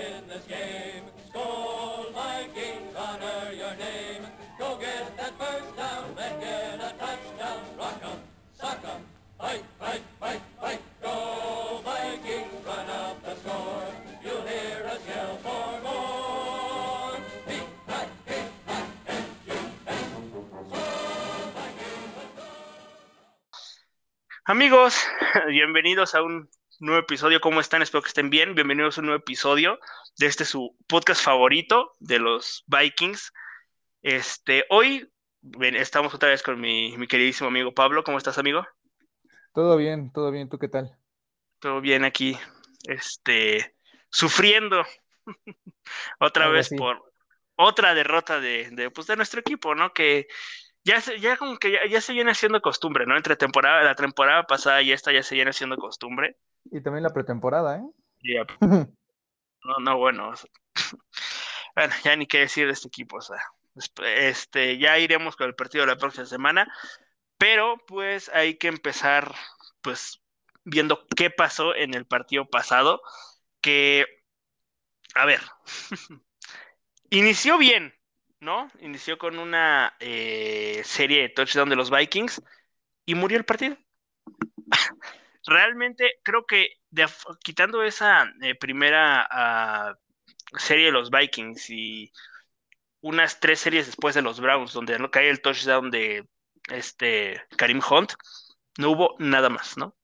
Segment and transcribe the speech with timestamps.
[0.00, 1.04] win this game.
[1.28, 4.22] Skol Vikings, honor your name.
[4.58, 7.62] Go get that first down, make it a touchdown.
[7.78, 8.18] Rock 'em,
[8.60, 9.00] sock 'em,
[9.38, 10.82] fight, fight, fight, fight.
[11.02, 11.16] Go
[11.84, 13.88] Vikings, run up the score.
[14.24, 16.10] You'll hear us yell for more.
[24.46, 24.96] Amigos,
[25.46, 26.50] bienvenidos a un
[26.80, 27.42] nuevo episodio.
[27.42, 27.82] ¿Cómo están?
[27.82, 28.54] Espero que estén bien.
[28.54, 29.78] Bienvenidos a un nuevo episodio
[30.16, 33.32] de este su podcast favorito de los Vikings.
[34.00, 35.12] Este, hoy
[35.42, 38.02] ven, estamos otra vez con mi, mi queridísimo amigo Pablo.
[38.02, 38.66] ¿Cómo estás, amigo?
[39.52, 40.48] Todo bien, todo bien.
[40.48, 40.96] ¿Tú qué tal?
[41.58, 42.38] Todo bien aquí,
[42.84, 43.76] este,
[44.08, 44.82] sufriendo
[46.18, 47.12] otra vez por
[47.56, 49.92] otra derrota de, de, pues, de nuestro equipo, ¿no?
[49.92, 50.28] Que
[50.84, 53.16] ya, se- ya como que ya, ya se viene haciendo costumbre, ¿no?
[53.16, 56.36] Entre temporada, la temporada pasada y esta ya se viene haciendo costumbre.
[56.70, 58.44] Y también la pretemporada, ¿eh?
[59.62, 60.50] No, no, bueno, o sea,
[61.76, 63.36] bueno, ya ni qué decir de este equipo, o sea,
[64.04, 66.72] este, ya iremos con el partido de la próxima semana,
[67.38, 69.34] pero pues hay que empezar,
[69.82, 70.22] pues,
[70.64, 73.02] viendo qué pasó en el partido pasado,
[73.60, 74.06] que,
[75.14, 75.40] a ver,
[77.10, 77.94] inició bien,
[78.40, 78.68] ¿no?
[78.80, 82.42] Inició con una eh, serie de touchdown de los Vikings
[83.06, 83.76] y murió el partido.
[85.46, 87.06] Realmente creo que de-
[87.42, 89.94] quitando esa eh, primera ah,
[90.58, 92.12] serie de los Vikings y
[93.02, 96.28] unas tres series después de los Browns, donde no cae el touchdown de
[96.70, 98.12] este Karim Hunt,
[98.78, 99.96] no hubo nada más, ¿no?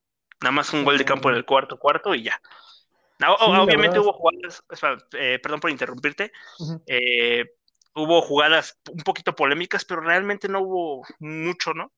[0.43, 2.41] Nada más un gol de campo en el cuarto cuarto y ya.
[3.19, 4.63] No, Sí, la obviamente hubo jugadas,
[5.13, 6.33] eh, perdón por interrumpirte,
[6.87, 7.45] eh,
[7.97, 11.93] hubo jugadas un poquito polémicas, pero realmente no hubo mucho, ¿no?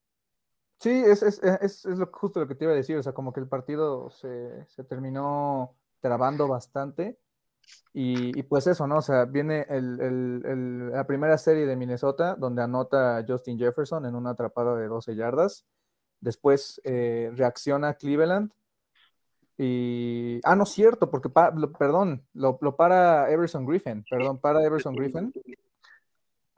[0.81, 2.97] Sí, es, es, es, justo lo que te iba a decir.
[2.97, 7.19] O sea, como que el partido se, se terminó trabando bastante.
[7.93, 8.99] Y, pues eso, ¿no?
[8.99, 14.07] O sea, viene el, el- el- la primera serie de Minnesota, donde anota Justin Jefferson
[14.07, 15.67] en una atrapada de 12 yardas.
[16.21, 18.53] Después eh, reacciona Cleveland.
[19.57, 20.41] Y.
[20.45, 24.05] Ah, no cierto, porque pa- perdón, lo, lo para Everson Griffin.
[24.09, 25.33] Perdón, para Everson Griffin.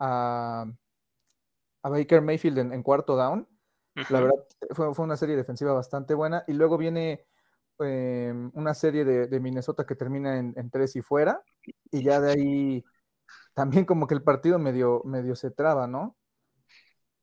[0.01, 0.65] A,
[1.83, 3.47] a Baker Mayfield en, en cuarto down.
[4.09, 6.43] La verdad, fue, fue una serie defensiva bastante buena.
[6.47, 7.25] Y luego viene
[7.79, 11.43] eh, una serie de, de Minnesota que termina en, en tres y fuera.
[11.91, 12.85] Y ya de ahí
[13.53, 16.17] también como que el partido medio, medio se traba, ¿no?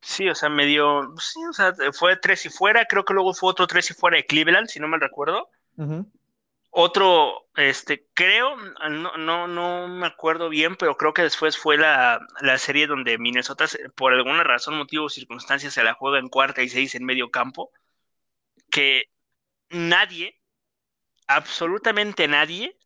[0.01, 3.51] Sí, o sea, medio, sí, o sea, fue tres y fuera, creo que luego fue
[3.51, 5.49] otro tres y fuera de Cleveland, si no mal recuerdo.
[6.71, 12.21] Otro, este, creo, no, no, no me acuerdo bien, pero creo que después fue la,
[12.41, 16.63] la serie donde Minnesota, por alguna razón, motivo o circunstancia, se la juega en cuarta
[16.63, 17.71] y seis en medio campo,
[18.71, 19.05] que
[19.71, 20.41] nadie,
[21.29, 22.79] absolutamente nadie,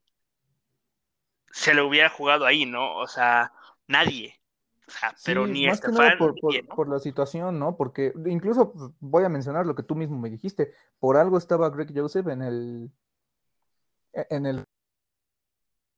[1.52, 2.96] se lo hubiera jugado ahí, ¿no?
[2.98, 3.52] O sea,
[3.86, 4.40] nadie.
[4.88, 6.74] O sea, pero Sí, ni más que nada Estefan, por, por- nadie, ¿no?
[6.74, 7.76] por la situación, ¿no?
[7.76, 10.72] Porque incluso pues, voy a mencionar lo que tú mismo me dijiste.
[10.98, 12.90] Por algo estaba Greg Joseph en el
[14.12, 14.64] en el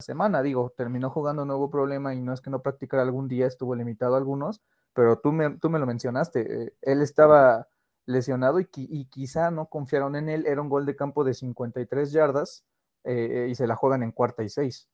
[0.00, 3.46] semana, digo, terminó jugando, no hubo problema y no es que no practicara algún día,
[3.46, 4.60] estuvo limitado a algunos,
[4.92, 7.68] pero tú me, tú me lo mencionaste, eh, él estaba
[8.06, 12.12] lesionado y, y quizá no confiaron en él, era un gol de campo de 53
[12.12, 12.64] yardas
[13.04, 14.88] eh, y se la juegan en cuarta y seis.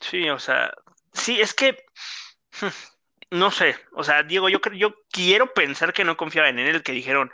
[0.00, 0.72] Sí, o sea,
[1.12, 1.76] sí, es que
[3.30, 6.92] no sé, o sea, Diego, yo yo quiero pensar que no confiaban en él, que
[6.92, 7.30] dijeron,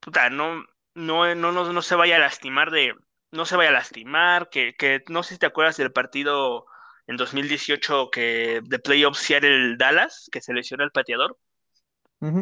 [0.00, 2.94] puta, no, no, no, no, no se vaya a lastimar de,
[3.30, 6.66] no se vaya a lastimar, que, que no sé si te acuerdas del partido
[7.06, 11.36] en 2018 que de playoffs Seattle Dallas, que se lesionó el pateador.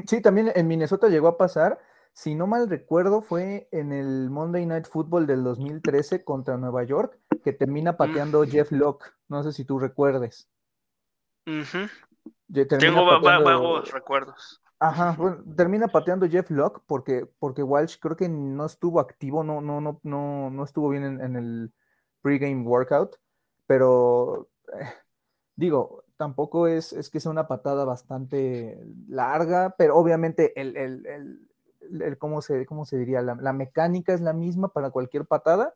[0.06, 1.78] Sí, también en Minnesota llegó a pasar,
[2.12, 7.18] si no mal recuerdo, fue en el Monday Night Football del 2013 contra Nueva York,
[7.44, 10.48] que termina pateando Jeff Locke, no sé si tú recuerdes.
[11.44, 14.62] Termina Tengo vagos recuerdos.
[14.78, 19.60] Ajá, bueno, termina pateando Jeff Locke porque, porque Walsh creo que no estuvo activo, no,
[19.62, 21.72] no, no, no, no estuvo bien en, el
[22.20, 23.16] pregame workout,
[23.66, 24.84] pero eh,
[25.56, 28.78] digo, tampoco es, es que sea una patada bastante
[29.08, 31.48] larga, pero obviamente el, el- el-
[32.02, 33.22] el- ¿cómo se, cómo se diría?
[33.22, 35.74] La, la mecánica es la misma para cualquier patada,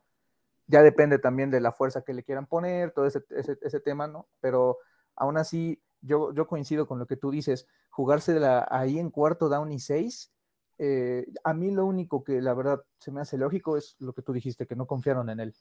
[0.67, 4.06] ya depende también de la fuerza que le quieran poner, todo ese, ese, ese tema,
[4.06, 4.29] ¿no?
[4.41, 4.79] Pero
[5.17, 9.73] aún así, yo, yo coincido con lo que tú dices, jugársela ahí en cuarto down
[9.73, 10.32] y seis,
[10.79, 14.23] eh, a mí lo único que la verdad se me hace lógico es lo que
[14.23, 15.55] tú dijiste, que no confiaron en él.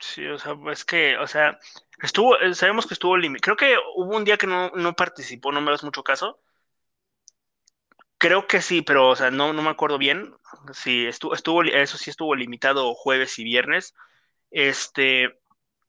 [0.00, 1.58] Sí, o sea, es que, o sea,
[2.02, 3.40] estuvo, eh, sabemos que estuvo límite.
[3.42, 6.40] Creo que hubo un día que no, no participó, no me das mucho caso.
[8.18, 10.34] Creo que sí, pero, o sea, no, no me acuerdo bien.
[10.72, 13.94] Sí, estuvo, estuvo, eso sí estuvo limitado jueves y viernes.
[14.50, 15.40] Este,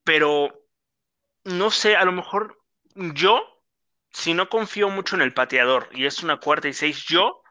[0.04, 0.50] pero
[1.46, 2.58] no sé, a lo mejor
[2.96, 3.42] yo,
[4.16, 7.42] si no confío mucho en el pateador y es una cuarta y seis, yo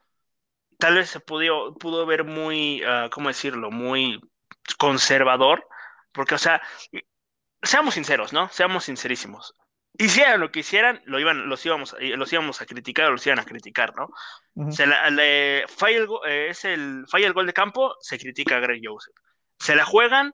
[0.79, 3.71] tal vez se pudo, pudo ver muy, uh, ¿cómo decirlo?
[3.71, 4.19] Muy
[4.79, 5.67] conservador,
[6.11, 6.63] porque, o sea,
[7.63, 8.49] seamos sinceros, ¿no?
[8.49, 9.55] Seamos sincerísimos.
[9.99, 13.27] Hicieran lo que hicieran, lo iban, los, íbamos, eh, los íbamos a criticar o los
[13.27, 14.09] iban a criticar, ¿no?
[14.73, 18.57] se la, le, falla, el, eh, es el, falla el gol de campo, se critica
[18.57, 19.15] a Greg Joseph.
[19.59, 20.33] Se la juegan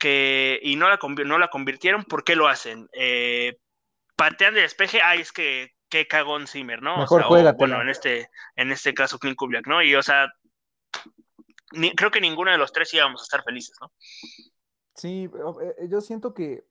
[0.00, 2.88] que, y no la, no la convirtieron, ¿por qué lo hacen?
[2.92, 3.58] Eh,
[4.18, 6.98] patean de despeje, ay, es que qué cagón Zimmer, ¿no?
[6.98, 9.80] Mejor o sea, bueno, en este, en este caso, Clint Kubiak, ¿no?
[9.80, 10.26] Y, o sea,
[11.96, 13.92] creo que ninguno de los tres íbamos a estar felices, ¿no?
[14.94, 15.30] Sí,
[15.62, 16.64] eh, yo siento que,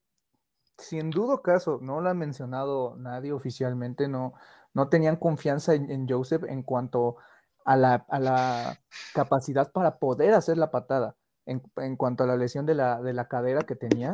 [0.77, 4.33] si en dudo caso, no lo ha mencionado nadie oficialmente, no,
[4.73, 7.15] no tenían confianza en, Joseph en cuanto
[7.63, 8.79] a la, a la,
[9.13, 11.15] capacidad para poder hacer la patada,
[11.47, 14.13] en, cuanto a la lesión de la, de la cadera que tenía.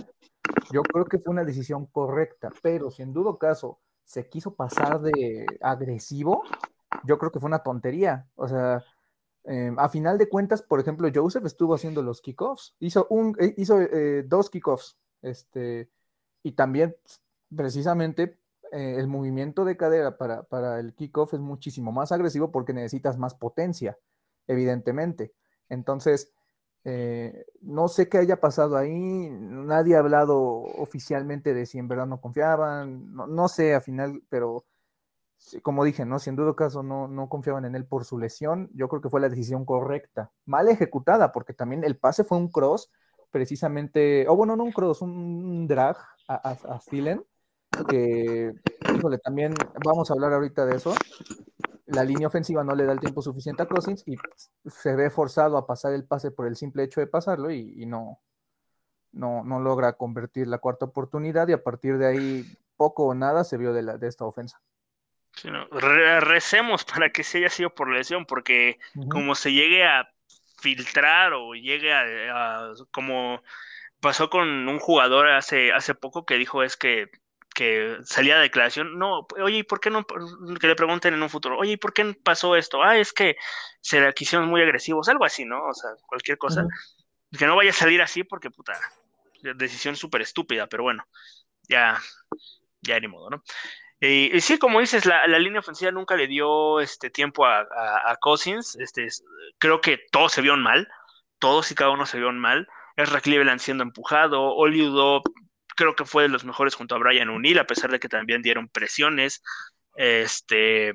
[0.72, 5.02] Yo creo que fue una decisión correcta, pero si en dudo caso se quiso pasar
[5.02, 6.44] de agresivo,
[7.04, 8.28] yo creo que fue una tontería.
[8.36, 8.84] O sea,
[9.46, 13.54] eh, a final de cuentas, por ejemplo, Joseph estuvo haciendo los kickoffs, hizo, un, eh,
[13.58, 15.90] hizo eh, dos kickoffs, este,
[16.44, 16.96] y también
[17.56, 18.40] precisamente
[18.72, 23.36] el movimiento de cadera para, para el kickoff es muchísimo más agresivo porque necesitas más
[23.36, 24.00] potencia,
[24.48, 25.32] evidentemente.
[25.70, 26.34] Entonces,
[27.62, 32.20] no sé qué haya pasado ahí, nadie ha hablado oficialmente de si en verdad no
[32.20, 34.66] confiaban, no, sé a final, pero
[35.62, 36.20] como dije, ¿no?
[36.20, 39.10] Si en dudo caso no, no confiaban en él por su lesión, yo creo que
[39.10, 40.32] fue la decisión correcta.
[40.46, 42.92] Mal ejecutada, porque también el pase fue un cross,
[43.32, 45.98] precisamente, o bueno, no un cross, un drag
[46.28, 46.80] a, a,
[47.90, 48.54] que,
[48.96, 49.54] híjole, también
[49.84, 50.94] vamos a hablar ahorita de eso.
[51.86, 54.16] La línea ofensiva no le da el tiempo suficiente a Cousins y
[54.70, 58.22] se ve forzado a pasar el pase por el simple hecho de pasarlo y, no,
[59.12, 63.44] no, no logra convertir la cuarta oportunidad y a partir de ahí poco o nada
[63.44, 64.62] se vio de, la, de esta ofensa.
[65.72, 68.78] Recemos para que se haya sido por lesión, porque
[69.10, 70.08] como se llegue a
[70.62, 73.42] filtrar o llegue a, como
[74.00, 77.10] pasó con un jugador hace, hace poco que dijo es que,
[77.54, 80.06] que salía de declaración, no, oye, ¿y por qué no?
[80.06, 82.84] Que le pregunten en un futuro, oye, ¿y por qué pasó esto?
[82.84, 83.38] Ah, es que
[83.82, 85.64] se la quisieron muy agresivos, algo así, ¿no?
[85.66, 86.66] O sea, cualquier cosa.
[87.38, 88.74] Que no vaya a salir así porque, puta,
[89.56, 91.06] decisión súper estúpida, pero bueno,
[91.68, 92.00] ya,
[92.82, 93.44] ya ni modo, ¿no?
[94.00, 98.76] y sí, como dices, la, línea ofensiva nunca le dio este tiempo a, a, Cousins.
[98.76, 99.08] Este,
[99.58, 100.90] creo que todos se vieron mal.
[101.40, 102.68] Todos y cada uno se vieron mal.
[102.98, 104.56] Es Cleveland siendo empujado.
[104.56, 105.22] Oliudo
[105.76, 108.42] creo que fue de los mejores junto a Brian O'Neill, a pesar de que también
[108.42, 109.42] dieron presiones.
[109.96, 110.90] Este.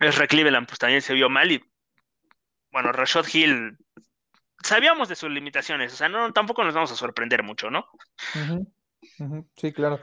[0.00, 1.50] Es Cleveland pues también se vio mal.
[1.50, 1.62] Y
[2.72, 3.78] bueno, Rashad Hill.
[4.62, 5.92] Sabíamos de sus limitaciones.
[5.92, 7.86] O sea, no, tampoco nos vamos a sorprender mucho, ¿no?
[9.56, 10.00] Sí, claro.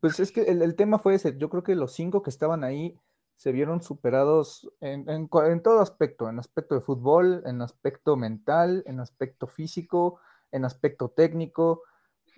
[0.00, 1.36] Pues es que el, tema fue ese.
[1.38, 2.98] Yo creo que los cinco que estaban ahí
[3.36, 9.00] se vieron superados en, en, todo aspecto, en aspecto de fútbol, en aspecto mental, en
[9.00, 11.82] aspecto físico, en aspecto técnico.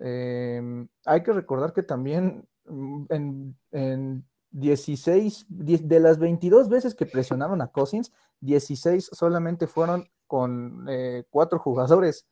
[0.03, 7.05] Em, hay que recordar que también mm, en, en 16, de las 22 veces que
[7.05, 8.11] presionaron a Cousins,
[8.41, 12.25] 16 solamente fueron con eh, cuatro jugadores,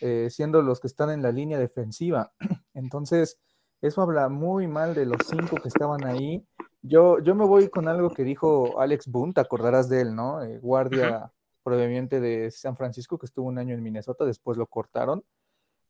[0.00, 2.32] eh, siendo los que están en la línea defensiva.
[2.74, 3.38] Entonces,
[3.80, 6.46] eso habla muy mal de los cinco que estaban ahí.
[6.82, 10.42] Yo, yo me voy con algo que dijo Alex Boone, te acordarás de él, ¿no?
[10.42, 15.22] Eh, guardia proveniente de San Francisco, que estuvo un año en Minnesota, después lo cortaron.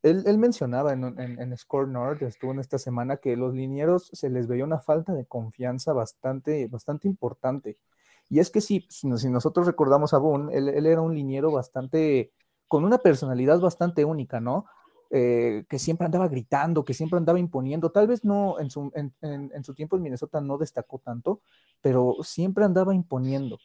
[0.03, 4.65] Él, mencionaba en, Score North, estuvo en esta semana, que los linieros se les veía
[4.65, 7.79] una falta de confianza bastante, bastante importante.
[8.31, 12.33] Y es que si, si nosotros recordamos a Boone, él, era un liniero bastante,
[12.67, 14.67] con una personalidad bastante única, ¿no?
[15.11, 17.91] Eh, que siempre andaba gritando, que siempre andaba imponiendo.
[17.91, 21.43] Tal vez no en su, en, su tiempo en Minnesota no destacó tanto,
[21.83, 23.59] pero siempre andaba imponiendo,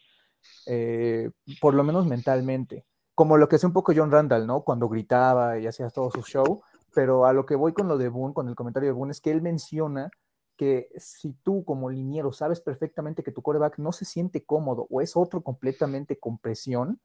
[0.66, 2.84] eh, por lo menos mentalmente.
[3.16, 4.62] Como lo que hace un poco John Randall, ¿no?
[4.62, 6.62] Cuando gritaba y hacía todo su show.
[6.94, 9.20] Pero a lo que voy con lo de Boone, con el comentario de Boone, es
[9.20, 10.10] que él menciona
[10.56, 15.00] que si tú como liniero sabes perfectamente que tu coreback no se siente cómodo o
[15.00, 17.00] es otro completamente con presión,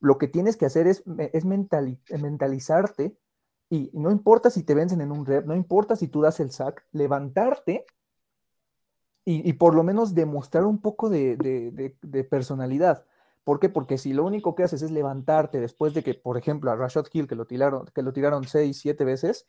[0.00, 3.16] lo que tienes que hacer es, es mentalizarte
[3.68, 6.50] y no importa si te vencen en un rep, no importa si tú das el
[6.50, 7.86] sack, levantarte
[9.28, 11.96] y, por lo menos demostrar un poco de,
[12.30, 13.04] personalidad.
[13.46, 13.68] ¿Por qué?
[13.68, 17.06] Porque si lo único que haces es levantarte después de que, por ejemplo, a Rashad
[17.12, 19.46] Hill, que lo tiraron, que lo tiraron seis, siete veces,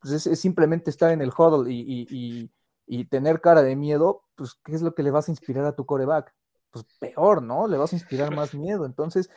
[0.00, 2.50] pues es, simplemente estar en el huddle y,
[2.88, 5.76] y, tener cara de miedo, pues, ¿qué es lo que le vas a inspirar a
[5.76, 6.34] tu coreback?
[6.72, 7.68] Pues peor, ¿no?
[7.68, 8.84] Le vas a inspirar más miedo.
[8.84, 9.30] Entonces,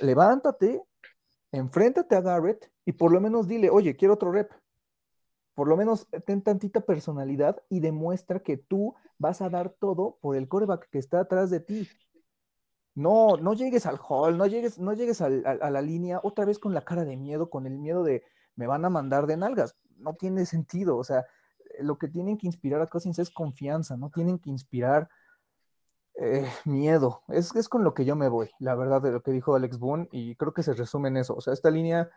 [0.00, 0.82] levántate,
[1.50, 4.50] enfréntate a Garrett y por lo menos dile, oye, quiero otro rep.
[5.52, 10.36] por lo menos ten tantita personalidad y demuestra que tú vas a dar todo por
[10.36, 11.86] el coreback que está atrás de ti.
[12.94, 16.74] No, no llegues al hall, no llegues, no llegues a la línea otra vez con
[16.74, 18.22] la cara de miedo, con el miedo de
[18.54, 19.76] me van a mandar de nalgas.
[19.96, 20.96] No tiene sentido.
[20.96, 21.24] O sea,
[21.80, 25.08] lo que tienen que inspirar a Cousins es confianza, no tienen que inspirar
[26.14, 27.22] eh, miedo.
[27.28, 29.78] Es, es con lo que yo me voy, la verdad, de lo que dijo Alex
[29.78, 31.34] Boone, y creo que se resume en eso.
[31.34, 32.10] O sea, esta línea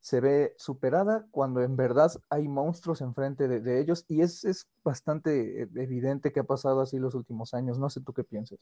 [0.00, 5.62] se ve superada cuando en verdad hay monstruos enfrente de, ellos y es, es, bastante
[5.62, 7.78] evidente que ha pasado así los últimos años.
[7.78, 8.58] No sé tú qué piensas.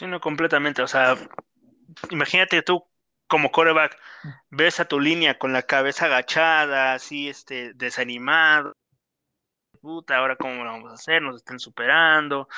[0.00, 0.80] Sí, no, completamente.
[0.80, 1.14] O sea,
[2.10, 2.84] imagínate tú
[3.28, 3.98] como coreback,
[4.50, 8.74] ves a tu línea con la cabeza agachada, así, este, desanimado.
[9.82, 12.48] Puta, ahora cómo lo vamos a hacer, nos están superando,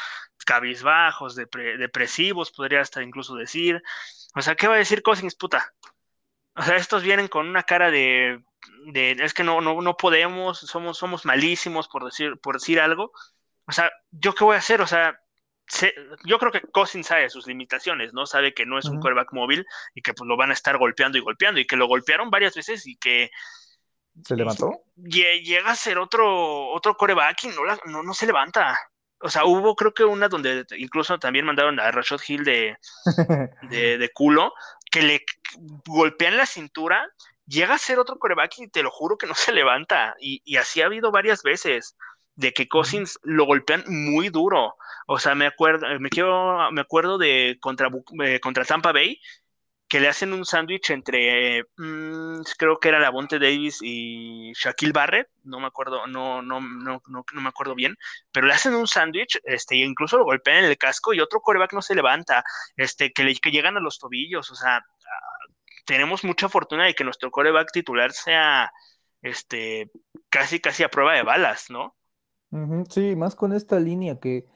[0.46, 3.82] cabizbajos, depresivos, podría hasta incluso decir.
[4.36, 5.72] O sea, ¿qué va a decir Cousins, puta?
[6.56, 8.44] O sea, estos vienen con una cara de,
[8.92, 13.12] de es que no, no, no podemos, somos, somos malísimos por decir, por decir algo.
[13.66, 14.82] O sea, ¿yo qué voy a hacer?
[14.82, 15.21] O sea,
[16.24, 18.26] yo creo que Cousins sabe sus limitaciones, ¿no?
[18.26, 21.18] Sabe que no es un quarterback móvil y que pues lo van a estar golpeando
[21.18, 23.30] y golpeando y que lo golpearon varias veces y que
[24.24, 24.82] ¿Se levantó?
[24.96, 28.78] Llega a ser otro, otro coreback y no, no, no se levanta.
[29.20, 32.76] O sea, hubo creo que una donde incluso también mandaron a Rashad Hill de,
[33.70, 34.52] de, culo,
[34.90, 35.24] que le
[35.86, 37.08] golpean la cintura,
[37.46, 40.14] llega a ser otro coreback y te lo juro que no se levanta.
[40.20, 41.96] Y, y así ha habido varias veces
[42.42, 44.74] de que Cousins lo golpean muy duro.
[45.06, 47.88] O sea, me acuerdo, me quiero, me acuerdo de contra,
[48.24, 49.20] eh, contra Tampa Bay,
[49.88, 55.28] que le hacen un sándwich entre, mm, creo que era Lavonte Davis y Shaquille Barrett,
[55.44, 57.96] no me acuerdo, no, no, no, no, me acuerdo bien,
[58.32, 61.40] pero le hacen un sándwich, este, e incluso lo golpean en el casco y otro
[61.40, 62.42] coreback no se levanta,
[62.76, 64.82] este, que, le, que llegan a los tobillos, o sea,
[65.84, 68.72] tenemos mucha fortuna de que nuestro coreback titular sea,
[69.20, 69.90] este,
[70.30, 71.96] casi, casi a prueba de balas, ¿no?
[72.88, 74.46] Sí, más con esta línea que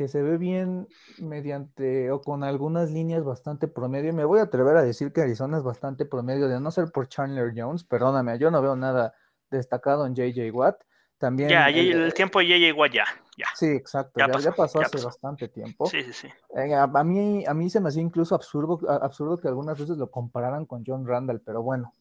[0.00, 4.14] que se ve bien mediante o con algunas líneas bastante promedio.
[4.14, 7.06] Me voy a atrever a decir que Arizona es bastante promedio, de no ser por
[7.06, 9.12] Chandler Jones, perdóname, yo no veo nada
[9.50, 10.80] destacado en JJ Watt.
[11.18, 13.04] También ya, el, tiempo de JJ Watt ya,
[13.36, 13.44] ya.
[13.54, 15.84] Sí, exacto, ya, pasó, hace bastante tiempo.
[15.84, 16.28] Sí, sí, sí.
[16.56, 20.10] Eh, a, mí, a mí se me hacía incluso absurdo, absurdo que algunas veces lo
[20.10, 21.92] compararan con John Randall, pero bueno,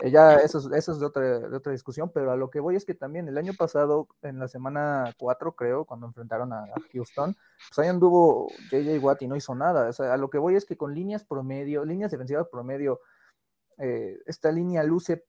[0.00, 2.84] eh, ya eso, eso es de otra, otra discusión, pero a lo que voy es
[2.84, 7.36] que también el año pasado, en la semana 4, creo, cuando enfrentaron a, Houston,
[7.68, 9.90] pues ahí anduvo JJ Watt y no hizo nada.
[9.98, 13.00] A lo que voy es que con líneas promedio, líneas defensivas promedio,
[13.78, 15.24] eh, esta línea luce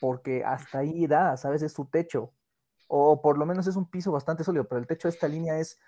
[0.00, 1.62] porque hasta ahí da, ¿sabes?
[1.62, 2.32] Es su techo.
[2.88, 5.58] O por lo menos es un piso bastante sólido, pero el techo de esta línea
[5.58, 5.78] es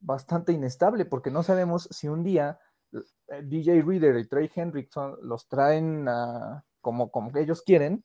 [0.00, 2.58] bastante inestable porque no sabemos si un día
[2.92, 8.04] eh, DJ Reader y Trey Hendrickson los traen a como, como ellos quieren,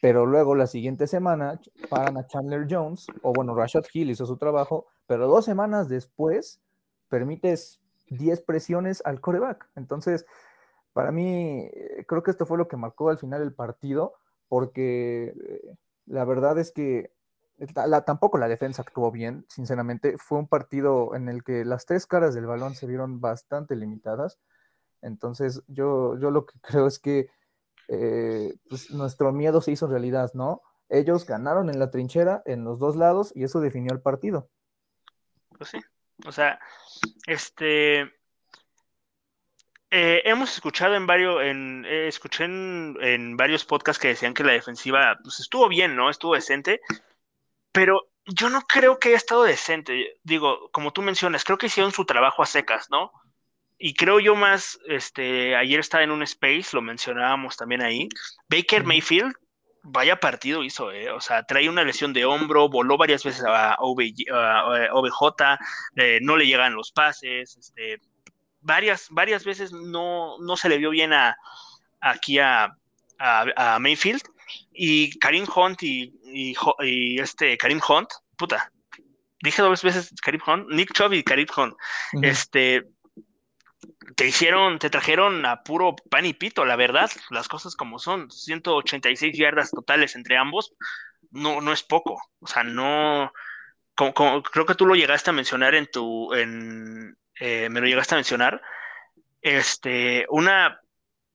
[0.00, 4.36] pero luego la siguiente semana paran a Chandler Jones, o bueno, Rashad Hill hizo su
[4.36, 6.60] trabajo, pero dos semanas después
[7.08, 9.68] permites 10 presiones al coreback.
[9.76, 10.26] Entonces,
[10.92, 14.14] para mí, eh, creo que esto fue lo que marcó al final el partido,
[14.48, 15.76] porque eh,
[16.06, 17.12] la verdad es que
[18.04, 20.18] tampoco la defensa actuó bien, sinceramente.
[20.18, 24.38] Fue un partido en el que las tres caras del balón se vieron bastante limitadas.
[25.02, 27.28] Entonces, yo, yo lo que creo es que
[27.88, 30.62] eh, pues nuestro miedo se hizo realidad, ¿no?
[30.88, 34.48] Ellos ganaron en la trinchera en los dos lados y eso definió el partido.
[35.56, 35.78] Pues sí,
[36.26, 36.58] o sea,
[37.26, 38.12] este,
[39.90, 44.52] eh, hemos escuchado en varios, en, eh, escuché en, varios podcasts que decían que la
[44.52, 46.10] defensiva pues, estuvo bien, ¿no?
[46.10, 46.80] Estuvo decente,
[47.70, 50.18] pero yo no creo que haya estado decente.
[50.24, 53.12] Digo, como tú mencionas, creo que hicieron su trabajo a secas, ¿no?
[53.78, 58.08] Y creo yo más, este, ayer estaba en un space, lo mencionábamos también ahí,
[58.48, 59.34] Baker Mayfield,
[59.82, 63.76] vaya partido hizo, eh, o sea, trae una lesión de hombro, voló varias veces a,
[63.80, 65.42] OBJ,
[65.96, 68.00] eh, no le llegan los pases, este,
[68.60, 71.36] varias, varias veces no, no se le vio bien a,
[72.00, 72.74] aquí a,
[73.18, 74.22] a, Mayfield,
[74.72, 78.70] y Karim Hunt y, y, este Karim Hunt, puta,
[79.42, 81.74] dije dos veces Karim Hunt, Nick Chubb y Karim Hunt,
[82.22, 82.84] este,
[84.16, 88.30] te hicieron, te trajeron a puro pan y pito, la verdad, las cosas como son,
[88.30, 90.74] 186 yardas totales entre ambos,
[91.30, 93.32] no, no es poco, o sea, no,
[93.94, 98.14] como, creo que tú lo llegaste a mencionar en tu, en, eh, me lo llegaste
[98.14, 98.62] a mencionar,
[99.40, 100.80] este, una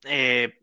[0.03, 0.59] eh,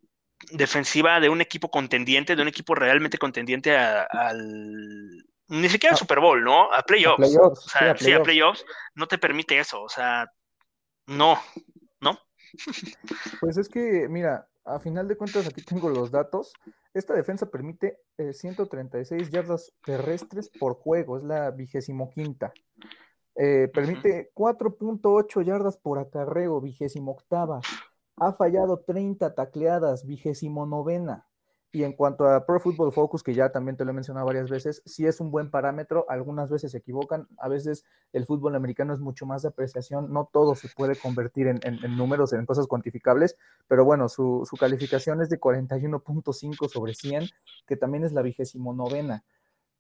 [0.51, 6.21] defensiva de un equipo contendiente, de un equipo realmente contendiente al, ni siquiera al Super
[6.21, 6.73] Bowl, ¿no?
[6.73, 7.37] A playoffs.
[7.37, 10.31] o sea, sí, a playoffs no te permite eso, o sea,
[11.07, 11.41] ¿no?
[13.41, 16.53] Pues es que, mira, a final de cuentas aquí tengo los datos.
[16.93, 18.01] esta defensa permite
[18.33, 22.53] 136 yardas terrestres por juego, es la vigésimo quinta.
[23.35, 27.61] permite 4.8 yardas por acarreo, vigésimo octava.
[28.17, 31.27] Ha fallado 30 tacleadas, vigésimo novena.
[31.77, 34.49] Y en cuanto a Pro Football Focus, que ya también te lo he mencionado varias
[34.49, 38.95] veces, sí es un buen parámetro, algunas veces se equivocan, a veces el fútbol americano
[38.95, 41.61] es mucho más de apreciación, no todo se puede convertir en,
[41.99, 43.37] números, en cosas cuantificables,
[43.69, 47.29] pero bueno, su, calificación es de 41.5 sobre 100,
[47.67, 49.23] que también es la vigésimo novena.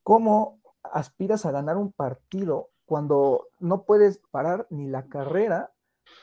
[0.02, 5.72] ¿Cómo aspiras a ganar un partido cuando no puedes parar ni la carrera,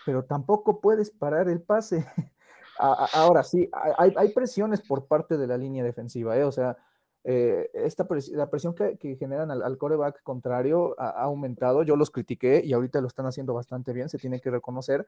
[0.06, 2.06] pero tampoco puedes parar el pase?
[2.78, 6.44] ahora sí, hay, presiones por parte de la línea defensiva, ¿eh?
[6.44, 6.78] o sea,
[7.24, 11.84] eh, esta la presión que, generan al, coreback contrario ha, aumentado.
[11.84, 15.06] Yo los critiqué y ahorita lo están haciendo bastante bien, se tiene que reconocer,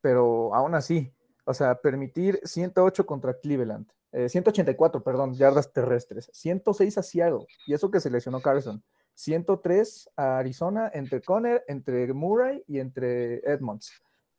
[0.00, 1.12] pero aún así,
[1.44, 7.74] o sea, permitir 108 contra Cleveland, 184, eh, perdón, yardas terrestres, 106 a Seattle, y
[7.74, 8.82] eso que seleccionó Carson,
[9.14, 13.92] 103 a Arizona entre Conner, entre Murray y entre Edmonds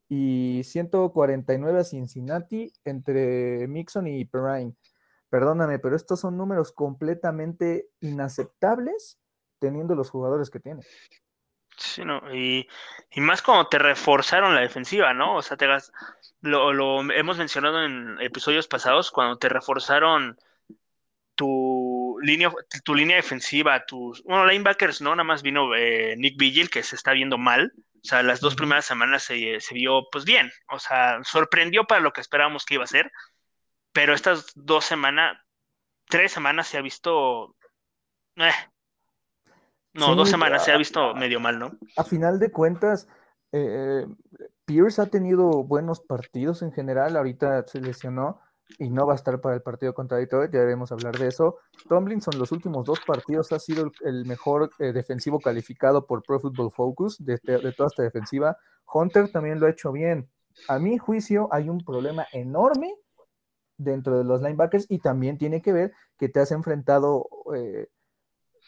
[0.07, 4.75] y 149 a Cincinnati entre Mixon y Perrine.
[5.29, 9.19] Perdóname, pero estos son números completamente inaceptables
[9.59, 10.81] teniendo los jugadores que tiene.
[11.77, 12.67] Sí, no, y,
[13.17, 15.35] más como te reforzaron la defensiva, ¿no?
[15.35, 15.67] O sea, te
[16.41, 20.37] lo, lo hemos mencionado en episodios pasados, cuando te reforzaron
[21.35, 22.51] tu línea,
[22.83, 25.11] tu línea defensiva, tus, bueno, linebackers, ¿no?
[25.11, 27.73] Nada más vino eh, Nick Vigil, que se está viendo mal,
[28.05, 32.13] o sea, las dos primeras semanas se, vio pues bien, o sea, sorprendió para lo
[32.13, 33.11] que esperábamos que iba a ser,
[33.91, 35.35] pero estas dos semanas,
[36.07, 37.55] tres semanas se ha visto...
[38.35, 38.51] Eh,
[39.93, 41.71] no, dos semanas se ha visto medio mal, ¿no?
[41.97, 43.07] A final de cuentas,
[43.51, 44.05] eh,
[44.65, 48.39] Pierce ha tenido buenos partidos en general, ahorita se lesionó,
[48.79, 51.57] y no va a estar para el partido contra Detroit, ya debemos hablar de eso.
[51.87, 56.71] Tomlinson los últimos dos partidos ha sido el, mejor eh, defensivo calificado por Pro Football
[56.71, 58.57] Focus de, toda esta defensiva.
[58.91, 60.29] Hunter también lo ha hecho bien.
[60.67, 62.95] A mi juicio hay un problema enorme
[63.77, 67.89] dentro de los linebackers y también tiene que ver que te has enfrentado eh,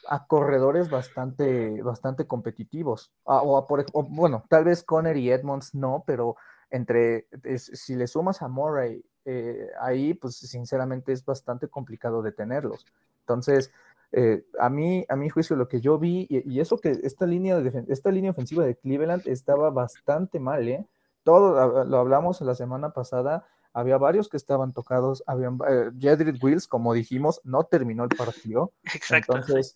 [0.08, 3.12] a corredores bastante, bastante competitivos.
[3.24, 6.36] o, por, bueno, tal vez Conner y Edmonds no, pero
[6.70, 12.86] entre, si le sumas a Murray eh, ahí pues sinceramente es bastante complicado detenerlos.
[13.20, 13.74] Entonces,
[14.14, 17.60] eh, a, mí, a mi juicio lo que yo vi, y, eso que esta línea,
[17.60, 20.86] de, esta línea ofensiva de Cleveland estaba bastante mal, ¿eh?
[21.24, 26.66] Todo lo hablamos la semana pasada, había varios que estaban tocados, habían, eh, Jedrick Wills,
[26.66, 28.72] como dijimos, no terminó el partido.
[28.96, 29.36] Exacto.
[29.36, 29.76] Entonces,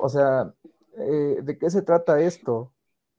[0.00, 0.54] o sea,
[0.96, 2.72] ¿de qué se trata esto?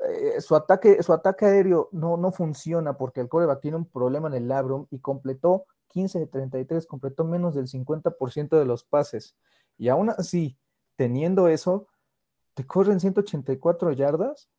[0.08, 4.28] Eh, su, ataque, su ataque aéreo no, no funciona porque el coreback tiene un problema
[4.30, 9.36] en el labrum y completó 15 de 33, completó menos del 50% de los pases.
[9.78, 10.58] Y aún así,
[10.96, 11.88] teniendo eso,
[12.54, 14.50] te corren 184 yardas.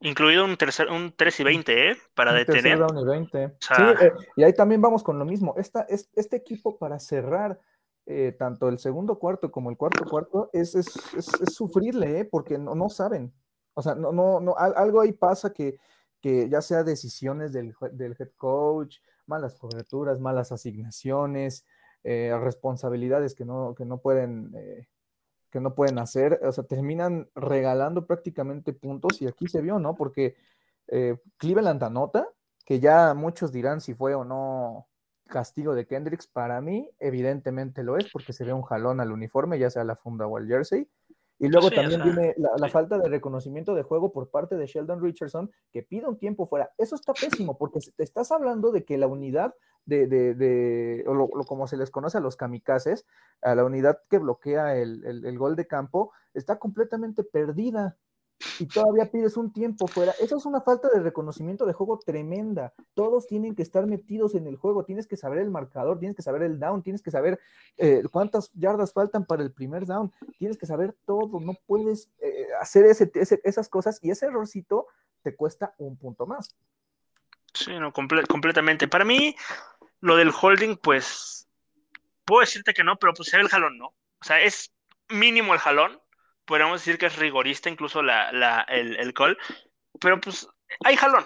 [0.00, 1.96] Incluido un, tercer, un 3 y 20, ¿eh?
[2.14, 2.78] Para detener.
[2.78, 3.56] Y, 20.
[3.60, 5.54] Sí, eh, y ahí también vamos con lo mismo.
[5.56, 7.58] Esta, es, este equipo para cerrar
[8.06, 12.24] eh, tanto el segundo cuarto como el cuarto cuarto es, es, es, sufrirle, ¿eh?
[12.24, 13.32] porque no, no saben.
[13.78, 15.78] O sea, no, no, no, algo ahí pasa que,
[16.20, 21.64] ya sea decisiones del, head coach, malas coberturas, malas asignaciones,
[22.02, 24.88] eh, responsabilidades que no, que no pueden, eh,
[25.48, 29.94] que no pueden hacer, o sea, terminan regalando prácticamente puntos y aquí se vio, ¿no?
[29.94, 30.34] Porque
[30.88, 32.28] eh, Cleveland anota,
[32.64, 34.88] que ya muchos dirán si fue o no
[35.28, 39.56] castigo de Kendricks, para mí evidentemente lo es porque se ve un jalón al uniforme,
[39.56, 40.88] ya sea la funda o el jersey,
[41.38, 45.50] y luego también viene la, falta de reconocimiento de juego por parte de Sheldon Richardson,
[45.72, 46.72] que pide un tiempo fuera.
[46.78, 51.28] Eso está pésimo, porque te estás hablando de que la unidad de, de, o lo,
[51.46, 53.06] como se les conoce a los kamikazes,
[53.40, 57.96] a la unidad que bloquea el, el gol de campo, está completamente perdida
[58.58, 60.12] y todavía pides un tiempo fuera.
[60.20, 62.72] Eso es una falta de reconocimiento de juego tremenda.
[62.94, 64.84] Todos tienen que estar metidos en el juego.
[64.84, 67.40] Tienes que saber el marcador, tienes que saber el down, tienes que saber
[67.76, 70.12] eh, cuántas yardas faltan para el primer down.
[70.38, 71.40] Tienes que saber todo.
[71.40, 74.86] No puedes eh, hacer esas cosas y ese errorcito
[75.22, 76.56] te cuesta un punto más.
[77.54, 78.86] Sí, no, completamente.
[78.86, 79.34] Para mí,
[80.00, 81.48] lo del holding, pues,
[82.24, 83.86] puedo decirte que no, pero pues el jalón, ¿no?
[83.86, 84.72] O sea, es
[85.08, 86.00] mínimo el jalón
[86.48, 89.38] podríamos decir que es rigorista incluso la, la, el, el call,
[90.00, 90.48] pero pues
[90.82, 91.24] hay jalón.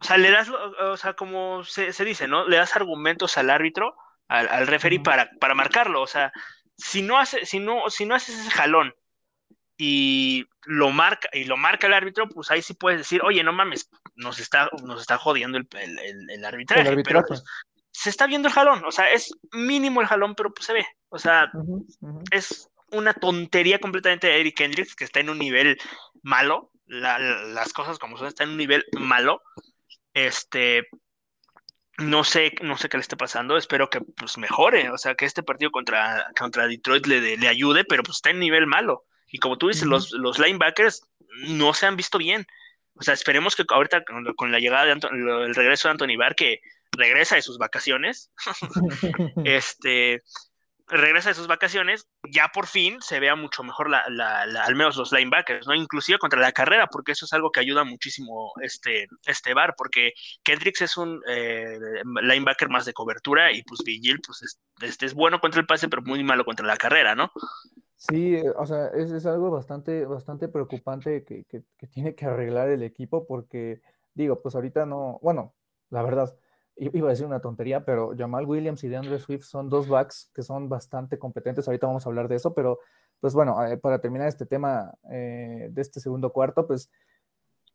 [0.00, 2.46] O sea, le das, o sea, como se, se dice, ¿no?
[2.46, 3.96] Le das argumentos al árbitro,
[4.28, 6.02] al, al referee para, para marcarlo.
[6.02, 6.32] O sea,
[6.76, 8.94] si no, hace, si, no, si no haces ese jalón
[9.76, 13.52] y lo marca y lo marca el árbitro, pues ahí sí puedes decir, oye, no
[13.52, 17.44] mames, nos está, nos está jodiendo el, el, el arbitraje, pero pues,
[17.92, 20.86] se está viendo el jalón, o sea, es mínimo el jalón, pero pues se ve.
[21.08, 21.50] O sea,
[22.30, 25.78] es una tontería completamente de Eric Hendricks, que está en un nivel
[26.22, 29.42] malo, las cosas como son, está en un nivel malo.
[30.14, 30.88] Este,
[31.98, 35.24] no sé, no sé qué le esté pasando, espero que pues mejore, o sea, que
[35.24, 39.04] este partido contra, contra Detroit le, le ayude, pero pues está en nivel malo.
[39.30, 41.02] Y como tú dices, los, los linebackers
[41.48, 42.46] no se han visto bien.
[42.94, 46.60] O sea, esperemos que ahorita con, la llegada de el regreso de Anthony Barr, que
[46.92, 48.32] regresa de sus vacaciones,
[49.44, 50.22] este,
[50.88, 55.12] regresa de sus vacaciones, ya por fin se vea mucho mejor la, al menos los
[55.12, 55.74] linebackers, ¿no?
[55.74, 60.12] Inclusive contra la carrera, porque eso es algo que ayuda muchísimo este, este bar, porque
[60.42, 61.78] Kendricks es un eh,
[62.22, 65.88] linebacker más de cobertura y pues Vigil pues es, este es bueno contra el pase,
[65.88, 67.30] pero muy malo contra la carrera, ¿no?
[67.96, 72.68] Sí, o sea, es, es algo bastante, bastante preocupante que, que, que tiene que arreglar
[72.68, 73.80] el equipo porque,
[74.14, 75.54] digo, pues ahorita no, bueno,
[75.90, 76.36] la verdad,
[76.78, 80.42] iba a decir una tontería, pero Jamal Williams y DeAndre Swift son dos backs que
[80.42, 81.66] son bastante competentes.
[81.66, 82.78] Ahorita vamos a hablar de eso, pero
[83.20, 86.90] pues bueno, eh, para terminar este tema eh, de este segundo cuarto, pues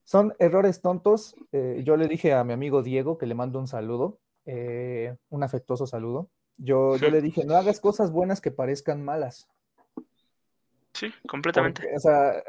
[0.04, 1.36] son errores tontos.
[1.52, 5.88] Eh, yo le dije a mi amigo Diego que le mando un saludo, un afectuoso
[5.88, 6.30] saludo.
[6.58, 9.48] Yo, yo le dije, no hagas cosas buenas que parezcan malas.
[10.94, 11.90] Sí, completamente.
[11.96, 12.44] o sea,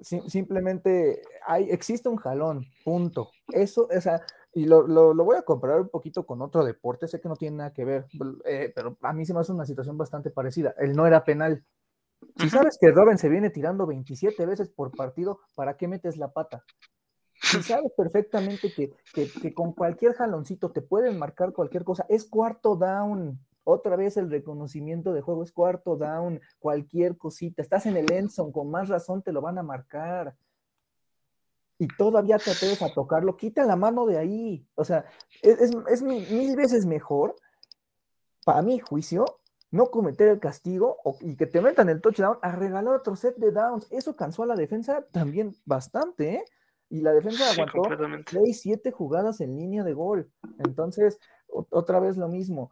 [0.00, 3.30] simplemente hay, existe un jalón, punto.
[3.48, 4.20] Eso, o sea,
[4.54, 7.56] y lo, lo, voy a comparar un poquito con otro deporte, sé que no tiene
[7.56, 8.06] nada que ver,
[8.44, 10.74] eh, pero a mí se me hace una situación bastante parecida.
[10.78, 11.64] El no era penal.
[12.36, 16.32] Si sabes que Robin se viene tirando 27 veces por partido, ¿para qué metes la
[16.32, 16.64] pata?
[17.40, 22.24] Si sabes perfectamente que, que, que con cualquier jaloncito te pueden marcar cualquier cosa, es
[22.28, 23.40] cuarto down.
[23.64, 27.62] Otra vez el reconocimiento de juego es cuarto down, cualquier cosita.
[27.62, 30.36] Estás en el Enson, con más razón te lo van a marcar
[31.82, 34.64] y todavía te atreves a tocarlo, quita la mano de ahí.
[34.76, 35.04] O sea,
[35.42, 37.34] es, mil veces mejor,
[38.44, 39.24] para mi juicio,
[39.72, 43.50] no cometer el castigo y que te metan el touchdown a regalar otro set de
[43.50, 43.88] downs.
[43.90, 46.44] Eso cansó a la defensa también bastante, ¿eh?
[46.88, 47.82] Y la defensa aguantó
[48.30, 50.30] 6, 7 jugadas en línea de gol.
[50.58, 51.18] Entonces,
[51.48, 52.70] otra vez lo mismo.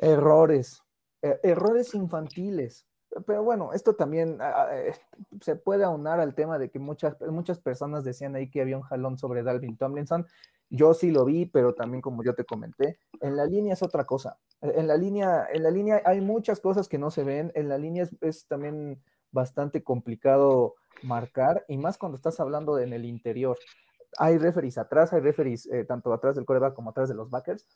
[0.00, 0.82] Errores.
[1.22, 2.87] E, errores infantiles
[3.26, 4.92] pero bueno, esto también ah, ah, eh,
[5.40, 8.82] se puede aunar al tema de que muchas, muchas personas decían ahí que había un
[8.82, 10.26] jalón sobre Dalvin Tomlinson.
[10.70, 14.04] Yo sí lo vi, pero también como yo te comenté, en la línea es otra
[14.04, 14.38] cosa.
[14.60, 17.50] En la línea, en la línea hay muchas cosas que no se ven.
[17.54, 22.92] En la línea es, también bastante complicado marcar, y más cuando estás hablando de en
[22.92, 23.56] el interior.
[24.18, 27.66] Hay referees atrás, hay referees eh, tanto atrás del coreback como atrás de los backers,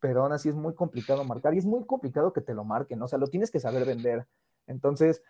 [0.00, 3.02] pero aún así es muy complicado marcar y es muy complicado que te lo marquen,
[3.02, 4.26] o sea, lo tienes que saber vender.
[4.66, 5.22] Entonces,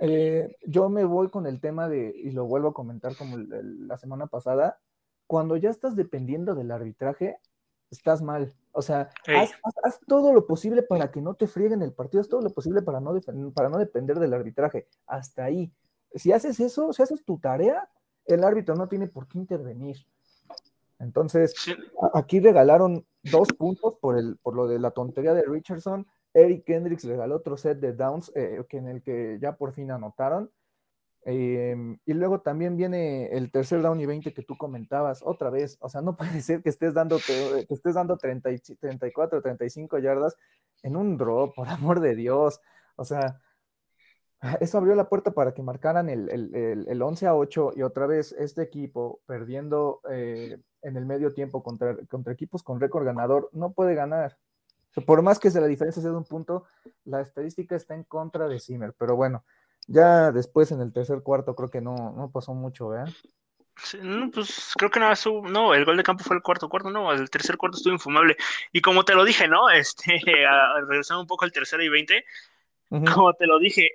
[0.00, 3.96] eh, yo me voy con el tema de, y lo vuelvo a comentar como la
[3.98, 4.80] semana pasada,
[5.26, 7.38] cuando ya estás dependiendo del arbitraje,
[7.90, 8.54] estás mal.
[8.72, 12.40] O sea, haz, todo lo posible para que no te frieguen el partido, haz todo
[12.40, 13.20] lo posible para no,
[13.54, 14.88] para no depender del arbitraje.
[15.06, 15.72] Hasta ahí.
[16.14, 17.88] Si haces eso, si haces tu tarea,
[18.26, 19.98] el árbitro no tiene por qué intervenir.
[20.98, 21.54] Entonces,
[22.12, 27.04] aquí regalaron dos puntos por, el, por lo de la tontería de Richardson Eric Hendricks
[27.04, 30.50] regaló otro set de downs eh, en el que ya por fin anotaron.
[31.22, 35.76] Em, y luego también viene el tercer down y 20 que tú comentabas otra vez.
[35.80, 40.36] O sea, no puede ser que estés dando, que estés dando 30, 34, 35 yardas
[40.82, 42.60] en un drop, por amor de Dios.
[42.96, 43.40] O sea,
[44.60, 48.06] eso abrió la puerta para que marcaran el, el, el, 11 a 8 y otra
[48.06, 53.50] vez este equipo perdiendo eh, en el medio tiempo contra, contra equipos con récord ganador
[53.52, 54.38] no puede ganar
[55.06, 56.64] por más que la diferencia sea de un punto,
[57.04, 58.94] la estadística está en contra de Zimmer.
[58.98, 59.44] Pero bueno,
[59.86, 63.04] ya después en el tercer cuarto creo que no, no pasó mucho, ¿eh?
[64.02, 67.12] no, pues creo que nada, no, el gol de campo fue el cuarto cuarto, no,
[67.12, 68.36] el tercer cuarto estuvo infumable.
[68.72, 69.70] Y como te lo dije, ¿no?
[69.70, 70.20] Este,
[70.88, 72.24] regresando un poco al tercero y veinte,
[72.88, 73.90] como te lo dije,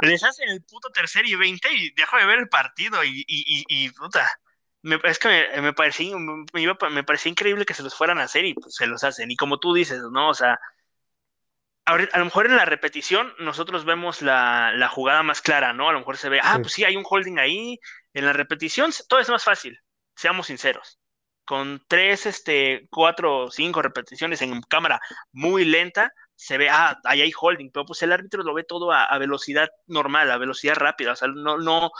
[0.00, 3.64] les hacen el puto tercer y veinte y dejo de ver el partido y, y,
[3.68, 4.26] y puta,
[4.84, 6.44] me, es que me, me, parecía, me,
[6.90, 9.30] me, parecía increíble que se los fueran a hacer y pues se los hacen.
[9.30, 10.28] Y como tú dices, ¿no?
[10.28, 10.60] O sea,
[11.86, 15.88] a, lo mejor en la repetición nosotros vemos la, la, jugada más clara, ¿no?
[15.88, 17.78] A lo mejor se ve, ah, pues sí, hay un holding ahí.
[18.12, 19.78] En la repetición todo es más fácil,
[20.14, 21.00] seamos sinceros.
[21.46, 25.00] Con tres, este, cuatro, cinco repeticiones en cámara
[25.32, 28.92] muy lenta, se ve, ah, ahí hay holding, pero pues el árbitro lo ve todo
[28.92, 31.90] a, a velocidad normal, a velocidad rápida, o sea, no, no,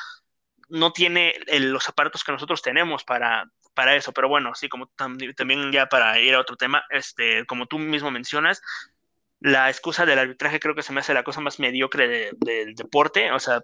[0.69, 5.73] no tiene los aparatos que nosotros tenemos para, para eso, pero bueno, sí, como también
[5.73, 8.63] ya para ir a otro tema, este, como tú mismo mencionas,
[9.41, 13.31] la excusa del arbitraje creo que se me hace la cosa más mediocre del deporte,
[13.33, 13.63] o sea,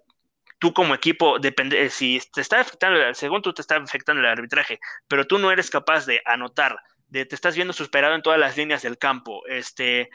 [0.58, 4.78] tú como equipo, depende, si te está afectando, según tú te está afectando el arbitraje,
[5.08, 6.76] pero tú no eres capaz de anotar,
[7.10, 10.10] te estás viendo superado en todas las líneas del campo, este,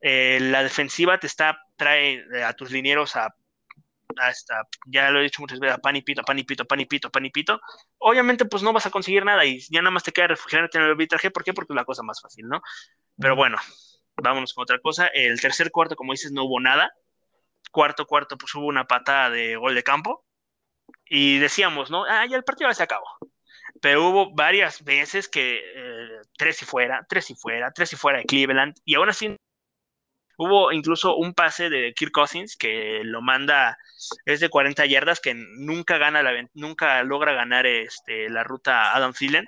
[0.00, 3.34] eh, la defensiva te está, trae a tus linieros a
[4.18, 6.86] hasta, ya lo he dicho muchas veces, pan y pito, pan y pito, pan y
[6.86, 7.60] pito, pan y pito,
[7.98, 10.84] obviamente pues no vas a conseguir nada y ya nada más te queda refugiarte en
[10.84, 11.52] el arbitraje, ¿por qué?
[11.52, 12.62] Porque es la cosa más fácil, ¿no?
[13.18, 13.58] Pero bueno,
[14.16, 15.06] vámonos con otra cosa.
[15.08, 16.92] El tercer cuarto, como dices, no hubo nada.
[17.70, 20.24] Cuarto, cuarto, pues hubo una patada de gol de campo.
[21.06, 22.04] Y decíamos, ¿no?
[22.04, 23.06] Ah, ya el partido ya se acabó.
[23.80, 28.18] Pero hubo varias veces que eh, tres y fuera, tres y fuera, tres y fuera
[28.18, 28.74] de Cleveland.
[28.84, 29.36] Y aún así
[30.36, 33.76] Hubo incluso un pase de Kirk Cousins que lo manda,
[34.24, 39.12] es de 40 yardas, que nunca gana la, nunca logra ganar este, la ruta Adam
[39.12, 39.46] Thielen.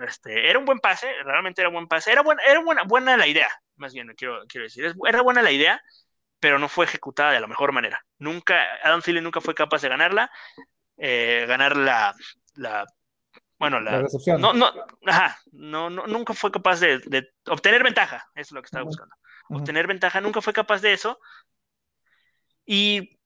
[0.00, 3.16] Este, era un buen pase, realmente era un buen pase, era buena, era buena, buena
[3.16, 5.82] la idea, más bien quiero, quiero decir, era buena la idea,
[6.40, 8.02] pero no fue ejecutada de la mejor manera.
[8.18, 10.30] Nunca, Adam Thielen nunca fue capaz de ganarla,
[10.96, 12.14] eh, ganar la,
[12.54, 12.86] la
[13.58, 14.02] bueno, la,
[14.38, 14.72] no, no,
[15.06, 18.84] ajá, no, no, nunca fue capaz de, de, obtener ventaja, eso es lo que estaba
[18.84, 19.14] buscando
[19.56, 21.18] obtener ventaja, nunca fue capaz de eso.
[22.64, 23.18] Y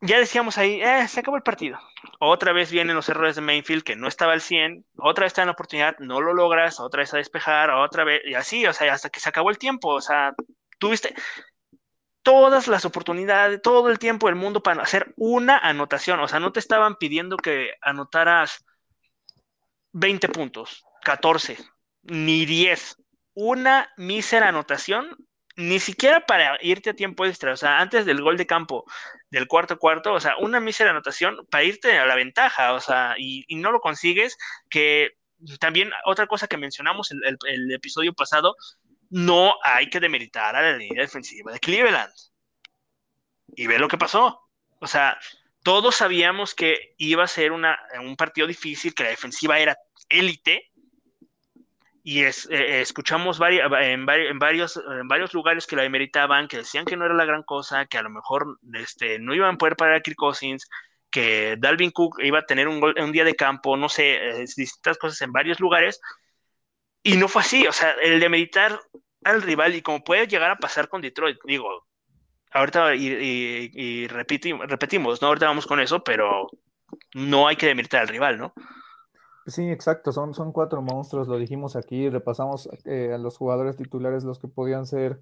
[0.00, 1.78] ya decíamos ahí, eh, se acabó el partido.
[2.18, 5.42] Otra vez vienen los errores de Mainfield, que no estaba al 100, otra vez está
[5.42, 8.72] en la oportunidad, no lo logras, otra vez a despejar, otra vez, y así, o
[8.72, 10.34] sea, hasta que se acabó el tiempo, o sea,
[10.78, 11.14] tuviste
[12.22, 16.52] todas las oportunidades, todo el tiempo del mundo para hacer una anotación, o sea, no
[16.52, 18.64] te estaban pidiendo que anotaras
[19.92, 21.58] 20 puntos, 14,
[22.02, 22.96] ni 10,
[23.34, 25.16] una mísera anotación
[25.56, 28.84] ni siquiera para irte a tiempo extra, o sea, antes del gol de campo
[29.30, 33.14] del cuarto cuarto, o sea, una mísera anotación para irte a la ventaja, o sea,
[33.18, 34.36] y, no lo consigues,
[34.68, 35.12] que
[35.58, 38.54] también otra cosa que mencionamos en el, episodio pasado,
[39.10, 42.12] no hay que demeritar a la línea defensiva de Cleveland.
[43.54, 44.40] Y ve lo que pasó.
[44.78, 45.18] O sea,
[45.62, 49.76] todos sabíamos que iba a ser una, un partido difícil, que la defensiva era
[50.08, 50.71] élite,
[52.02, 56.96] y es, eh, escuchamos en, varios, en varios lugares que la demeritaban, que decían que
[56.96, 59.94] no era la gran cosa, que a lo mejor este, no iban a poder parar
[59.94, 60.68] a Kirk Cousins,
[61.10, 64.98] que Dalvin Cook iba a tener un, un día de campo, no sé, eh, distintas
[64.98, 66.00] cosas en varios lugares,
[67.04, 68.80] y no fue así, o sea, el demeritar
[69.24, 71.86] al rival, y como puede llegar a pasar con Detroit, digo,
[72.50, 75.28] ahorita y, y, repetimos, ¿no?
[75.28, 76.48] Ahorita vamos con eso, pero
[77.14, 78.54] no hay que demeritar al rival, ¿no?
[79.46, 84.22] Sí, exacto, son, son cuatro monstruos, lo dijimos aquí, repasamos eh, a los jugadores titulares,
[84.22, 85.20] los que podían ser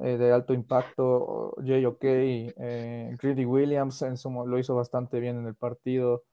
[0.00, 5.54] eh, de alto impacto, J.O.K., eh, Greedy Williams en lo hizo bastante bien en el
[5.54, 6.24] partido,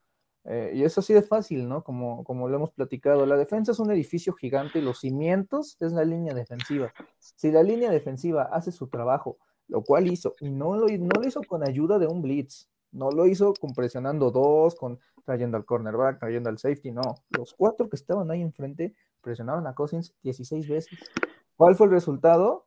[0.46, 1.84] eh, y es así de fácil, ¿no?
[1.84, 5.92] Como, como lo hemos platicado, la defensa es un edificio gigante y los cimientos es
[5.92, 6.94] la línea defensiva.
[7.20, 11.28] Si la línea defensiva hace su trabajo, lo cual hizo, y no lo, no lo
[11.28, 14.76] hizo con ayuda de un blitz, no lo hizo con presionando dos,
[15.26, 17.16] trayendo al cornerback, trayendo al safety, no.
[17.30, 21.00] Los cuatro que estaban ahí enfrente presionaron a Cousins 16 veces.
[21.56, 22.66] ¿Cuál fue el resultado?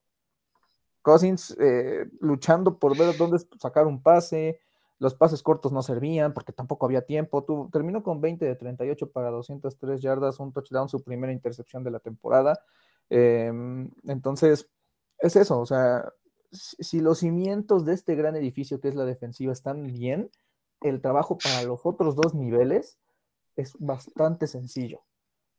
[1.02, 4.60] Cousins eh, luchando por ver dónde sacar un pase,
[4.98, 7.68] los pases cortos no servían porque tampoco había tiempo.
[7.72, 12.00] terminó con 20 de 38 para 203 yardas, un touchdown, su primera intercepción de la
[12.00, 12.60] temporada.
[13.08, 14.68] Em, entonces,
[15.18, 16.12] es eso, o sea,
[16.52, 20.30] si los cimientos de este gran edificio que es la defensiva están bien,
[20.80, 22.98] el trabajo para los otros dos niveles
[23.56, 25.02] es bastante sencillo.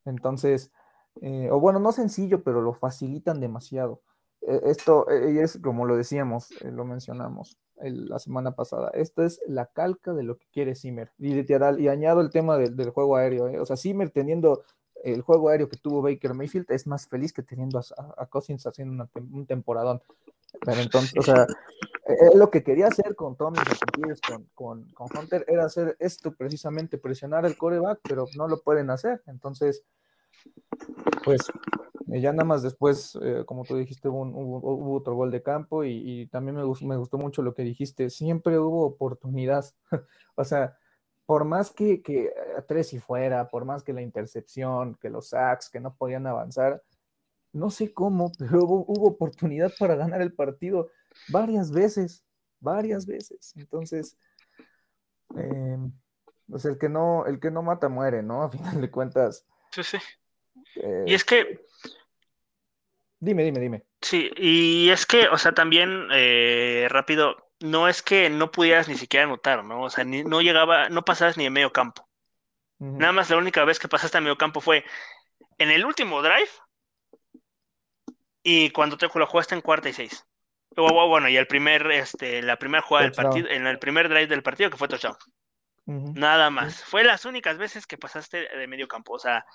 [0.05, 0.71] Entonces,
[1.21, 4.01] eh, o bueno, no sencillo, pero lo facilitan demasiado.
[4.41, 8.91] Eh, esto eh, es como lo decíamos, lo mencionamos la semana pasada.
[8.93, 11.11] Esto es la calca de lo que quiere Zimmer.
[11.17, 13.61] Y, y añado el tema del, juego aéreo.
[13.61, 14.63] O sea, Zimmer teniendo
[15.03, 19.09] el juego aéreo que tuvo Baker Mayfield es más feliz que teniendo a, Cousins haciendo
[19.15, 20.01] un temporadón.
[20.59, 21.47] Pero entonces, o sea,
[22.07, 23.59] eh, lo que quería hacer con Tommy,
[24.27, 28.89] con, con, con, Hunter, era hacer esto precisamente, presionar el coreback, pero no lo pueden
[28.89, 29.21] hacer.
[29.27, 29.85] Entonces,
[31.23, 31.41] pues
[32.11, 36.27] eh, ya nada más después, eh, como tú dijiste, hubo, otro gol de campo y,
[36.27, 36.63] también me
[36.97, 39.65] gustó, mucho lo que dijiste, siempre hubo oportunidad.
[40.35, 40.77] o sea,
[41.25, 42.33] por más que, que
[42.67, 46.83] tres y fuera, por más que la intercepción, que los sacks, que no podían avanzar,
[47.53, 50.91] no sé cómo, pero hubo, oportunidad para ganar el partido
[51.29, 52.23] varias veces,
[52.59, 53.53] varias veces.
[53.55, 54.17] Entonces,
[55.37, 55.77] eh,
[56.49, 58.43] pues el que no, el que no mata muere, ¿no?
[58.43, 59.45] A final de cuentas.
[59.71, 59.97] Sí, sí.
[60.75, 61.65] Eh, y es que.
[63.19, 63.83] Dime, dime, dime.
[64.01, 68.95] Sí, y es que, o sea, también eh, rápido, no es que no pudieras ni
[68.95, 69.83] siquiera anotar, ¿no?
[69.83, 72.07] O sea, no llegaba, no pasabas ni en medio campo.
[72.79, 74.83] Nada más la única vez que pasaste a medio campo fue
[75.59, 76.49] en el último drive
[78.43, 80.25] y cuando te lo jugaste en cuarta y seis.
[80.75, 84.43] bueno, y el primer, este, la primera jugada del partido, en el primer drive del
[84.43, 85.15] partido que fue touchdown.
[85.85, 86.83] Nada más.
[86.83, 89.13] Fue las únicas veces que pasaste de medio campo.
[89.13, 89.45] O sea,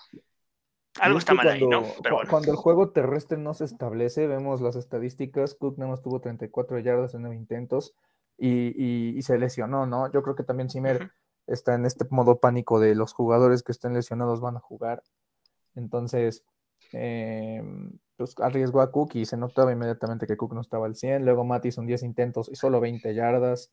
[0.99, 1.83] Algo está mal ahí, ¿no?
[2.29, 6.79] Cuando el juego terrestre no se establece, vemos las estadísticas, Cook nada más tuvo 34
[6.79, 7.95] yardas en 9 intentos
[8.37, 10.11] y, se lesionó, ¿no?
[10.11, 11.11] Yo creo que también Zimmer
[11.47, 15.01] está en este modo pánico de los jugadores que estén lesionados van a jugar.
[15.75, 16.43] Entonces,
[16.91, 17.63] eh,
[18.17, 21.23] pues arriesgó a Cook y se notaba inmediatamente que Cook no estaba al 100.
[21.23, 23.71] Luego Matt hizo 10 intentos y solo 20 yardas.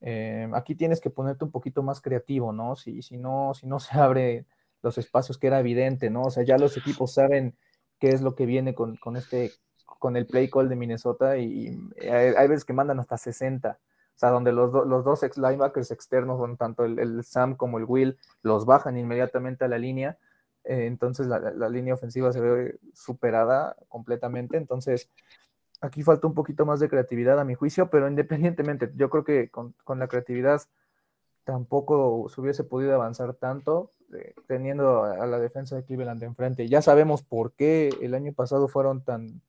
[0.00, 2.76] Eh, aquí tienes que ponerte un poquito más creativo, ¿no?
[2.76, 4.46] Si, si no, si no se abre
[4.82, 6.22] los espacios que era evidente, ¿no?
[6.22, 7.56] O sea, ya los equipos saben
[7.98, 9.52] qué es lo que viene con, este,
[9.98, 11.78] con el play call de Minnesota y,
[12.10, 13.78] hay, veces que mandan hasta 60.
[13.78, 18.18] O sea, donde los, los dos ex linebackers externos, tanto el, Sam como el Will,
[18.42, 20.18] los bajan inmediatamente a la línea
[20.64, 24.56] eh, entonces la, línea ofensiva se ve superada completamente.
[24.56, 25.10] Entonces
[25.80, 29.50] aquí falta un poquito más de creatividad a mi juicio, pero independientemente, yo creo que
[29.50, 30.62] con, la creatividad
[31.44, 36.68] tampoco se hubiese podido avanzar tanto eh, teniendo a, la defensa de Cleveland enfrente.
[36.68, 39.42] Ya sabemos por qué el año pasado fueron tan,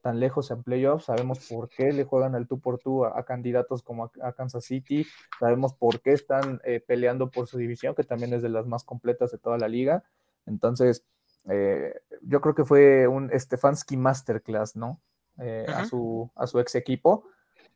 [0.00, 3.82] tan lejos en playoffs, sabemos por qué le juegan al tú por tú a, candidatos
[3.82, 5.06] como a, Kansas City,
[5.38, 8.84] sabemos por qué están eh, peleando por su división, que también es de las más
[8.84, 10.04] completas de toda la liga.
[10.46, 11.04] Entonces,
[11.48, 15.00] eh, yo creo que fue un Stefanski Masterclass, ¿no?
[15.38, 17.24] Eh, a, su, a su ex equipo,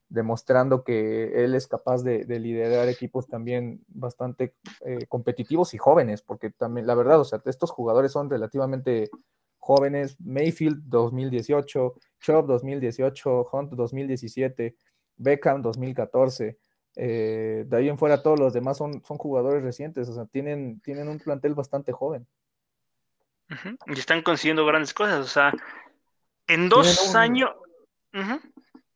[0.08, 6.50] demostrando que él es capaz de, liderar equipos también bastante eh, competitivos y jóvenes, porque
[6.50, 9.08] también, la verdad, o sea, estos jugadores son relativamente
[9.58, 10.16] jóvenes.
[10.20, 14.76] Mayfield 2018, Chubb 2018, Hunt 2017,
[15.16, 16.58] Beckham 2014.
[16.96, 21.08] de ahí en fuera todos los demás son, son jugadores recientes, o sea, tienen, tienen
[21.08, 22.26] un plantel bastante joven.
[23.86, 25.20] Y están consiguiendo grandes cosas.
[25.20, 25.52] O sea,
[26.46, 27.50] en dos años.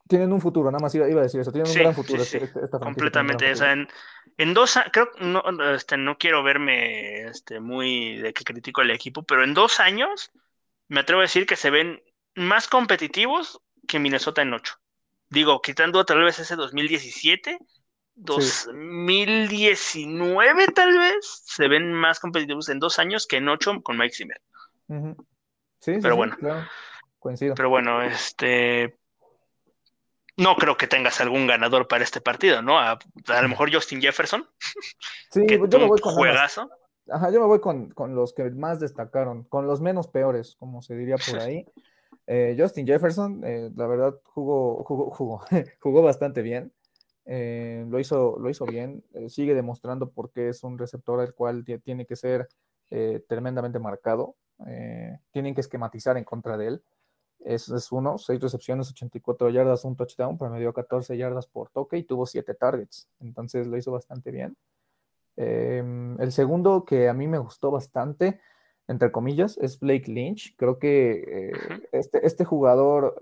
[0.08, 1.52] Tienen un futuro, nada más iba, a decir eso.
[1.52, 2.22] Tienen un gran futuro.
[2.22, 3.52] Este, Completamente.
[3.52, 3.88] O sea, en,
[4.38, 5.42] en dos años, creo no,
[5.74, 10.32] este, no quiero verme este, muy de que critico el equipo, pero en dos años
[10.88, 12.02] me atrevo a decir que se ven
[12.34, 14.74] más competitivos que Minnesota en ocho.
[15.28, 17.58] Digo, quitando tal vez ese 2017
[18.20, 24.14] 2019 tal vez se ven más competitivos en dos años que en ocho con Mike
[24.14, 24.42] Zimmer.
[25.80, 26.36] Sí, pero bueno.
[27.18, 27.54] Coincido.
[27.54, 28.98] Pero bueno, este
[30.38, 32.78] no creo que tengas algún ganador para este partido, ¿no?
[32.78, 32.98] A,
[33.42, 34.48] lo mejor Justin Jefferson.
[35.30, 36.70] Sí, pues yo me voy con juegazo.
[37.10, 40.96] Ajá, yo me voy con, los que más destacaron, con los menos peores, como se
[40.96, 41.66] diría por ahí.
[42.30, 45.40] Eh, Justin Jefferson, eh, la verdad, jugó, jugó, jugó,
[45.80, 46.74] jugó bastante bien.
[47.24, 51.32] Eh, lo, hizo, lo hizo bien, eh, sigue demostrando por qué es un receptor al
[51.32, 52.48] cual tiene que ser
[53.28, 54.36] tremendamente marcado,
[55.30, 56.82] tienen que esquematizar en contra de él.
[57.40, 62.02] Eso es uno, seis recepciones, 84 yardas, un touchdown, promedió 14 yardas por toque y
[62.02, 64.56] tuvo 7 targets, entonces lo hizo bastante bien.
[65.36, 68.40] Em, el segundo que a mí me gustó bastante,
[68.88, 70.56] entre comillas, es Blake Lynch.
[70.56, 71.52] Creo que
[71.92, 73.14] este, este jugador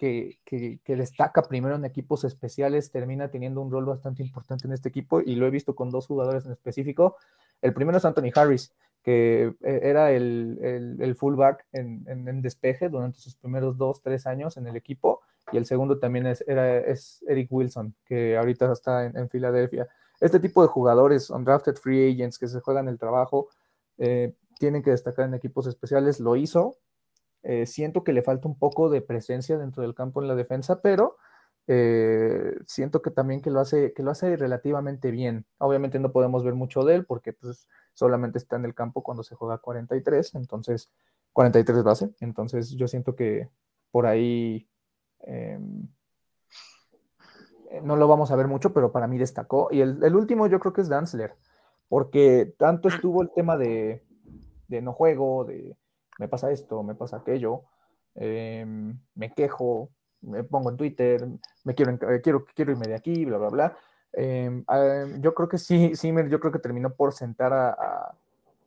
[0.00, 5.20] que, destaca primero en equipos especiales, termina teniendo un rol bastante importante en este equipo
[5.20, 7.16] y lo he visto con dos jugadores en específico.
[7.60, 13.76] El primero es Anthony Harris, que eh, era el, fullback en, despeje durante sus primeros
[13.76, 15.20] dos, tres años en el equipo.
[15.52, 19.88] Y el segundo también es, era, es Eric Wilson, que ahorita está en, Filadelfia.
[20.20, 23.48] Este tipo de jugadores, undrafted free agents que se juegan el trabajo,
[23.98, 26.20] eh, tienen que destacar en equipos especiales.
[26.20, 26.76] Lo hizo,
[27.42, 30.82] eh, siento que le falta un poco de presencia dentro del campo en la defensa,
[30.82, 31.16] pero
[31.72, 35.46] eh, siento que también que lo, hace, que lo hace relativamente bien.
[35.58, 39.22] Obviamente no podemos ver mucho de él porque pues, solamente está en el campo cuando
[39.22, 40.90] se juega 43, entonces
[41.32, 43.48] 43 base, entonces yo siento que
[43.92, 44.68] por ahí
[45.20, 45.88] em,
[47.84, 49.68] no lo vamos a ver mucho, pero para mí destacó.
[49.70, 51.36] Y el, el último yo creo que es Danzler,
[51.88, 54.04] porque tanto estuvo el tema de,
[54.66, 55.76] de no juego, de
[56.18, 57.62] me pasa esto, me pasa aquello,
[58.16, 59.90] em, me quejo,
[60.22, 61.26] me pongo en Twitter,
[61.64, 63.78] me quiero, quiero, quiero irme de aquí, bla, bla, bla.
[64.12, 64.64] Em,
[65.20, 68.14] yo creo que sí, Zimmer, yo creo que terminó por sentar a, a,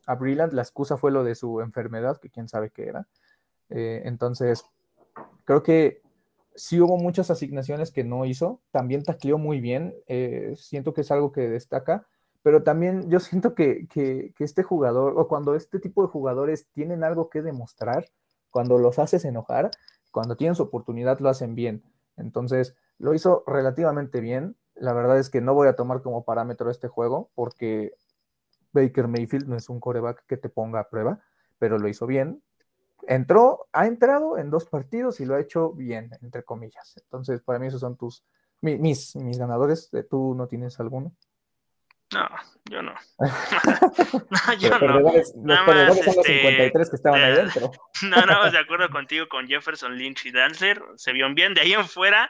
[0.05, 0.53] a, Brillant.
[0.53, 3.07] La excusa fue lo de su enfermedad, que quién sabe qué era.
[3.69, 4.65] Eh, entonces,
[5.45, 6.01] creo que
[6.55, 8.61] sí hubo muchas asignaciones que no hizo.
[8.71, 9.93] También tacleó muy bien.
[10.07, 12.07] Eh, siento que es algo que destaca
[12.43, 13.87] pero también yo siento que,
[14.37, 18.05] este jugador, o cuando este tipo de jugadores tienen algo que demostrar,
[18.51, 19.71] cuando los haces enojar,
[20.13, 21.83] cuando tienen su oportunidad lo hacen bien.
[22.15, 24.55] Entonces, lo hizo relativamente bien.
[24.75, 27.95] La verdad es que no voy a tomar como parámetro este juego porque
[28.71, 31.19] Baker Mayfield no es un coreback que te ponga a prueba,
[31.57, 32.43] pero lo hizo bien.
[33.07, 36.93] Entró, ha entrado en dos partidos y lo ha hecho bien, entre comillas.
[37.03, 38.23] Entonces, para mí esos son tus,
[38.61, 39.89] mis, mis ganadores.
[40.09, 41.11] ¿Tú no tienes alguno?
[42.13, 42.29] No,
[42.65, 42.93] yo no.
[43.19, 44.79] no yo no.
[44.79, 47.71] Los perdedores son los 53 este, que estaban ahí dentro.
[48.03, 50.81] no, no, de acuerdo contigo con Jefferson, Lynch y Dancer.
[50.95, 51.53] Se vieron bien.
[51.53, 52.29] De ahí en fuera,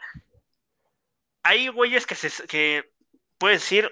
[1.44, 2.90] hay güeyes que, se, que
[3.38, 3.92] puedes decir,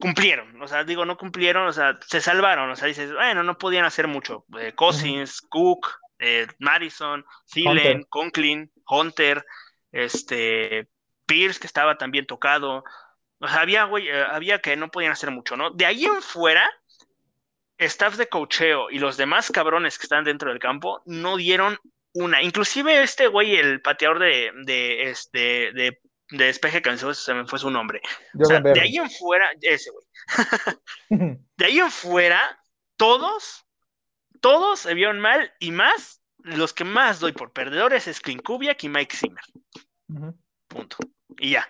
[0.00, 0.60] cumplieron.
[0.60, 2.70] O sea, digo, no cumplieron, o sea, se salvaron.
[2.70, 4.44] O sea, dices, bueno, no podían hacer mucho.
[4.58, 5.88] Eh, Cousins, Cook,
[6.18, 9.44] eh, Madison, Thielen, Conklin, Hunter,
[9.92, 10.88] este,
[11.26, 12.84] Pierce, que estaba también tocado.
[13.38, 15.70] O sea, había, güey, eh, había que no podían hacer mucho, ¿no?
[15.70, 16.68] De ahí en fuera,
[17.78, 21.78] staff de cocheo y los demás cabrones que están dentro del campo no dieron
[22.14, 22.42] una.
[22.42, 27.58] Inclusive este güey, el pateador de, de, este, de, de despeje que se me fue
[27.58, 28.00] su nombre.
[28.38, 30.06] O sea, de ahí en fuera, ese güey.
[31.56, 32.40] de ahí en fuera,
[32.96, 33.66] todos,
[34.40, 38.82] todos se vieron mal y más, los que más doy por perdedores es Clint Kubiak
[38.84, 39.44] y Mike Zimmer.
[40.68, 40.96] Punto
[41.38, 41.66] y ya.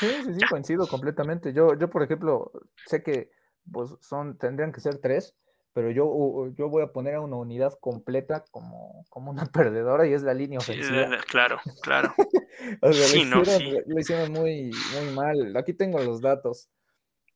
[0.00, 1.52] sí, sí, sí, coincido completamente.
[1.52, 2.52] Yo, yo, por ejemplo,
[2.86, 3.30] sé que
[3.70, 5.36] pues, son, tendrían que ser tres,
[5.72, 10.12] pero yo, yo voy a poner a una unidad completa como, como una perdedora y
[10.12, 11.18] es la línea ofensiva.
[11.26, 12.14] claro, claro.
[12.82, 15.56] o sea, lo, hicieron, lo hicieron muy, muy mal.
[15.56, 16.68] Aquí tengo los datos.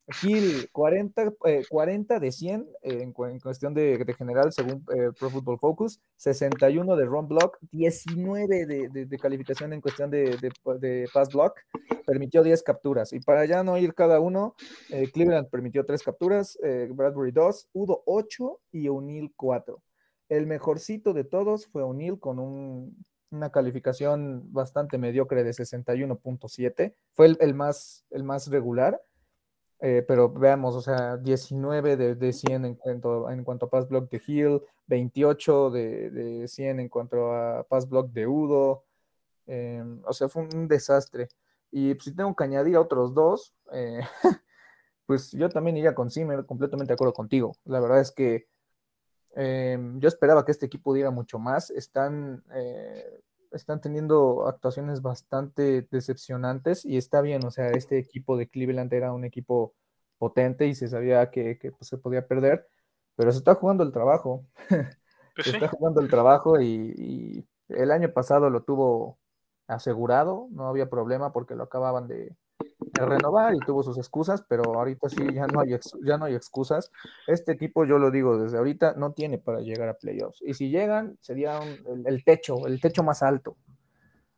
[0.09, 1.33] Gil, 40,
[1.69, 6.95] 40 eh, de 100 eh, en, cuestión de, general, según eh, Pro Football Focus, 61
[6.95, 10.53] de run block, 19 de, calificación en cuestión de,
[11.13, 11.59] pass block,
[12.07, 13.13] permitió 10 capturas.
[13.13, 14.55] Y para ya no ir cada uno,
[15.13, 19.83] Cleveland permitió 3 capturas, Bradbury 2, Udo 8 y O'Neill 4.
[20.29, 22.39] El mejorcito de todos fue O'Neill con
[23.31, 26.95] una calificación bastante mediocre de 61.7.
[27.13, 29.01] Fue el, más, el más regular
[29.81, 33.89] eh, pero veamos, o sea, 19 de, de 100 en cuanto, en cuanto a pass
[33.89, 38.85] block de Hill, 28 de, de 100 en cuanto a pass block de Udo,
[39.47, 41.29] eh, o sea, fue un desastre.
[41.71, 44.01] Y pues, si tengo que añadir otros dos, eh,
[45.07, 47.57] pues yo también iría con Zimmer, completamente de acuerdo contigo.
[47.65, 48.49] La verdad es que
[49.37, 51.69] yo esperaba que este equipo diera mucho más.
[51.69, 52.43] Están
[53.53, 59.13] están teniendo actuaciones bastante decepcionantes y está bien, o sea, este equipo de Cleveland era
[59.13, 59.75] un equipo
[60.19, 62.69] potente y se sabía que, pues, se podía perder,
[63.17, 64.47] pero se está jugando el trabajo,
[65.35, 69.19] pues se está jugando el trabajo y, el año pasado lo tuvo
[69.67, 72.37] asegurado, no había problema porque lo acababan de,
[73.05, 76.91] renovar y tuvo sus excusas, pero ahorita sí ya no hay ya no hay excusas.
[77.27, 80.43] Este equipo, yo lo digo desde ahorita, no tiene para llegar a playoffs.
[80.43, 81.61] Y si llegan, sería
[82.07, 83.57] el, techo, el techo más alto.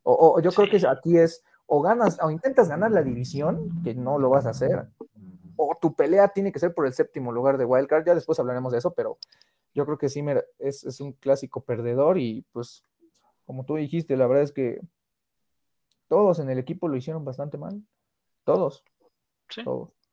[0.02, 4.18] O, yo creo que aquí es o ganas o intentas ganar la división, que no
[4.18, 4.86] lo vas a hacer,
[5.56, 8.06] o tu pelea tiene que ser por el séptimo lugar de Wildcard.
[8.06, 9.18] Ya después hablaremos de eso, pero
[9.74, 12.82] yo creo que Zimmer es, es un clásico perdedor y pues
[13.44, 14.80] como tú dijiste, la verdad es que
[16.08, 17.82] todos en el equipo lo hicieron bastante mal.
[18.48, 18.82] Todos.
[19.50, 19.62] Sí.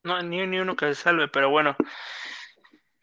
[0.04, 1.78] No, ni, uno que se salve, pero bueno.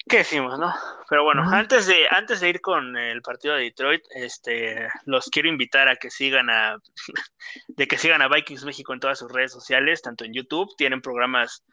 [0.07, 0.75] ¿Qué decimos, no?
[1.09, 5.49] Pero bueno, antes de, antes de ir con el partido de Detroit, este, los quiero
[5.49, 6.77] invitar a que sigan a,
[7.69, 11.01] de que sigan a Vikings México en todas sus redes sociales, tanto en YouTube, tienen
[11.01, 11.65] programas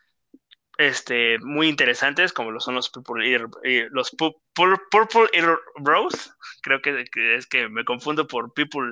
[0.77, 6.81] este, muy interesantes, como lo son los Purple Ear, eh, los Purple Ear Bros, creo
[6.81, 8.89] que, que, es que me confundo por People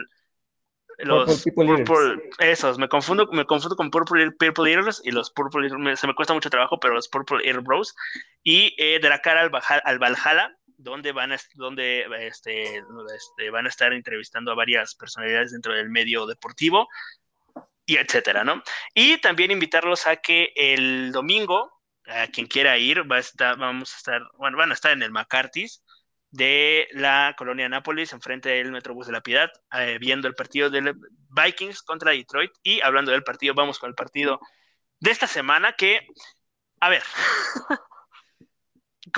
[0.97, 4.71] los purple, esos, me confundo, me confundo con Purple, purple
[5.03, 7.95] y los Purple se me cuesta mucho trabajo, pero los Purple Ear Bros.
[8.43, 9.51] Y eh, de la cara al,
[9.83, 12.77] al Valhalla, donde van a, donde, este,
[13.15, 16.87] este, van a estar entrevistando a varias personalidades dentro del medio deportivo
[17.85, 18.63] y etcétera, ¿no?
[18.93, 21.71] Y también invitarlos a que el domingo,
[22.07, 25.03] a quien quiera ir, va a estar, vamos a estar, bueno, van a estar en
[25.03, 25.83] el McCarthy's
[26.31, 30.95] de la colonia Nápoles, enfrente del Metrobús de la Piedad, eh, viendo el partido de
[31.29, 32.51] Vikings contra Detroit.
[32.63, 34.39] Y hablando del partido, vamos con el partido
[34.99, 36.07] de esta semana que,
[36.79, 37.03] a ver,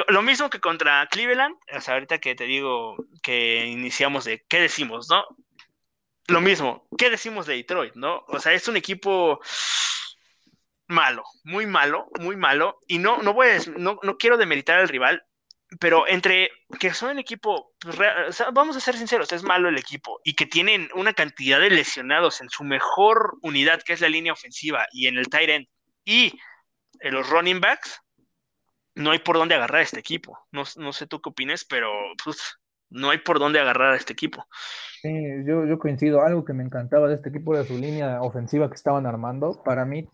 [0.07, 4.61] lo mismo que contra Cleveland, o sea, ahorita que te digo que iniciamos de qué
[4.61, 5.25] decimos, ¿no?
[6.27, 8.23] Lo mismo, ¿qué decimos de Detroit, no?
[8.27, 9.39] O sea, es un equipo
[10.87, 14.89] malo, muy malo, muy malo, y no, no voy a, no, no quiero demeritar al
[14.89, 15.23] rival,
[15.79, 16.49] pero entre
[16.79, 17.97] que son un equipo, pues,
[18.53, 22.41] vamos a ser sinceros, es malo el equipo y que tienen una cantidad de lesionados
[22.41, 25.67] en su mejor unidad, que es la línea ofensiva, y en el tight end
[26.05, 26.33] y
[27.01, 28.01] en los running backs,
[28.95, 30.37] no hay por dónde agarrar a este equipo.
[30.51, 31.91] No, no sé tú qué opines, pero
[32.23, 32.58] pues,
[32.89, 34.45] no hay por dónde agarrar a este equipo.
[35.01, 35.09] Sí,
[35.45, 36.21] yo, coincido.
[36.21, 39.61] Algo que me encantaba de este equipo era su línea ofensiva que estaban armando.
[39.63, 40.09] Para mí,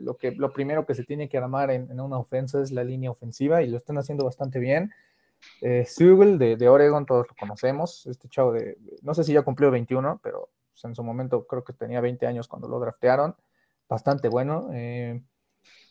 [0.00, 3.10] lo, que, lo primero que se tiene que armar en, una ofensa es la línea
[3.10, 4.92] ofensiva y lo están haciendo bastante bien.
[5.60, 8.06] Eh, de, de, Oregon, todos lo conocemos.
[8.06, 11.64] Este chavo de, no sé si ya cumplió 21, pero pues, en su momento creo
[11.64, 13.34] que tenía 20 años cuando lo draftearon.
[13.88, 14.68] Bastante bueno.
[14.72, 15.20] Eh,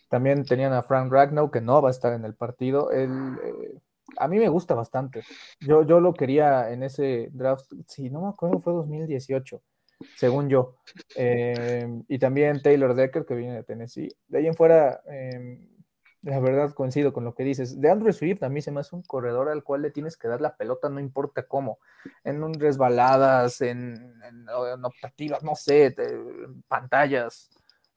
[0.09, 2.91] También tenían a Frank Ragnow, que no va a estar en el partido.
[2.91, 3.11] Él,
[3.43, 3.79] eh,
[4.17, 5.23] a mí me gusta bastante.
[5.59, 9.61] Yo, yo lo quería en ese draft, si no me acuerdo, fue 2018,
[10.15, 10.77] según yo.
[11.15, 14.09] Eh, y también Taylor Decker, que viene de Tennessee.
[14.27, 15.59] De ahí en fuera, eh,
[16.25, 17.79] la verdad coincido con lo que dices.
[17.79, 20.27] De Andrew Swift a mí se me hace un corredor al cual le tienes que
[20.27, 21.79] dar la pelota, no importa cómo.
[22.23, 23.93] En un resbaladas, en,
[24.23, 27.49] en, optativas, no sé, en pantallas,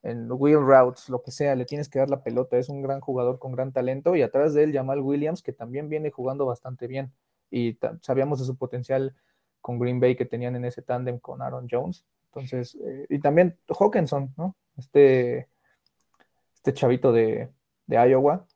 [0.03, 2.57] en wheel routes, lo que sea, le tienes que dar la pelota.
[2.57, 4.17] Es un gran jugador con gran talento.
[4.17, 7.13] Y atrás de él, Jamal Williams, que también viene jugando bastante bien.
[7.51, 9.15] Y sabíamos de su potencial
[9.61, 12.05] con Green Bay que tenían en ese tándem con Aaron Jones.
[12.33, 14.55] Entonces, eh, y también Hawkinson, ¿no?
[14.77, 15.49] Este,
[16.55, 17.51] este chavito de,
[17.87, 18.47] de Iowa,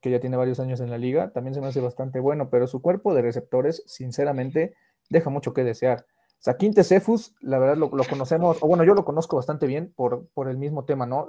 [0.00, 2.66] que ya tiene varios años en la liga, también se me hace bastante bueno, pero
[2.66, 4.74] su cuerpo de receptores, sinceramente,
[5.08, 6.06] deja mucho que desear.
[6.40, 10.48] Saquinte Cephus, la verdad lo, conocemos, o bueno, yo lo conozco bastante bien por, por
[10.48, 11.28] el mismo tema, ¿no?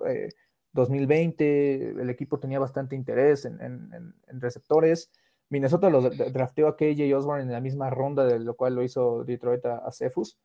[0.73, 5.11] 2020, eh, el equipo tenía bastante interés en, receptores.
[5.49, 9.25] Minnesota lo drafteó a KJ Osborne en la misma ronda, de lo cual lo hizo
[9.25, 10.37] Detroit a, Cephus.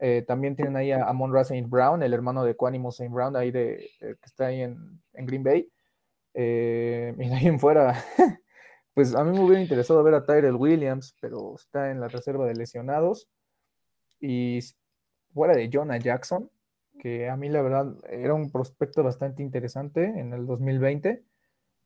[0.00, 1.68] Eh, también tienen ahí a Amon Ra St.
[1.68, 3.08] Brown, el hermano de Quanimo St.
[3.08, 5.70] Brown, ahí de, eh, que está ahí en, en Green Bay.
[6.34, 8.04] Eh, y en fuera,
[8.94, 12.46] pues a mí me hubiera interesado ver a Tyrell Williams, pero está en la reserva
[12.46, 13.28] de lesionados.
[14.22, 14.60] Y
[15.34, 16.48] fuera de Jonah Jackson,
[17.00, 21.24] que a mí la verdad era un prospecto bastante interesante en el 2020.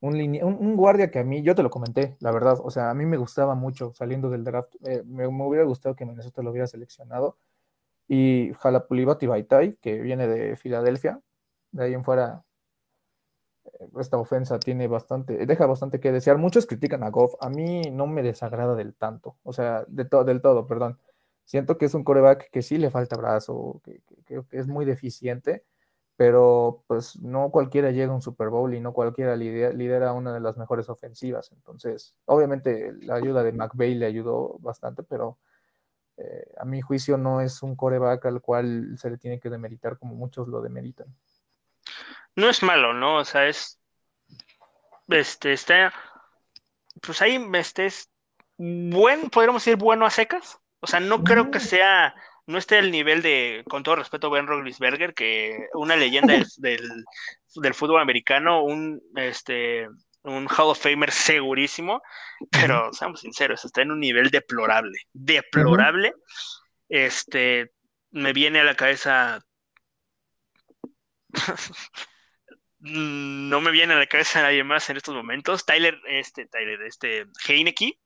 [0.01, 3.05] Un, guardia que a mí, yo te lo comenté, la verdad, o sea, a mí
[3.07, 7.37] me gustaba mucho saliendo del draft, eh, me, hubiera gustado que Minnesota lo hubiera seleccionado.
[8.07, 11.21] Y Jalapulibati Baitai, que viene de Filadelfia,
[11.71, 12.45] de ahí en fuera
[13.99, 16.37] esta ofensa tiene bastante, deja bastante que desear.
[16.37, 20.41] Muchos critican a Goff, a mí no me desagrada del tanto, o sea, de del
[20.41, 20.99] todo, perdón.
[21.47, 24.85] Siento que es un coreback que sí le falta brazo, que, creo que, es muy
[24.85, 25.65] deficiente,
[26.15, 30.39] pero pues no cualquiera llega a un Super Bowl y no cualquiera lidera, una de
[30.39, 31.51] las mejores ofensivas.
[31.51, 35.39] Entonces, obviamente la ayuda de McVeigh le ayudó bastante, pero
[36.17, 39.97] eh, a mi juicio no es un coreback al cual se le tiene que demeritar
[39.97, 41.07] como muchos lo demeritan
[42.37, 43.17] no es malo, ¿no?
[43.17, 43.81] O sea, es.
[45.09, 45.91] Este, está.
[47.01, 48.09] Pues ahí este es
[48.57, 50.59] buen, podríamos decir bueno a secas.
[50.87, 51.61] O sea, no creo que mm.
[51.61, 52.15] sea.
[52.45, 56.45] No esté al nivel de, con todo respeto, Ben Roethlisberger, que una leyenda del,
[57.55, 59.89] del, fútbol americano, un este
[60.23, 62.01] un Hall of Famer segurísimo,
[62.49, 66.13] pero seamos sinceros, está en un nivel deplorable, deplorable.
[66.87, 67.73] Este,
[68.11, 69.41] me viene a la cabeza
[72.79, 75.65] no me viene a la cabeza nadie más en estos momentos.
[75.65, 77.99] Tyler, este, Tyler, este, Heineke,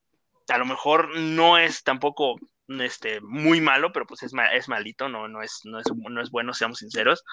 [0.47, 2.36] a lo mejor no es tampoco
[2.80, 6.30] este, muy malo, pero pues es, es malito, no, no, es, no, es, no es
[6.32, 7.24] bueno, seamos sinceros.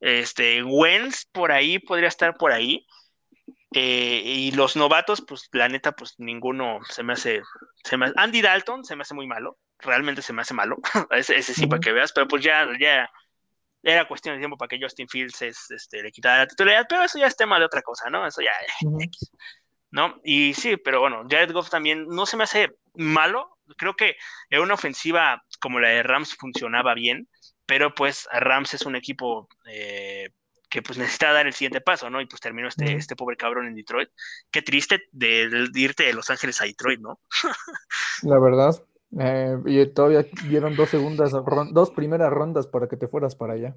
[0.00, 2.86] Este, Wentz por ahí podría estar por ahí.
[3.74, 7.42] Eh, y los novatos, pues la neta, pues ninguno se me hace,
[7.84, 10.78] se me, Andy Dalton se me hace muy malo, realmente se me hace malo,
[11.10, 13.10] ese, ese sí para que veas, pero pues ya, ya,
[13.82, 17.18] era cuestión de tiempo para que Justin Fields este, le quitara la titularidad, pero eso
[17.18, 18.26] ya es tema de otra cosa, ¿no?
[18.26, 18.52] Eso ya,
[19.00, 19.30] X,
[19.90, 20.18] ¿no?
[20.24, 24.16] Y sí, pero bueno, Jared Goff también no se me hace malo, creo que
[24.50, 27.28] en una ofensiva como la de Rams funcionaba bien,
[27.66, 30.30] pero pues Rams es un equipo eh,
[30.70, 32.20] que pues necesita dar el siguiente paso, ¿no?
[32.20, 34.10] Y pues terminó este, este pobre cabrón en Detroit.
[34.50, 37.20] Qué triste de, de irte de Los Ángeles a Detroit, ¿no?
[38.22, 38.82] la verdad,
[39.18, 41.32] eh, y todavía dieron dos segundas,
[41.72, 43.74] dos primeras rondas para que te fueras para allá.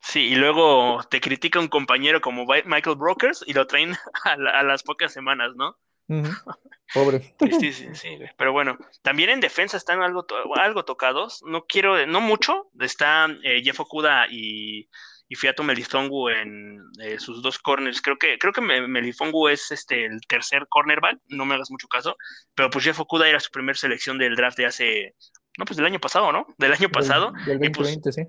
[0.00, 3.94] Sí, y luego te critica un compañero como Michael Brokers y lo traen
[4.24, 5.76] a, las pocas semanas, ¿no?
[6.92, 7.34] Pobre.
[7.60, 11.40] Sí, sí, pero bueno, también en defensa están algo, algo tocados.
[11.46, 12.68] No quiero, no mucho.
[12.80, 14.88] Está eh, Jeff Okuda y
[15.30, 18.02] y Fiato Melifongu en eh, sus dos corners.
[18.02, 22.16] Creo que, creo que Melifongu es este, el tercer cornerback, no me hagas mucho caso,
[22.56, 25.14] pero pues Jeff Okuda era su primera selección del draft de hace,
[25.56, 26.48] no, pues del año pasado, ¿no?
[26.58, 27.30] Del año pasado.
[27.46, 28.22] Del, 2020, pues, sí.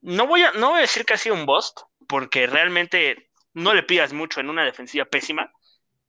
[0.00, 3.72] No voy, a, no voy a decir que ha sido un bust, porque realmente no
[3.72, 5.52] le pidas mucho en una defensiva pésima,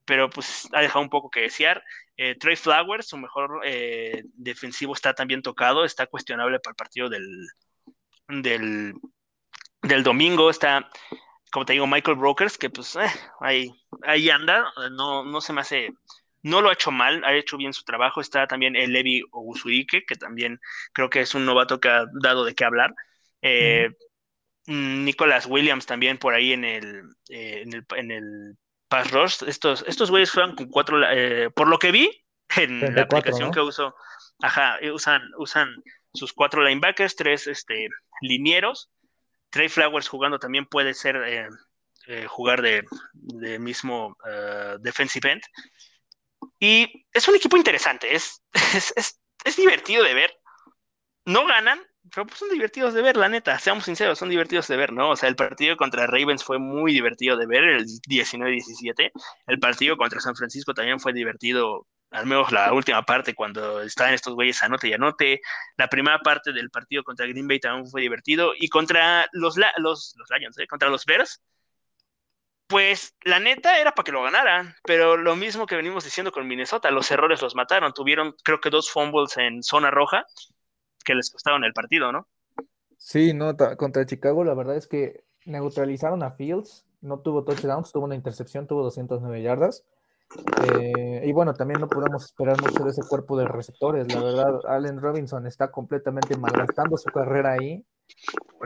[0.05, 1.83] pero pues ha dejado un poco que desear.
[2.17, 7.09] Eh, Trey Flowers, su mejor eh, defensivo, está también tocado, está cuestionable para el partido
[7.09, 7.25] del,
[8.27, 8.93] del
[9.87, 10.89] del domingo está,
[11.51, 13.07] como te digo, Michael Brokers, que pues eh,
[13.39, 13.71] ahí,
[14.03, 15.91] ahí anda, no, no se me hace,
[16.41, 18.21] no lo ha hecho mal, ha hecho bien su trabajo.
[18.21, 20.59] Está también el Levi Ogusuike, que también
[20.93, 22.93] creo que es un novato que ha dado de qué hablar.
[23.41, 23.89] Eh,
[24.67, 28.57] Nicholas Williams también por ahí en el, eh, en el, en el
[28.95, 29.43] Pass Rush.
[29.47, 30.99] Estos, estos güeyes juegan con cuatro,
[31.53, 32.25] por lo que vi
[32.55, 33.95] en la aplicación que uso,
[34.41, 35.75] ajá, usan, usan
[36.13, 37.89] sus cuatro linebackers, tres este,
[38.21, 38.89] linieros
[39.55, 41.47] Trey Flowers jugando también puede ser eh,
[42.07, 42.83] eh, jugar de,
[43.57, 45.43] mismo uh, defensive end.
[46.59, 48.41] Y es un equipo interesante, es,
[48.75, 50.37] es, es, divertido de ver.
[51.23, 51.81] No ganan,
[52.11, 55.11] pero pues son divertidos de ver, la neta, seamos sinceros, son divertidos de ver, ¿no?
[55.11, 59.11] O sea, el partido contra Ravens fue muy divertido de ver, el 19-17.
[59.47, 64.13] El partido contra San Francisco también fue divertido al menos la última parte cuando estaban
[64.13, 65.41] estos güeyes anote y anote.
[65.77, 68.53] La primera parte del partido contra Green Bay también fue divertido.
[68.57, 70.67] Y contra los, los, los Lions, ¿eh?
[70.67, 71.41] contra los Bears,
[72.67, 74.75] pues la neta era para que lo ganaran.
[74.83, 77.93] Pero lo mismo que venimos diciendo con Minnesota, los errores los mataron.
[77.93, 80.25] Tuvieron creo que dos fumbles en zona roja
[81.05, 82.27] que les costaron el partido, ¿no?
[82.97, 88.05] Sí, no, contra Chicago la verdad es que neutralizaron a Fields, no tuvo touchdowns, tuvo
[88.05, 89.85] una intercepción, tuvo 209 yardas.
[90.73, 94.11] Eh, y bueno, también no podemos esperar mucho de ese cuerpo de receptores.
[94.13, 97.85] La verdad, Allen Robinson está completamente malgastando su carrera ahí.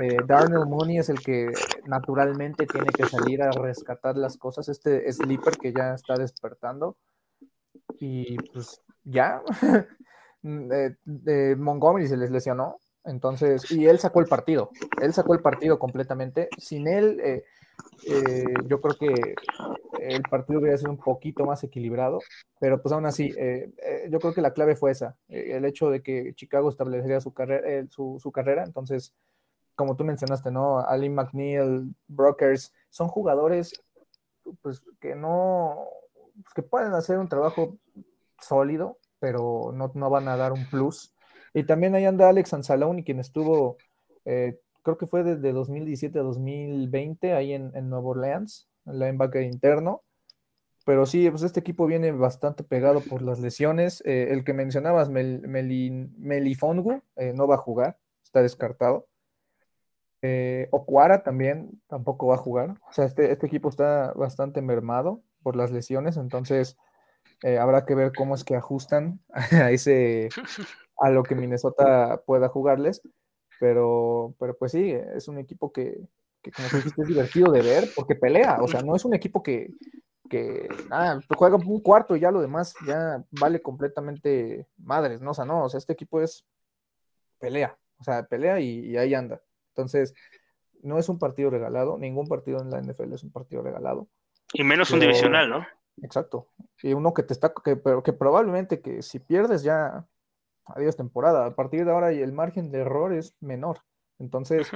[0.02, 1.52] Eh, Darnell Mooney es el que
[1.86, 4.70] naturalmente tiene que salir a rescatar las cosas.
[4.70, 6.98] Este sleeper que ya está despertando.
[8.00, 9.42] Y pues ya.
[10.44, 12.78] Eh, Montgomery se les lesionó.
[13.06, 14.72] Entonces, y él sacó el partido.
[15.02, 16.50] Él sacó el partido completamente.
[16.58, 17.44] Sin él, eh,
[18.08, 19.36] eh, yo creo que
[20.02, 22.20] el partido hubiera sido un poquito más equilibrado,
[22.60, 23.72] pero pues aún así, eh,
[24.10, 27.86] yo creo que la clave fue esa, el hecho de que Chicago establecería su, carrera,
[27.90, 29.14] su, carrera, entonces,
[29.76, 30.80] como tú mencionaste, ¿no?
[30.80, 33.74] Ali McNeil, Brokers, son jugadores
[34.62, 35.86] pues que no,
[36.44, 37.78] pues, que pueden hacer un trabajo
[38.40, 41.14] sólido, pero no, no van a dar un plus.
[41.54, 43.78] Y también ahí anda Alex Anzalone, quien estuvo
[44.84, 50.04] creo que fue desde 2017 a 2020 ahí en, en Nueva Orleans, el linebacker interno.
[50.86, 54.02] Pero sí, pues este equipo viene bastante pegado por las lesiones.
[54.06, 59.08] Eh, el que mencionabas, Melifongu, eh, no va a jugar, está descartado.
[60.22, 62.72] Eh, Okwara también tampoco va a jugar.
[62.90, 66.78] O sea, este, este equipo está bastante mermado por las lesiones, entonces
[67.44, 69.20] habrá que ver cómo es que ajustan
[69.52, 70.30] a ese
[71.00, 73.02] a lo que Minnesota pueda jugarles.
[73.60, 76.00] Pero, pero pues sí, es un equipo que,
[76.42, 78.60] que como dijiste, es divertido de ver porque pelea.
[78.62, 79.74] O sea, no es un equipo que,
[80.30, 85.32] que ah, juega un cuarto y ya lo demás ya vale completamente madres, ¿no?
[85.32, 86.46] O sea, no, o sea, este equipo es
[87.40, 89.42] pelea, o sea, pelea y, ahí anda.
[89.70, 90.14] Entonces,
[90.82, 94.08] no es un partido regalado, ningún partido en la NFL es un partido regalado.
[94.54, 95.68] Y menos un divisional, ¿no?
[96.02, 96.48] Exacto.
[96.82, 100.08] Y uno que te está, que, pero que probablemente que si pierdes ya
[100.76, 101.46] adiós temporada.
[101.46, 103.80] A partir de ahora el margen de error es menor.
[104.20, 104.70] Entonces,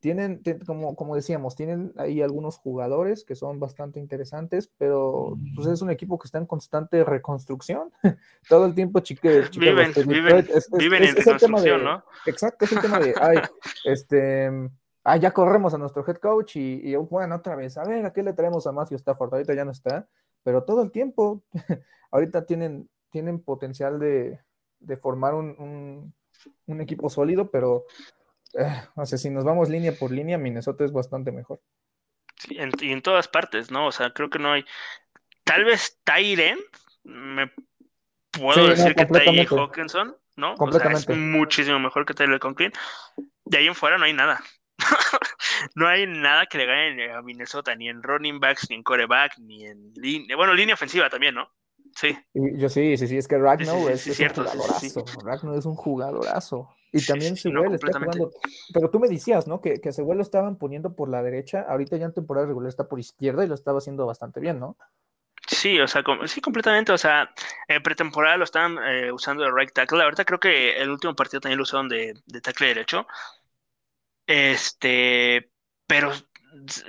[0.00, 5.82] tienen, como, como decíamos, tienen ahí algunos jugadores que son bastante interesantes, pero pues es
[5.82, 7.90] un equipo que está en constante reconstrucción.
[8.48, 10.46] Todo el tiempo chique, viven, viven,
[10.78, 12.04] viven en reconstrucción, ¿no?
[12.26, 13.38] Exacto, es el tema de, ay,
[13.84, 14.50] este,
[15.02, 18.12] ah, ya corremos a nuestro head coach y, y bueno, otra vez, a ver, ¿a
[18.12, 19.34] qué le traemos a Matthew Stafford?
[19.34, 20.08] Ahorita ya no está,
[20.42, 21.42] pero todo el tiempo,
[22.10, 24.40] ahorita tienen, tienen potencial de,
[24.80, 26.14] de formar un,
[26.80, 27.84] equipo sólido, pero
[28.54, 31.60] eh, no sé, si nos vamos línea por línea, Minnesota es bastante mejor.
[32.36, 33.86] Sí, y en todas partes, ¿no?
[33.86, 34.64] O sea, creo que no hay.
[35.42, 36.58] Tal vez Tyren,
[37.02, 37.50] me
[38.30, 40.54] puedo decir que Ty Hawkinson, ¿no?
[40.54, 42.72] O sea, es muchísimo mejor que Tyler Conklin.
[43.44, 44.40] De ahí en fuera no hay nada.
[45.74, 49.38] no hay nada que le gane a Minnesota, ni en running backs, ni en coreback,
[49.38, 50.36] ni en línea.
[50.36, 51.50] Bueno, línea ofensiva también, ¿no?
[51.94, 52.16] Sí.
[52.34, 55.04] yo sí, sí, sí, es que Ragnar es, un jugadorazo.
[55.24, 56.68] Ragnar es un jugadorazo.
[56.92, 58.30] Y también Sewell está jugando.
[58.72, 59.60] Pero tú me decías, ¿no?
[59.60, 61.66] Que, que Sewell lo estaban poniendo por la derecha.
[61.68, 64.76] Ahorita ya en temporada regular está por izquierda y lo estaba haciendo bastante bien, ¿no?
[65.46, 66.92] Sí, o sea, sí, completamente.
[66.92, 67.30] O sea,
[67.68, 70.02] en pretemporada lo estaban eh, usando de right tackle.
[70.02, 73.06] Ahorita creo que el último partido también lo usaron de, de tackle derecho.
[74.28, 75.50] Este,
[75.86, 76.12] pero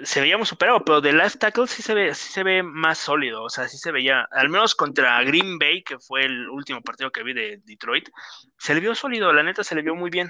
[0.04, 2.98] se veía muy superado, pero de left tackle sí se ve, sí se ve más
[2.98, 6.82] sólido, o sea, sí se veía, al menos contra Green Bay, que fue el último
[6.82, 8.10] partido que vi de Detroit,
[8.58, 10.30] se le vio sólido, la neta se le vio muy bien.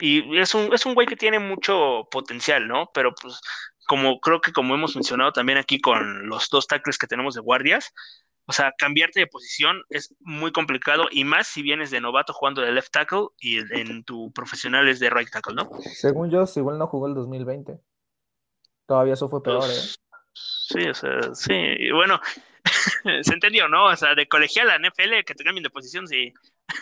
[0.00, 2.90] Y es un, es un güey que tiene mucho potencial, ¿no?
[2.94, 3.40] Pero pues,
[3.86, 7.40] como creo que como hemos mencionado también aquí con los dos tackles que tenemos de
[7.42, 7.92] guardias,
[8.46, 12.60] o sea, cambiarte de posición es muy complicado y más si vienes de novato jugando
[12.60, 15.70] de left tackle y en tu profesional es de right tackle, ¿no?
[15.80, 17.78] Según yo, igual no jugó el 2020.
[18.86, 19.66] Todavía eso fue peor, ¿eh?
[19.66, 19.98] Pues,
[20.34, 21.54] sí, o sea, sí.
[21.54, 22.20] Y bueno,
[23.22, 23.86] se entendió, ¿no?
[23.86, 26.32] O sea, de colegial a NFL que te cambien de posición, sí.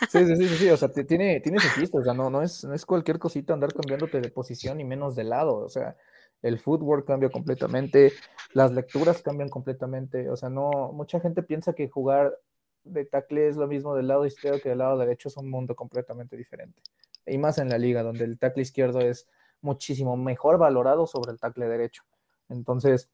[0.08, 2.74] Sí, sí, sí, sí, o sea, tiene, tiene su o sea, no, no, es, no
[2.74, 5.96] es cualquier cosita andar cambiándote de posición y menos de lado, o sea,
[6.42, 8.12] el footwork cambia completamente,
[8.52, 12.36] las lecturas cambian completamente, o sea, no, mucha gente piensa que jugar
[12.84, 15.74] de tackle es lo mismo del lado izquierdo que del lado derecho, es un mundo
[15.74, 16.80] completamente diferente,
[17.26, 19.28] y más en la liga, donde el tackle izquierdo es
[19.60, 22.02] muchísimo mejor valorado sobre el tackle derecho.
[22.48, 23.10] Entonces,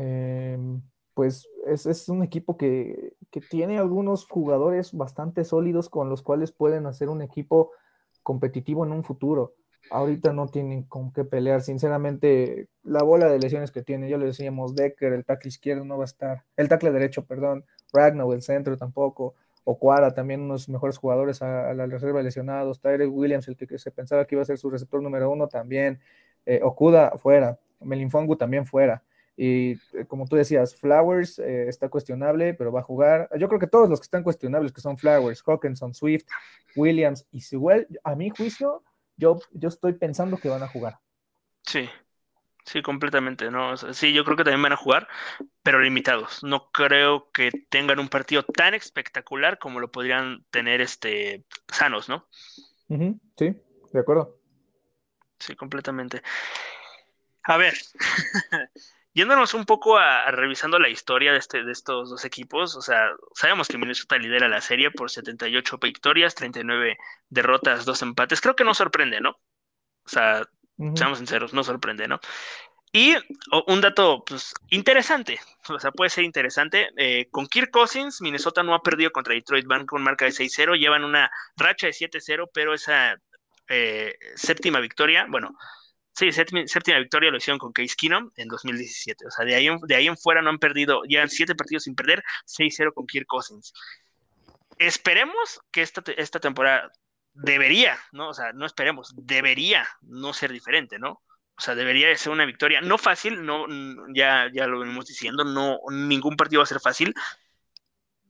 [0.00, 0.80] Em,
[1.12, 3.14] pues es, un equipo que,
[3.50, 7.72] tiene algunos jugadores bastante sólidos con los cuales pueden hacer un equipo
[8.22, 9.54] competitivo en un futuro.
[9.90, 11.62] Ahorita no tienen con qué pelear.
[11.62, 15.96] Sinceramente, la bola de lesiones que tiene, ya le decíamos, Decker, el tackle izquierdo no
[15.96, 19.34] va a estar, el tackle derecho, perdón, Ragnar, el centro tampoco.
[19.64, 22.80] Ocuara, también unos mejores jugadores a, la reserva de lesionados.
[22.80, 26.00] Tyrell Williams, el que, se pensaba que iba a ser su receptor número uno, también.
[26.46, 27.58] Eh, Okuda fuera.
[27.80, 29.02] Melinfongu también fuera.
[29.36, 33.28] Y eh, como tú decías, Flowers eh, está cuestionable, pero va a jugar.
[33.38, 36.26] Yo creo que todos los que están cuestionables, que son Flowers, Hawkinson, Swift,
[36.76, 38.82] Williams y Sewell, a mi juicio,
[39.20, 40.98] yo, yo estoy pensando que van a jugar.
[41.62, 41.88] Sí,
[42.64, 43.76] sí, completamente, ¿no?
[43.76, 45.06] sí, yo creo que también van a jugar,
[45.62, 46.42] pero limitados.
[46.42, 52.26] No creo que tengan un partido tan espectacular como lo podrían tener este sanos, ¿no?
[53.36, 53.54] Sí,
[53.92, 54.40] de acuerdo.
[55.38, 56.22] Sí, completamente.
[57.44, 57.74] A ver,
[59.12, 63.10] yéndonos un poco a, revisando la historia de, este, de estos dos equipos, o sea,
[63.34, 66.96] sabemos que Minnesota lidera la serie por 78 victorias, 39
[67.28, 68.40] derrotas, dos empates.
[68.40, 69.30] Creo que no sorprende, ¿no?
[69.30, 70.42] O sea,
[70.94, 72.20] seamos sinceros, no sorprende, ¿no?
[72.92, 73.14] Y
[73.68, 75.38] un dato pues, interesante,
[75.68, 76.88] o sea, puede ser interesante.
[76.96, 80.76] Eh, con Kirk Cousins, Minnesota no ha perdido contra Detroit, van con marca de 6-0,
[80.76, 83.16] llevan una racha de 7-0, pero esa
[83.68, 85.56] eh, séptima victoria, bueno,
[86.20, 89.26] sí, séptima, victoria lo hicieron con Case Keenum en 2017.
[89.26, 92.22] O sea, de ahí, en, de fuera no han perdido, llevan 7 partidos sin perder,
[92.46, 93.72] 6-0 con Kirk Cousins.
[94.78, 96.90] Esperemos que esta, esta temporada
[97.32, 98.28] debería, ¿no?
[98.28, 101.22] O sea, no esperemos, debería no ser diferente, ¿no?
[101.58, 103.66] O sea, debería de ser una victoria, no fácil, no,
[104.14, 107.14] ya, ya lo venimos diciendo, no, ningún partido va a ser fácil,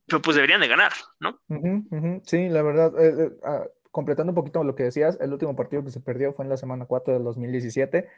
[0.07, 1.41] pero pues deberían de ganar, ¿no?
[2.25, 5.85] Sí, la verdad, eh, eh, ah, completando un poquito lo que decías, el último partido
[5.85, 8.09] que se perdió fue en la semana 4 del 2017,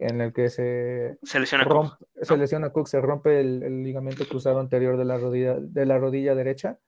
[0.00, 4.60] en el que se, se lesiona Cook, se lesiona Cook, se rompe el, ligamento cruzado
[4.60, 6.78] anterior de la rodilla, de la rodilla derecha.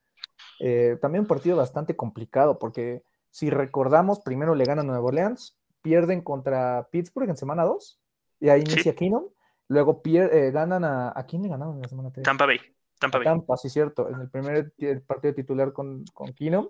[0.61, 6.21] Eh, también un partido bastante complicado, porque si recordamos, primero le gana Nueva Orleans, pierden
[6.21, 8.01] contra Pittsburgh en semana 2,
[8.41, 9.25] y ahí inicia Keenum.
[9.69, 11.13] Luego eh, ganan a.
[11.15, 12.25] ¿A quién le ganaron en la semana 3?
[12.25, 12.59] Tampa Bay.
[12.99, 13.25] Tampa Bay.
[13.25, 14.09] Tampa, sí, cierto.
[14.09, 14.73] En el primer
[15.07, 16.69] partido titular con, con Keenum.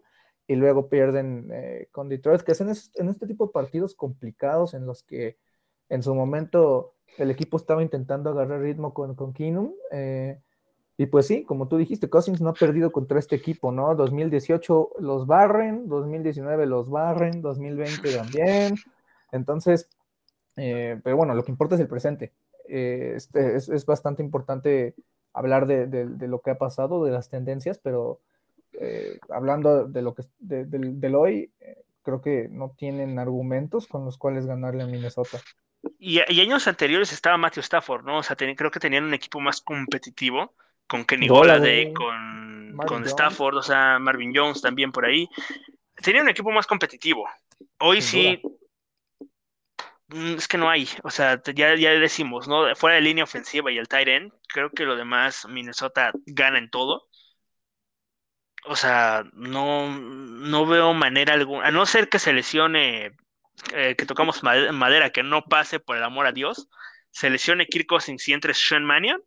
[0.50, 4.84] Y luego pierden eh, con Detroit, que es en, este tipo de partidos complicados en
[4.84, 5.38] los que
[5.88, 9.72] en su momento el equipo estaba intentando agarrar ritmo con, con Keenum.
[9.92, 10.40] Eh,
[10.96, 13.94] y pues sí, como tú dijiste, Cousins no ha perdido contra este equipo, ¿no?
[13.94, 18.74] 2018 los barren, 2019 los barren, 2020 también.
[19.30, 19.88] Entonces,
[20.56, 22.32] eh, pero bueno, lo que importa es el presente.
[22.68, 24.96] Eh, este, es, bastante importante
[25.32, 28.18] hablar de, lo que ha pasado, de las tendencias, pero
[28.72, 31.52] eh, hablando de lo que del, hoy,
[32.02, 35.40] creo que no tienen argumentos con los cuales ganarle a Minnesota.
[35.98, 38.18] Y, años anteriores estaba Matthew Stafford, ¿no?
[38.18, 40.54] O sea, creo que tenían un equipo más competitivo,
[40.86, 45.28] con Kenny Golladay, con, con Stafford, o sea, Marvin Jones también por ahí.
[46.02, 47.26] Tenían un equipo más competitivo.
[47.78, 48.42] Hoy sí,
[50.12, 52.74] Mm, es que no hay, o sea, ya, ya decimos, ¿no?
[52.74, 56.68] Fuera de línea ofensiva y el tight end, creo que lo demás Minnesota gana en
[56.70, 57.06] todo.
[58.66, 63.12] O sea, no, no veo manera alguna, a no ser que se lesione,
[63.74, 66.68] eh, que tocamos madera, que no pase por el amor a Dios,
[67.10, 69.22] se lesione Kirk Cousins y entre Sean Mannion,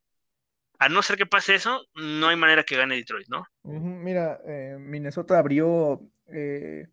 [0.79, 3.45] a no ser que pase eso, no hay manera que gane Detroit, ¿no?
[3.63, 6.87] Mira, eh, Minnesota abrió eh,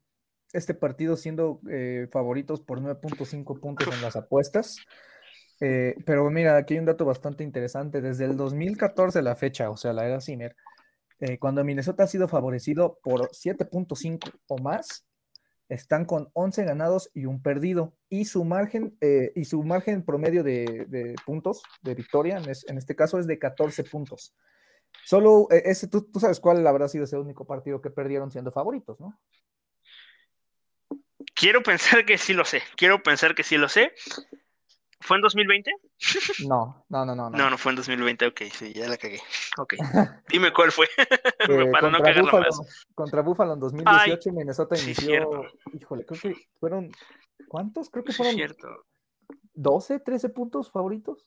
[0.52, 4.76] este partido siendo eh, favoritos por 9.5 puntos en las apuestas.
[5.58, 8.00] Pero mira, aquí hay un dato bastante interesante.
[8.00, 10.56] Desde el 2014 la fecha, o sea, la era Zimmer,
[11.20, 15.06] eh, cuando Minnesota ha sido favorecido por 7.5 o más,
[15.68, 17.94] están con 11 ganados y un perdido.
[18.08, 18.98] Y su margen,
[19.36, 24.34] y su margen promedio de, puntos de victoria, en, este caso, es de 14 puntos.
[25.04, 28.98] Solo ese, tú, tú sabes cuál habrá sido ese único partido que perdieron siendo favoritos,
[28.98, 29.16] ¿no?
[31.40, 32.62] Quiero pensar que sí lo sé.
[32.76, 33.92] Quiero pensar que sí lo sé.
[35.00, 35.72] ¿Fue en 2020?
[36.46, 37.30] No, no, no, no.
[37.30, 38.26] No, no, fue en 2020.
[38.26, 39.20] Ok, sí, ya la cagué.
[39.56, 39.74] Ok.
[40.28, 40.86] Dime cuál fue.
[40.86, 41.06] Eh,
[41.72, 42.48] para no Buffalo,
[42.94, 45.44] contra Buffalo en 2018, Minnesota inició.
[45.72, 46.90] híjole, creo que fueron.
[47.48, 47.88] ¿Cuántos?
[47.88, 48.34] Creo que fueron.
[48.34, 48.68] cierto.
[49.54, 51.26] 12, 13 puntos favoritos.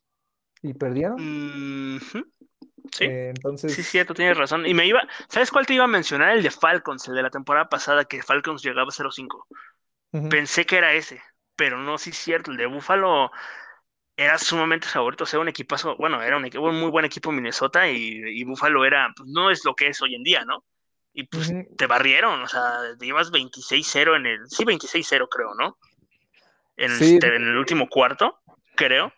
[0.61, 1.17] Y perdieron.
[1.19, 3.05] Sí.
[3.05, 3.73] Eh, entonces...
[3.73, 4.65] Sí, cierto, tienes razón.
[4.65, 5.01] Y me iba.
[5.27, 6.37] ¿Sabes cuál te iba a mencionar?
[6.37, 10.29] El de Falcons, el de la temporada pasada, que Falcons llegaba a 0-5.
[10.29, 11.19] Pensé que era ese,
[11.55, 13.31] pero no, sí es cierto, el de Buffalo
[14.15, 17.31] era sumamente favorito, o sea, un equipazo, bueno, era un, equipo, un muy buen equipo
[17.31, 20.63] Minnesota y, y Buffalo era, pues no es lo que es hoy en día, ¿no?
[21.13, 25.77] Y pues te barrieron, o sea, te llevas 26-0 en el, sí, 26-0 creo, ¿no?
[26.75, 28.39] En, el, en el último cuarto,
[28.75, 29.13] creo.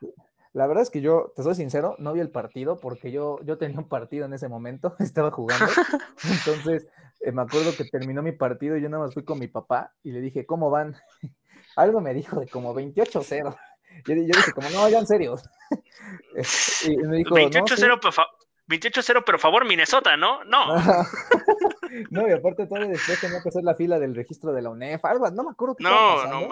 [0.55, 3.57] La verdad es que yo, te soy sincero, no vi el partido porque yo, yo
[3.57, 5.65] tenía un partido en ese momento, estaba jugando.
[6.23, 6.87] Entonces,
[7.21, 9.93] eh, me acuerdo que terminó mi partido y yo nada más fui con mi papá
[10.03, 10.95] y le dije, ¿cómo van?
[11.75, 13.57] Algo me dijo de como 28-0.
[14.05, 15.35] Yo, yo, dije, como, no, ya en serio.
[16.85, 18.31] y me dijo, 28-0, por favor.
[18.67, 20.43] 28-0, pero favor, Minnesota, ¿no?
[20.43, 20.65] No.
[22.09, 25.05] no, y aparte todavía después tenía que hacer la fila del registro de la UNEF,
[25.05, 26.47] algo, no me acuerdo qué No, no,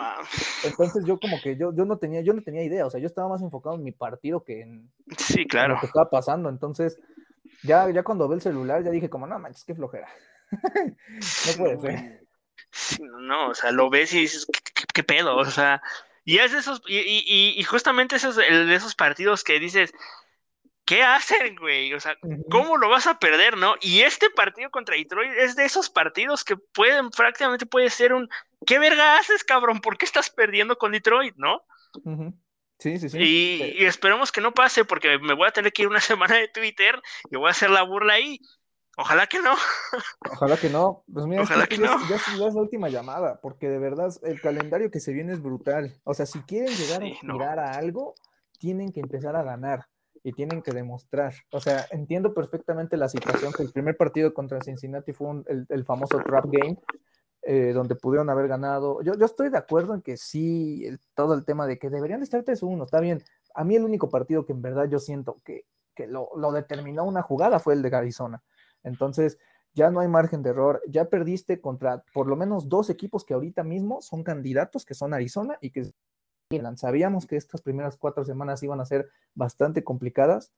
[0.63, 3.07] Entonces yo como que yo, yo no tenía, yo no tenía idea, o sea, yo
[3.07, 5.73] estaba más enfocado en mi partido que en, sí, claro.
[5.73, 6.49] lo que estaba pasando.
[6.49, 6.99] Entonces,
[7.63, 10.07] ya, ya cuando ve el celular, ya dije como, no manches, qué flojera.
[10.51, 12.27] no puede ser.
[12.99, 14.45] no, o sea, lo ves y dices,
[14.93, 15.35] ¿qué, pedo?
[15.37, 15.81] O sea,
[16.25, 19.93] y es de esos, y, y, y justamente esos, de esos partidos que dices,
[20.85, 21.93] ¿qué hacen, güey?
[21.93, 22.17] O sea,
[22.49, 23.75] ¿cómo lo vas a perder, no?
[23.81, 28.29] Y este partido contra Detroit es de esos partidos que pueden, prácticamente puede ser un,
[28.65, 29.81] ¿qué verga haces, cabrón?
[29.81, 31.63] ¿Por qué estás perdiendo con Detroit, no?
[32.79, 33.17] Sí, sí, sí.
[33.19, 36.47] Y, esperemos que no pase porque me voy a tener que ir una semana de
[36.49, 38.39] Twitter y voy a hacer la burla ahí.
[38.97, 39.55] Ojalá que no.
[40.31, 41.03] Ojalá que no.
[41.11, 41.97] Pues mira, Ojalá que, no.
[42.07, 45.99] Ya, es la última llamada, porque de verdad el calendario que se viene es brutal.
[46.03, 48.13] O sea, si quieren llegar a aspirar a algo,
[48.59, 49.87] tienen que empezar a ganar
[50.23, 51.33] y tienen que demostrar.
[51.51, 56.19] O sea, entiendo perfectamente la situación que el primer partido contra Cincinnati fue el, famoso
[56.19, 56.77] trap game,
[57.41, 59.01] eh, donde pudieron haber ganado.
[59.01, 62.25] Yo, yo estoy de acuerdo en que sí, todo el tema de que deberían de
[62.25, 63.23] estar 3-1, está bien.
[63.55, 65.65] A mí el único partido que en verdad yo siento que,
[65.95, 68.41] que lo, lo determinó una jugada fue el de Arizona.
[68.83, 69.37] Entonces,
[69.73, 73.33] ya no hay margen de error, ya perdiste contra por lo menos dos equipos que
[73.33, 75.91] ahorita mismo son candidatos, que son Arizona y que
[76.75, 80.53] Sabíamos que estas primeras cuatro semanas iban a ser bastante complicadas.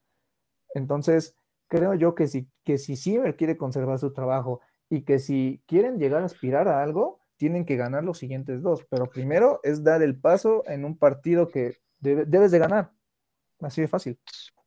[0.74, 1.36] Entonces,
[1.68, 2.98] creo yo que si, que si
[3.38, 7.78] quiere conservar su trabajo y que si quieren llegar a aspirar a algo, tienen que
[7.78, 8.86] ganar los siguientes dos.
[8.90, 12.92] Pero primero es dar el paso en un partido que debes de ganar.
[13.62, 14.20] Así de fácil.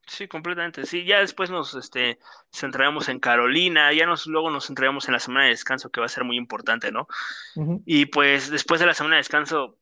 [0.08, 0.86] Sí, completamente.
[0.86, 2.18] Sí, ya después nos este,
[2.50, 6.06] centramos en Carolina, ya nos, luego nos centramos en la semana de descanso, que va
[6.06, 7.06] a ser muy importante, ¿no?
[7.84, 9.78] Y pues después de la semana de descanso,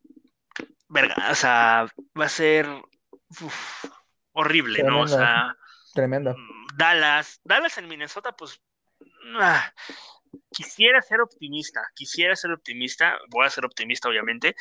[0.88, 1.86] verga, o sea,
[2.18, 2.66] va a ser
[4.32, 5.02] horrible, ¿no?
[5.02, 5.56] O sea,
[5.94, 6.34] tremendo.
[6.34, 8.60] Mm, Dallas, Dallas en Minnesota, pues
[9.38, 9.72] ah,
[10.50, 14.56] quisiera ser optimista, quisiera ser optimista, voy a ser optimista obviamente,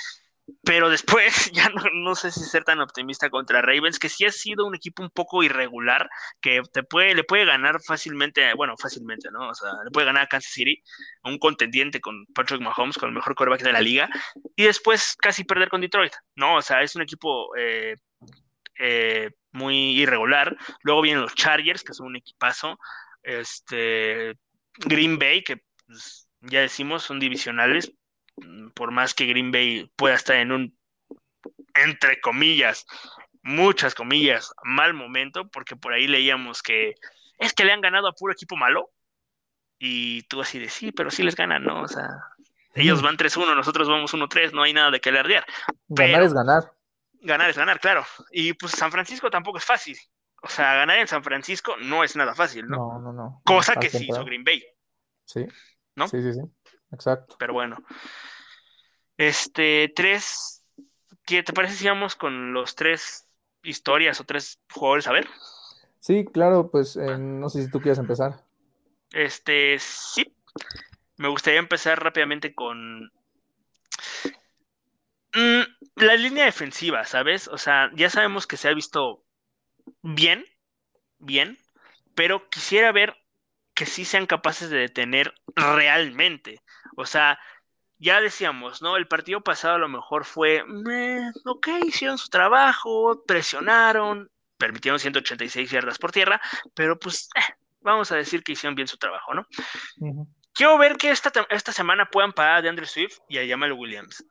[0.63, 4.65] pero después ya no, sé si ser tan optimista contra Ravens, que sí ha sido
[4.65, 6.09] un equipo un poco irregular,
[6.41, 9.49] que te puede, le puede ganar fácilmente, bueno, fácilmente, ¿no?
[9.49, 10.81] O sea, le puede ganar a Kansas City,
[11.23, 14.09] un contendiente con Patrick Mahomes, con el mejor quarterback de la liga,
[14.55, 16.55] y después casi perder con Detroit, ¿no?
[16.55, 17.95] O sea, es un equipo eh,
[18.79, 20.55] eh, muy irregular.
[20.83, 22.77] Luego vienen los Chargers, que son un equipazo,
[23.23, 24.35] este,
[24.77, 27.91] Green Bay, que pues, ya decimos, son divisionales,
[28.73, 30.77] por más que Green Bay pueda estar en un,
[31.73, 32.85] entre comillas,
[33.43, 36.95] muchas comillas, mal momento, porque por ahí leíamos que
[37.37, 38.91] es que le han ganado a puro equipo malo.
[39.77, 41.81] Y tú así de sí, pero sí les ganan, ¿no?
[41.81, 42.07] O sea,
[42.73, 45.45] ellos van 3-1, nosotros vamos 1-3, no hay nada de que alardear.
[45.89, 46.71] Ganar es ganar.
[47.21, 48.05] Ganar es ganar, claro.
[48.31, 49.97] Y pues San Francisco tampoco es fácil.
[50.41, 52.77] O sea, ganar en San Francisco no es nada fácil, ¿no?
[52.77, 53.41] No, no, no.
[53.43, 54.63] Cosa que sí hizo Green Bay.
[55.25, 55.45] Sí.
[55.95, 56.07] ¿No?
[56.07, 56.41] Sí, sí, sí.
[56.95, 57.35] Exacto.
[57.37, 57.77] Pero bueno.
[59.17, 60.65] Este, tres.
[61.25, 63.27] ¿Qué te parece si vamos con los tres
[63.63, 65.07] historias o tres jugadores?
[65.07, 65.27] A ver.
[65.99, 68.43] Sí, claro, pues eh, no sé si tú quieres empezar.
[69.11, 70.33] Este, sí.
[71.17, 73.11] Me gustaría empezar rápidamente con
[75.33, 75.61] mm,
[75.95, 77.47] la línea defensiva, ¿sabes?
[77.47, 79.23] O sea, ya sabemos que se ha visto
[80.01, 80.45] bien,
[81.17, 81.57] bien,
[82.13, 83.15] pero quisiera ver
[83.75, 86.63] que sí sean capaces de detener realmente.
[86.95, 87.37] O sea,
[87.97, 88.97] ya decíamos, ¿no?
[88.97, 90.63] El partido pasado a lo mejor fue,
[91.45, 96.41] ok, hicieron su trabajo, presionaron, permitieron 186 yardas por tierra,
[96.73, 99.45] pero pues eh, vamos a decir que hicieron bien su trabajo, ¿no?
[100.53, 104.25] Quiero ver que esta, esta semana puedan parar de Andrew Swift y a Jamal Williams.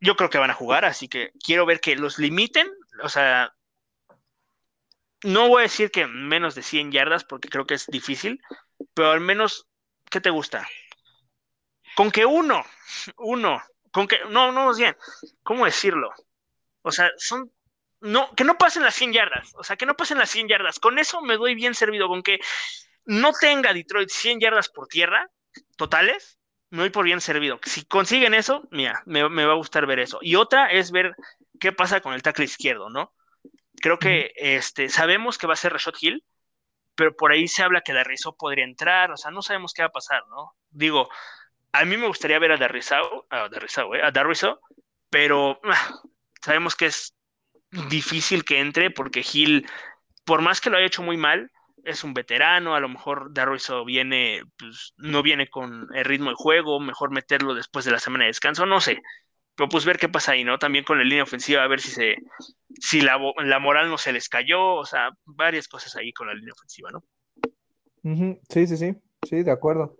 [0.00, 2.68] Yo creo que van a jugar, así que quiero ver que los limiten,
[3.02, 3.52] o sea,
[5.24, 8.40] no voy a decir que menos de 100 yardas porque creo que es difícil,
[8.94, 9.66] pero al menos,
[10.10, 10.68] ¿qué te gusta?
[11.94, 12.64] Con que uno,
[13.18, 14.96] uno, con que, no, no, bien,
[15.42, 16.12] ¿cómo decirlo?
[16.82, 17.50] O sea, son,
[18.00, 20.78] no, que no pasen las 100 yardas, o sea, que no pasen las 100 yardas.
[20.78, 22.38] Con eso me doy bien servido, con que
[23.04, 25.30] no tenga Detroit 100 yardas por tierra,
[25.76, 26.38] totales,
[26.70, 27.58] me doy por bien servido.
[27.64, 30.18] Si consiguen eso, mira, me, va a gustar ver eso.
[30.20, 31.14] Y otra es ver
[31.60, 33.14] qué pasa con el tackle izquierdo, ¿no?
[33.80, 36.24] Creo que este, sabemos que va a ser Rashad Hill,
[36.96, 39.88] pero por ahí se habla que Darrizo podría entrar, o sea, no sabemos qué va
[39.88, 40.54] a pasar, ¿no?
[40.70, 41.08] Digo,
[41.72, 44.02] a mí me gustaría ver a Darrizao, a Darrizao, ¿eh?
[44.02, 44.60] a Darrizo,
[45.10, 46.00] pero ah,
[46.42, 47.14] sabemos que es
[47.90, 49.68] difícil que entre porque Hill,
[50.24, 51.50] por más que lo haya hecho muy mal,
[51.84, 56.36] es un veterano, a lo mejor Darriso viene, pues no viene con el ritmo de
[56.36, 59.02] juego, mejor meterlo después de la semana de descanso, no sé.
[59.56, 60.58] Pero pues ver qué pasa ahí, ¿no?
[60.58, 62.16] También con la línea ofensiva, a ver si se,
[62.78, 66.34] si la, la moral no se les cayó, o sea, varias cosas ahí con la
[66.34, 67.02] línea ofensiva, ¿no?
[68.48, 69.96] Sí, sí, sí, sí, de acuerdo.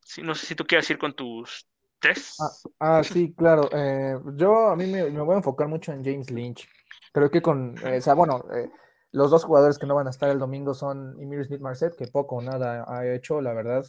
[0.00, 1.68] Sí, no sé si tú quieres ir con tus
[2.00, 2.36] tres.
[2.40, 3.68] Ah, ah sí, claro.
[3.72, 6.68] Eh, yo a mí me, me, voy a enfocar mucho en James Lynch.
[7.12, 8.70] Creo que con, eh, o sea, bueno, eh,
[9.12, 12.06] los dos jugadores que no van a estar el domingo son Emir Smith Marset, que
[12.06, 13.84] poco o nada ha hecho, la verdad.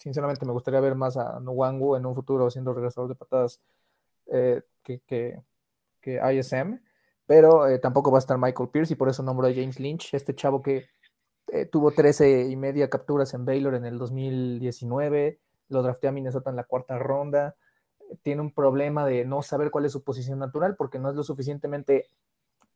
[0.00, 3.60] Eh, sinceramente me gustaría ver más a Nwangu en un futuro siendo regresador de patadas
[4.26, 5.42] eh, que, que,
[6.00, 6.80] que, ISM,
[7.26, 10.14] pero eh, tampoco va a estar Michael Pierce y por eso nombro a James Lynch,
[10.14, 10.88] este chavo que
[11.72, 16.54] tuvo 13 y media capturas en Baylor en el 2019, lo drafté a Minnesota en
[16.54, 17.56] la cuarta ronda,
[18.22, 21.24] tiene un problema de no saber cuál es su posición natural porque no es lo
[21.24, 22.06] suficientemente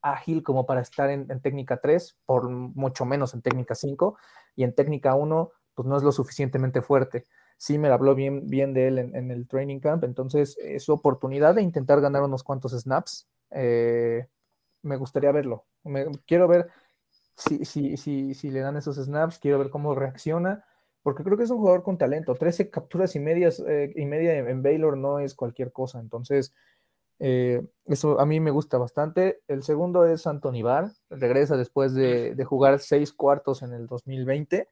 [0.05, 4.19] ágil como para estar en, técnica 3, por mucho menos en técnica 5,
[4.55, 7.25] y en técnica 1, pues no es lo suficientemente fuerte.
[7.57, 11.55] Sí me habló bien, bien de él en, el training camp, entonces es su oportunidad
[11.55, 13.29] de intentar ganar unos cuantos snaps.
[13.51, 14.27] Eh,
[14.83, 15.65] me gustaría verlo.
[16.27, 16.69] quiero ver
[17.37, 20.65] si, si, si, si le dan esos snaps, quiero ver cómo reacciona,
[21.03, 22.35] porque creo que es un jugador con talento.
[22.35, 26.55] 13 capturas y medias eh, y media en Baylor no es cualquier cosa, entonces
[27.21, 29.41] eh, eso a mí me gusta bastante.
[29.49, 34.69] El segundo es Anthony Barr, regresa después de, jugar seis cuartos en el 2020.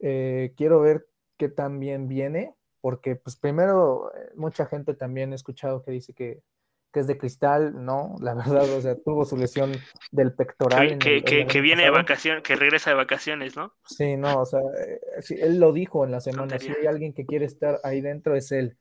[0.00, 5.36] Eh, quiero ver qué tan bien viene, porque pues primero eh, mucha gente también he
[5.36, 6.42] escuchado que dice que,
[6.94, 9.70] es de cristal, no, la verdad, o sea, tuvo su lesión
[10.10, 10.98] del pectoral.
[10.98, 13.72] Que, que, viene de vacaciones, que regresa de vacaciones, ¿no?
[13.84, 14.58] Sí, no, o sea,
[15.28, 18.50] él lo dijo en la semana, si hay alguien que quiere estar ahí dentro es
[18.50, 18.76] él.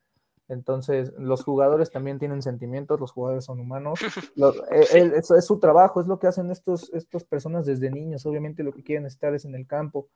[0.50, 4.00] Entonces, los jugadores también tienen sentimientos, los jugadores son humanos.
[4.72, 8.26] Eh, eso es su trabajo, es lo que hacen estos, estas personas desde niños.
[8.26, 10.10] Obviamente lo que quieren estar es en el campo.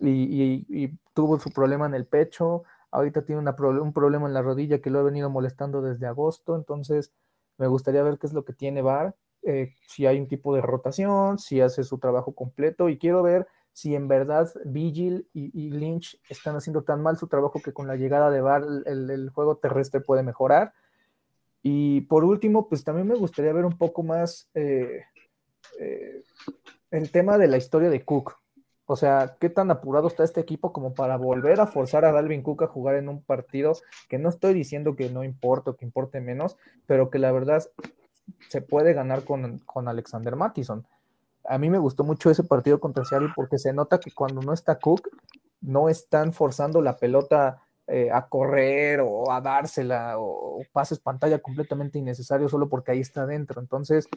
[0.00, 4.90] Y, tuvo su problema en el pecho, ahorita tiene un problema en la rodilla que
[4.90, 6.54] lo ha venido molestando desde agosto.
[6.54, 7.12] Entonces,
[7.56, 10.60] me gustaría ver qué es lo que tiene VAR, eh, si hay un tipo de
[10.60, 12.88] rotación, si hace su trabajo completo.
[12.88, 17.60] Y quiero ver si en verdad Vigil y, Lynch están haciendo tan mal su trabajo
[17.62, 20.72] que con la llegada de Bar el, juego terrestre puede mejorar.
[21.62, 25.04] Y por último, pues también me gustaría ver un poco más eh,
[25.80, 26.22] eh,
[26.90, 28.38] el tema de la historia de Cook.
[28.90, 32.42] O sea, qué tan apurado está este equipo como para volver a forzar a Dalvin
[32.42, 33.74] Cook a jugar en un partido
[34.08, 37.62] que no estoy diciendo que no importa o que importe menos, pero que la verdad
[38.48, 40.86] se puede ganar con, con Alexander Mattison
[41.48, 44.52] a mí me gustó mucho ese partido contra Seattle porque se nota que cuando no
[44.52, 45.08] está Cook,
[45.60, 51.98] no están forzando la pelota eh, a correr o a dársela o, pases pantalla completamente
[51.98, 53.60] innecesario solo porque ahí está adentro.
[53.60, 54.08] Entonces,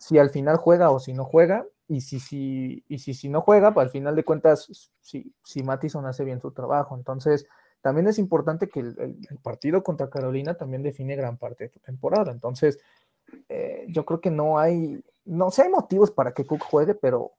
[0.00, 3.42] si al final juega o si no juega, y si, si, y si, si no
[3.42, 6.96] juega, pues al final de cuentas, si, si Mattison hace bien su trabajo.
[6.96, 7.46] Entonces,
[7.82, 12.32] también es importante que el, partido contra Carolina también define gran parte de tu temporada.
[12.32, 12.78] Entonces,
[13.48, 17.32] eh, yo creo que no hay, no sé, hay motivos para que Cook juegue, pero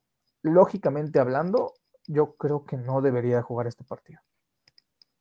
[0.44, 1.74] lógicamente hablando,
[2.06, 4.22] yo creo que no debería jugar este partido.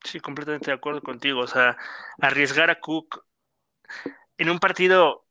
[0.05, 1.41] Sí, completamente de acuerdo contigo.
[1.41, 1.79] O sea,
[2.21, 3.25] arriesgar a Cook
[4.37, 5.25] en un partido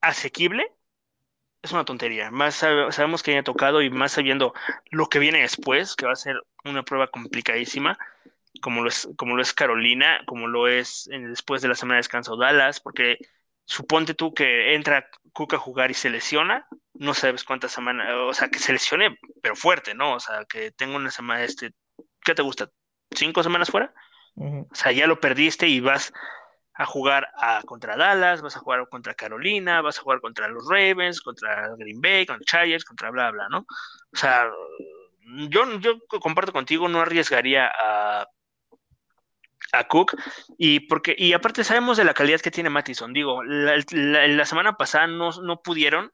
[0.00, 0.70] asequible
[1.62, 2.30] es una tontería.
[2.30, 4.54] Más sabemos que haya tocado y más sabiendo
[4.90, 7.98] lo que viene después, que va a ser una prueba complicadísima,
[8.62, 12.00] como lo es, como lo es Carolina, como lo es después de la semana de
[12.00, 13.18] descanso Dallas, porque
[13.64, 18.34] suponte tú que entra Cook a jugar y se lesiona, no sabes cuántas semanas, o
[18.34, 20.14] sea, que se lesione, pero fuerte, ¿no?
[20.14, 21.72] O sea, que tenga una semana, este,
[22.24, 22.70] ¿qué te gusta?
[23.12, 23.94] ¿Cinco semanas fuera?
[24.34, 26.12] O sea, ya lo perdiste y vas
[26.80, 30.66] a jugar a, contra Dallas, vas a jugar contra Carolina, vas a jugar contra los
[30.66, 33.66] Ravens, contra Green Bay, contra Chargers, contra bla, bla, ¿no?
[34.10, 34.50] O sea,
[35.50, 38.26] yo, yo comparto contigo, no arriesgaría a
[39.72, 40.16] a Cook
[40.58, 45.06] y porque y aparte sabemos de la calidad que tiene Mattison digo la, semana pasada
[45.06, 46.10] no, no, pudieron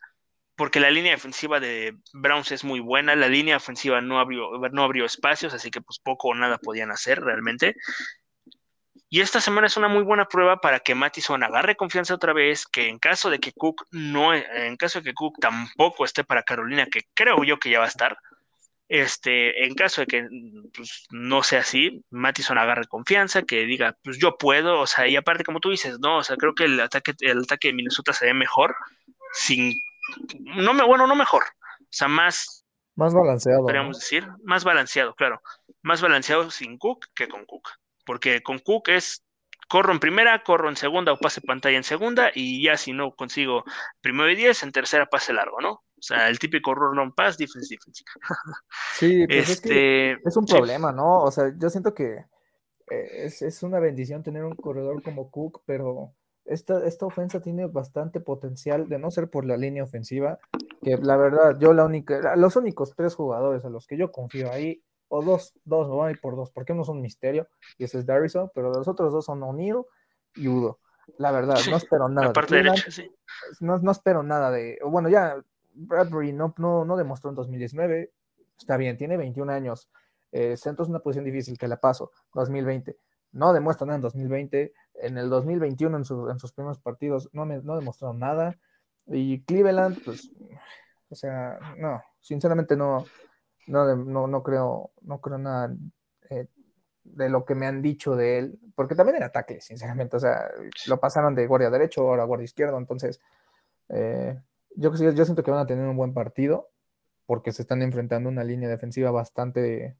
[0.56, 4.82] porque la línea defensiva de Browns es muy buena la línea ofensiva no abrió no
[4.82, 7.76] abrió espacios así que pues poco o nada podían hacer realmente
[9.08, 12.66] y esta semana es una muy buena prueba para que Mattison agarre confianza otra vez
[12.66, 16.42] que en caso de que Cook no en caso de que Cook tampoco esté para
[16.42, 18.18] Carolina que creo yo que ya va a estar
[18.88, 20.28] este, en caso de que
[20.74, 25.16] pues, no sea así, Mattison agarre confianza, que diga, pues yo puedo, o sea, y
[25.16, 28.12] aparte, como tú dices, no, o sea, creo que el ataque, el ataque de Minnesota
[28.12, 28.76] se ve mejor
[29.32, 29.72] sin,
[30.38, 31.42] no me, bueno, no mejor,
[31.80, 33.62] o sea, más, más balanceado.
[33.62, 35.42] Podríamos decir, más balanceado, claro,
[35.82, 37.68] más balanceado sin Cook que con Cook,
[38.06, 39.26] porque con Cook es
[39.68, 43.14] corro en primera, corro en segunda o pase pantalla en segunda y ya si no
[43.14, 43.64] consigo
[44.00, 45.72] primero y diez, en tercera pase largo, ¿no?
[45.72, 48.04] O sea, el típico run on pass, defense, defense.
[48.94, 51.22] Sí, pues es, que este, es un problema, ¿no?
[51.22, 52.24] O sea, yo siento que
[52.90, 57.66] eh, es, es, una bendición tener un corredor como Cook, pero esta, esta ofensa tiene
[57.66, 60.38] bastante potencial, de no ser por la línea ofensiva,
[60.82, 64.52] que la verdad, yo la única, los únicos tres jugadores a los que yo confío
[64.52, 67.48] ahí, o dos, dos, hay por dos, porque uno es un misterio,
[67.78, 69.82] y ese es Darrison, pero los otros dos son O'Neill
[70.34, 70.80] y Udo.
[71.18, 72.32] La verdad, no espero nada.
[72.32, 73.10] de derecha, sí.
[73.60, 75.36] no, no espero nada de, bueno, ya
[75.74, 78.12] Bradbury no, no, no demostró en 2019,
[78.58, 79.88] está bien, tiene 21 años,
[80.32, 82.96] eh, Santos es una posición difícil, que la paso, 2020.
[83.32, 86.00] No demuestra nada en 2020, en el 2021 en,
[86.30, 88.58] en sus primeros partidos no, me, no demostraron nada.
[89.06, 90.30] Y Cleveland, pues,
[91.08, 93.06] o sea, no, sinceramente no,
[93.66, 95.74] no, no, no creo, no creo nada
[96.30, 96.46] eh,
[97.04, 100.50] de lo que me han dicho de él, porque también era ataque, sinceramente, o sea,
[100.86, 103.20] lo pasaron de guardia derecho, ahora guardia izquierdo, entonces
[103.88, 104.38] eh,
[104.74, 106.70] yo, yo siento que van a tener un buen partido,
[107.26, 109.96] porque se están enfrentando una línea defensiva bastante,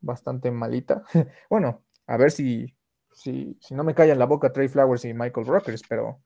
[0.00, 1.04] bastante malita.
[1.50, 2.76] bueno, a ver si,
[3.12, 6.20] si, si no me callan la boca Trey Flowers y Michael Rockers, pero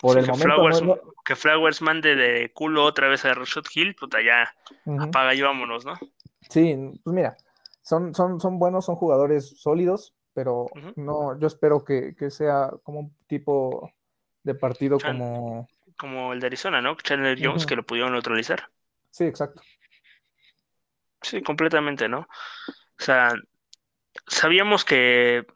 [0.00, 0.54] por el que momento.
[0.54, 4.52] Flowers, Que Flowers mande de culo otra vez a Rashad Hill, puta, ya
[5.00, 5.94] apaga y vámonos, ¿no?
[6.48, 7.36] Sí, pues mira,
[7.82, 10.66] son, son, son buenos, son jugadores sólidos, pero
[10.96, 13.92] no, yo espero que, que, sea como un tipo
[14.42, 15.68] de partido como.
[15.98, 16.94] Como el de Arizona, ¿no?
[16.96, 18.70] Chandler Jones, que lo pudieron neutralizar.
[19.10, 19.62] Sí, exacto.
[21.22, 22.20] Sí, completamente, ¿no?
[22.20, 23.32] O sea,
[24.26, 25.46] sabíamos que,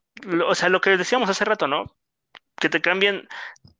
[0.46, 1.96] o sea, lo que decíamos hace rato, ¿no?
[2.56, 3.28] Que te cambian,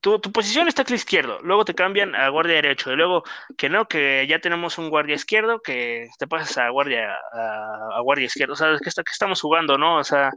[0.02, 3.22] tu, tu posición está aquí izquierdo, luego te cambian a guardia derecho, y luego
[3.56, 8.26] que no, que ya tenemos un guardia izquierdo, que te pasas a guardia, a, guardia
[8.26, 9.98] izquierdo, o sea, que, está, que estamos jugando, ¿no?
[9.98, 10.32] O sea,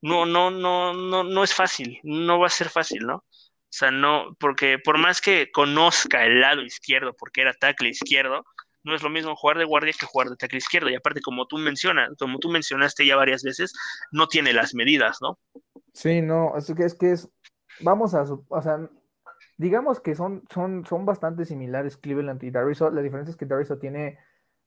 [0.00, 3.16] no, no, no, no, no es fácil, no va a ser fácil, ¿no?
[3.16, 8.44] O sea, no, porque por más que conozca el lado izquierdo, porque era tackle izquierdo,
[8.84, 10.88] no es lo mismo jugar de guardia que jugar de tackle izquierdo.
[10.88, 13.74] Y aparte, como tú mencionas, como tú mencionaste ya varias veces,
[14.10, 15.38] no tiene las medidas, ¿no?
[15.92, 17.28] Sí, no, es que es que es,
[17.80, 18.78] vamos a, o sea,
[19.60, 22.90] digamos que son, son, son bastante similares Cleveland y Dariso.
[22.90, 24.18] La diferencia es que Dariso tiene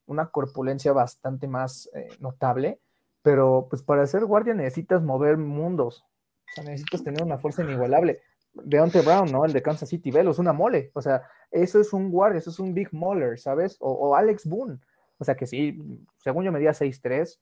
[0.05, 2.79] una corpulencia bastante más eh, notable,
[3.23, 6.05] pero pues para ser guardia necesitas mover mundos,
[6.47, 8.21] o sea, necesitas tener una fuerza inigualable.
[8.53, 9.45] Deontay Brown, ¿no?
[9.45, 10.91] El de Kansas City Velo, es una mole.
[10.93, 13.77] O sea, eso es un guardia, eso es un Big Moller, ¿sabes?
[13.79, 14.77] O, Alex Boone.
[15.17, 15.75] O sea, que sí,
[16.17, 17.39] según yo medía 6'3,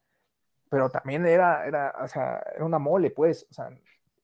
[0.70, 3.45] pero también era, era, o sea, era una mole, pues.
[3.49, 3.78] O sea,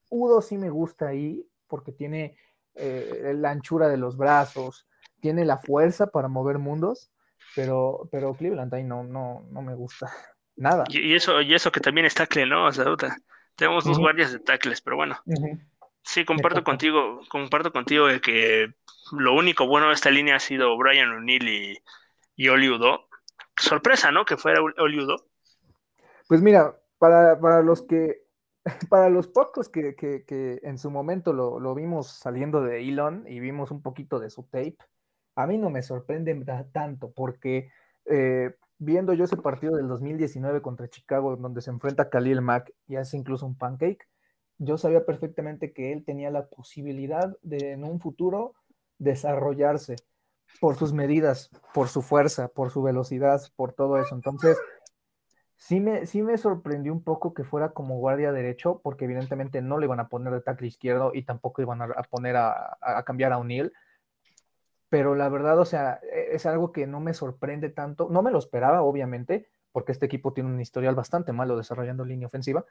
[0.09, 2.37] Udo sí me gusta ahí porque tiene
[2.77, 4.87] eh, la anchura de los brazos,
[5.19, 7.11] tiene la fuerza para mover mundos,
[7.55, 10.11] pero, pero Cleveland ahí no, no, no me gusta.
[10.55, 10.85] Nada.
[10.89, 12.65] Y, eso, y eso que también es tackle, ¿no?
[12.65, 12.85] O sea,
[13.55, 15.17] tenemos dos guardias de tackles, pero bueno.
[16.01, 18.73] Sí, comparto contigo, comparto contigo de que
[19.11, 21.77] lo único bueno de esta línea ha sido Brian O'Neill y,
[22.35, 23.07] y Oliudo.
[23.55, 24.25] Sorpresa, ¿no?
[24.25, 25.27] Que fuera Oliudo.
[26.27, 28.23] Pues mira, para, para los que,
[28.89, 33.25] para los pocos que, que, que en su momento lo, lo, vimos saliendo de Elon
[33.27, 34.77] y vimos un poquito de su tape,
[35.35, 36.35] a mí no me sorprende
[36.71, 37.69] tanto porque
[38.05, 42.95] eh, viendo yo ese partido del 2019 contra Chicago, donde se enfrenta Khalil Mack y
[42.95, 44.07] hace incluso un pancake,
[44.57, 48.53] yo sabía perfectamente que él tenía la posibilidad de en un futuro
[48.97, 49.95] desarrollarse
[50.59, 54.15] por sus medidas, por su fuerza, por su velocidad, por todo eso.
[54.15, 54.57] Entonces,
[55.57, 59.77] sí me, sí me sorprendió un poco que fuera como guardia derecho, porque evidentemente no
[59.77, 63.33] le iban a poner de tackle izquierdo y tampoco iban a, poner a, a cambiar
[63.33, 63.73] a O'Neill.
[64.89, 68.07] Pero la verdad, o sea, e, es algo que no me sorprende tanto.
[68.09, 72.27] No me lo esperaba, obviamente, porque este equipo tiene un historial bastante malo desarrollando línea
[72.27, 72.65] ofensiva,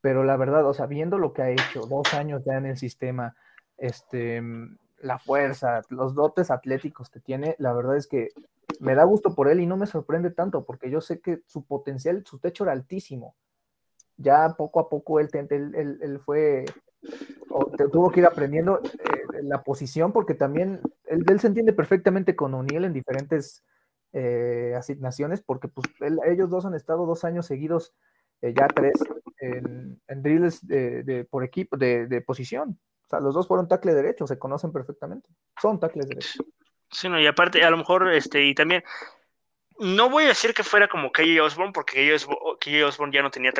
[0.00, 2.76] pero la verdad, o sea, viendo lo que ha hecho, dos años ya en el
[2.76, 3.36] sistema,
[3.76, 4.42] este,
[5.00, 8.30] la fuerza, los dotes atléticos que tiene, la verdad es que
[8.80, 11.64] me da gusto por él y no me sorprende tanto, porque yo sé que su
[11.64, 13.36] potencial, su techo era altísimo.
[14.16, 15.28] Ya poco a poco él,
[16.24, 16.64] fue,
[17.50, 22.54] o tuvo que ir aprendiendo eh, la posición, porque también él, se entiende perfectamente con
[22.54, 23.64] O'Neill en diferentes
[24.12, 25.86] eh, asignaciones, porque pues
[26.26, 27.94] ellos dos han estado dos años seguidos,
[28.42, 28.94] eh, ya tres,
[29.40, 32.78] en, drills de, por equipo, de, posición.
[33.06, 35.28] O sea, los dos fueron tackle derecho, se conocen perfectamente.
[35.60, 36.44] Son tackles derechos.
[36.90, 38.82] Sí, no, y aparte, a lo mejor, este, y también,
[39.78, 42.16] no voy a decir que fuera como KJ Osborne, porque
[42.60, 43.52] KJ Osborne ya no tenía,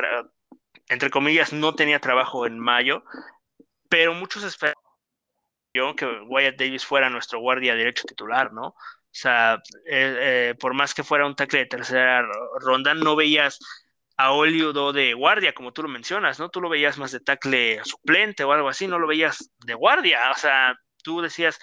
[0.89, 3.03] entre comillas, no tenía trabajo en mayo,
[3.89, 4.75] pero muchos esperaban
[5.95, 8.67] que Wyatt Davis fuera nuestro guardia derecho titular, ¿no?
[8.69, 8.75] O
[9.11, 12.23] sea, eh, eh, por más que fuera un tackle de tercera
[12.59, 13.59] ronda, no veías
[14.17, 16.49] a Oliudo de guardia, como tú lo mencionas, ¿no?
[16.49, 20.31] Tú lo veías más de tackle suplente o algo así, no lo veías de guardia,
[20.31, 21.59] o sea, tú decías,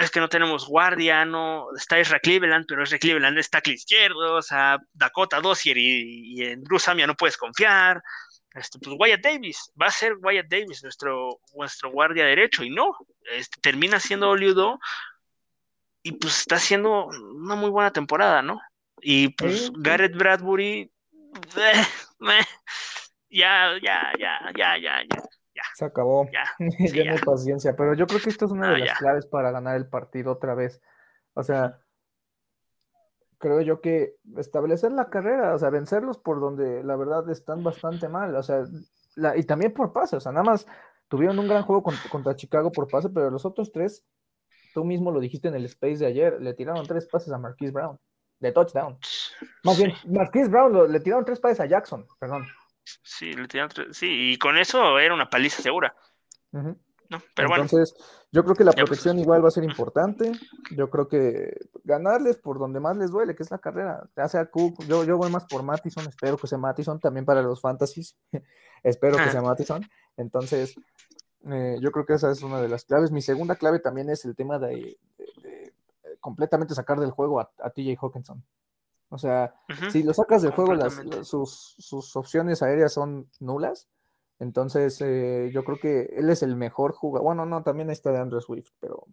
[0.00, 4.36] es que no tenemos guardia, no, está Ezra Cleveland, pero Ezra Cleveland es tackle izquierdo,
[4.36, 8.02] o sea, Dakota Dossier y, y en Bruce Samia no puedes confiar,
[8.54, 12.96] este, pues Wyatt Davis, va a ser Wyatt Davis nuestro, nuestro guardia derecho, y no,
[13.30, 14.78] este, termina siendo Oliudo
[16.02, 18.60] y pues está haciendo una muy buena temporada, ¿no?
[19.02, 20.90] Y pues Garrett Bradbury,
[21.56, 21.84] eh,
[23.28, 25.22] ya, ya, ya, ya, ya, ya.
[25.60, 26.26] Ya, se acabó.
[26.32, 26.44] Ya,
[26.94, 27.76] ya no hay paciencia.
[27.76, 30.54] Pero yo creo que esto es una de las claves para ganar el partido otra
[30.54, 30.80] vez.
[31.34, 31.78] O sea,
[33.38, 38.08] creo yo que establecer la carrera, o sea, vencerlos por donde la verdad están bastante
[38.08, 38.34] mal.
[38.34, 38.64] O sea,
[39.16, 40.16] la, y también por pase.
[40.16, 40.66] O sea, nada más
[41.08, 44.06] tuvieron un gran juego contra, contra Chicago por pase, pero los otros tres,
[44.72, 47.72] tú mismo lo dijiste en el space de ayer, le tiraron tres pases a Marquise
[47.72, 47.98] Brown
[48.40, 48.98] de touchdown.
[49.64, 52.46] Más bien, Marquise Brown le tiraron tres pases a Jackson, perdón.
[53.02, 55.94] Sí, le tiraron tres, sí, y con eso era una paliza segura.
[56.52, 56.76] ¿no?
[57.34, 57.94] Pero Entonces,
[58.30, 60.32] yo creo que la protección igual va a ser importante.
[60.70, 64.08] Yo creo que ganarles por donde más les duele, que es la carrera.
[64.16, 67.42] Ya sea Cook, yo, yo voy más por Mattison, espero que sea Mattison también para
[67.42, 68.16] los fantasies.
[68.82, 69.84] espero que sea Mattison.
[70.16, 70.76] Entonces,
[71.46, 73.10] eh, yo creo que esa es una de las claves.
[73.10, 74.96] Mi segunda clave también es el tema de
[76.20, 78.44] completamente sacar del juego a, TJ Hawkinson.
[79.10, 79.54] O sea,
[79.90, 83.88] si lo sacas del juego, las, sus, opciones aéreas son nulas.
[84.38, 87.24] Entonces, eh, yo creo que él es el mejor jugador.
[87.24, 89.06] Bueno, no, también está de Andrew Swift, pero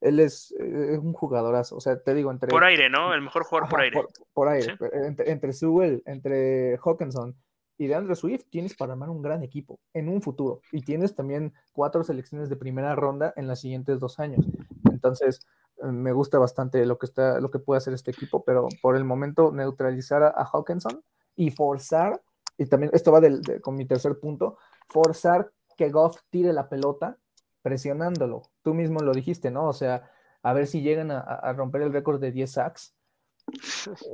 [0.00, 1.76] él es, eh, un jugadorazo.
[1.76, 2.48] O sea, te digo, entre.
[2.48, 3.14] Por aire, ¿no?
[3.14, 4.02] El mejor jugador por aire.
[4.34, 4.76] Por, aire.
[5.06, 7.36] Entre, entre Sewell, entre Hawkinson
[7.78, 10.62] y de Andrew Swift, tienes para armar un gran equipo en un futuro.
[10.72, 14.44] Y tienes también cuatro selecciones de primera ronda en los siguientes dos años.
[14.90, 15.46] Entonces,
[15.92, 19.04] me gusta bastante lo que está, lo que puede hacer este equipo, pero por el
[19.04, 21.02] momento neutralizar a, Hawkinson
[21.36, 22.22] y forzar,
[22.56, 23.20] y también esto va
[23.60, 24.56] con mi tercer punto,
[24.88, 27.18] forzar que Goff tire la pelota
[27.62, 28.42] presionándolo.
[28.62, 29.66] Tú mismo lo dijiste, ¿no?
[29.66, 30.10] O sea,
[30.42, 32.94] a ver si llegan a, romper el récord de 10 sacks.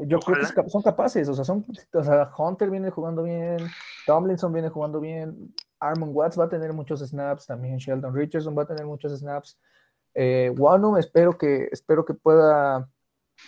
[0.06, 3.58] Yo creo que son capaces, o sea, son, o sea, Hunter viene jugando bien,
[4.06, 8.62] Tomlinson viene jugando bien, Armon Watts va a tener muchos snaps, también Sheldon Richardson va
[8.62, 9.58] a tener muchos snaps.
[10.14, 10.52] Eh,
[10.98, 12.88] espero que, espero que pueda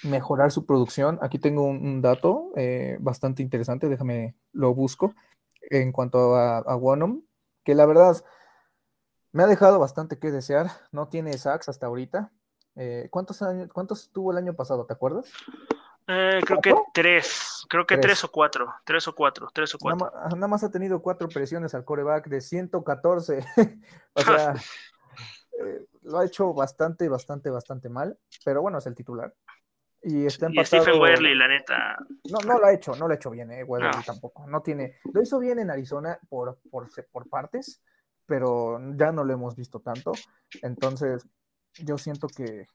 [0.03, 1.19] mejorar su producción.
[1.23, 5.15] Aquí tengo un, dato eh, bastante interesante, déjame lo busco
[5.71, 6.79] en cuanto a, a
[7.65, 8.17] que la verdad
[9.33, 10.71] me ha dejado bastante que desear.
[10.93, 12.31] No tiene sacks hasta ahorita.
[12.77, 14.87] Eh, ¿cuántos, años, ¿Cuántos tuvo el año pasado?
[14.87, 15.31] ¿Te acuerdas?
[16.07, 18.25] Eh, creo que tres, creo que tres.
[18.25, 20.11] o cuatro, tres o cuatro, tres o cuatro.
[20.31, 23.45] Nada, más ha tenido cuatro presiones al coreback de 114.
[24.15, 24.55] o sea,
[25.61, 29.35] eh, lo ha hecho bastante, bastante, bastante mal, pero bueno, es el titular.
[30.03, 30.83] Y está empatado.
[30.83, 31.97] Y Stephen Werley, la neta.
[32.31, 33.65] No, no lo ha hecho, no lo ha hecho bien, eh,
[34.05, 34.47] tampoco.
[34.49, 34.97] No tiene.
[35.13, 37.81] Lo hizo bien en Arizona por, por, por partes,
[38.27, 40.13] pero ya no lo hemos visto tanto.
[40.63, 41.25] Entonces,
[41.79, 42.67] yo siento que,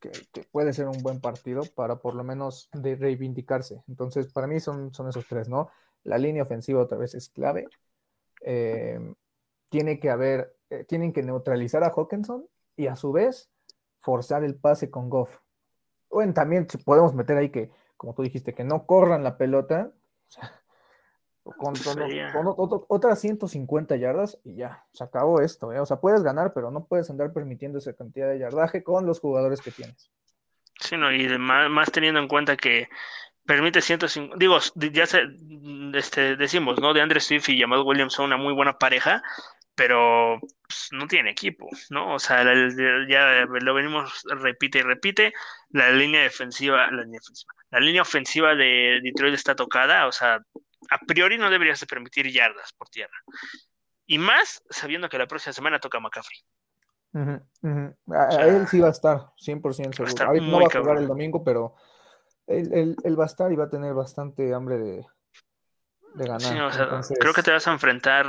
[0.00, 0.10] que,
[0.50, 3.82] puede ser un buen partido para por lo menos de reivindicarse.
[3.86, 5.70] Entonces, para mí son, son esos tres, ¿no?
[6.04, 7.66] La línea ofensiva otra vez es clave.
[8.40, 8.98] Eh,
[9.68, 12.46] tiene que haber eh, tienen que neutralizar a Hawkinson
[12.82, 13.50] y a su vez
[14.00, 15.38] forzar el pase con Goff.
[16.10, 19.92] Bueno, también podemos meter ahí que, como tú dijiste, que no corran la pelota.
[21.56, 21.74] con,
[22.88, 25.72] otras 150 yardas y ya, se acabó esto.
[25.72, 25.80] ¿eh?
[25.80, 29.20] O sea, puedes ganar, pero no puedes andar permitiendo esa cantidad de yardaje con los
[29.20, 30.10] jugadores que tienes.
[30.80, 32.88] Sí, no, y más, teniendo en cuenta que
[33.46, 34.58] permite 150, digo,
[34.92, 35.22] ya se,
[35.94, 36.92] este, decimos, ¿no?
[36.92, 39.22] De Andre Swift y Jamal Williams son una muy buena pareja,
[39.74, 42.14] pero pues, no tiene equipo, ¿no?
[42.14, 42.44] O sea,
[43.08, 45.32] ya lo venimos, repite y repite,
[45.70, 50.40] la línea defensiva, la línea defensiva, la línea ofensiva de Detroit está tocada, o sea,
[50.90, 53.16] a priori no deberías de permitir yardas por tierra.
[54.06, 56.38] Y más sabiendo que la próxima semana toca McCaffrey.
[57.14, 60.26] a, él sí va a estar 100% seguro.
[60.26, 61.76] Ahorita no va a jugar el domingo, pero
[62.46, 65.06] él, va a estar y va a tener bastante hambre de,
[66.14, 66.72] ganar.
[67.18, 68.26] Creo que te vas a enfrentar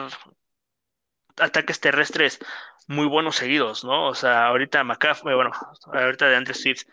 [1.37, 2.39] ataques terrestres
[2.87, 4.07] muy buenos seguidos, ¿no?
[4.07, 5.51] O sea, ahorita McCaffrey, bueno,
[5.93, 6.83] ahorita de Andrew Swift,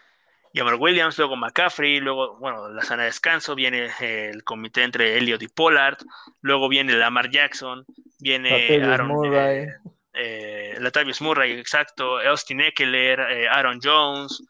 [0.53, 5.49] Yammer Williams, luego McCaffrey, luego, bueno, la de descanso, viene el comité entre Elliot y
[5.49, 5.99] Pollard,
[6.41, 7.85] luego viene Lamar Jackson,
[8.19, 9.59] viene Aaron Murray.
[9.59, 9.69] Eh,
[10.13, 14.43] eh, Latavius Murray, exacto, Austin Eckler, eh, Aaron Jones,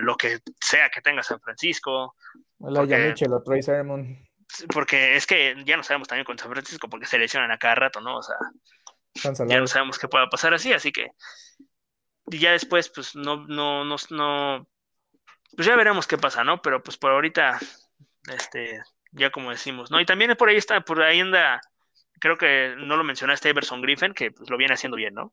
[0.00, 2.16] lo que sea que tenga San Francisco.
[2.58, 3.14] Porque,
[4.72, 7.76] porque es que ya no sabemos también con San Francisco porque se lesionan a cada
[7.76, 8.18] rato, ¿no?
[8.18, 8.36] O sea,
[9.48, 11.08] ya no sabemos qué pueda pasar así, así que
[12.30, 14.68] y ya después, pues no, no, no, no,
[15.56, 16.62] pues ya veremos qué pasa, ¿no?
[16.62, 17.58] Pero pues por ahorita,
[18.32, 18.80] este,
[19.10, 20.00] ya como decimos, ¿no?
[20.00, 21.60] Y también por ahí está, por ahí anda,
[22.20, 25.32] creo que no lo mencionaste, Everson Griffin, que pues, lo viene haciendo bien, ¿no?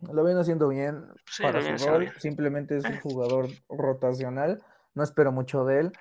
[0.00, 2.20] Lo viene haciendo bien Sí, para su haciendo rol, bien.
[2.20, 3.00] simplemente es un Eh.
[3.02, 4.62] jugador rotacional,
[4.94, 5.92] no espero mucho de él.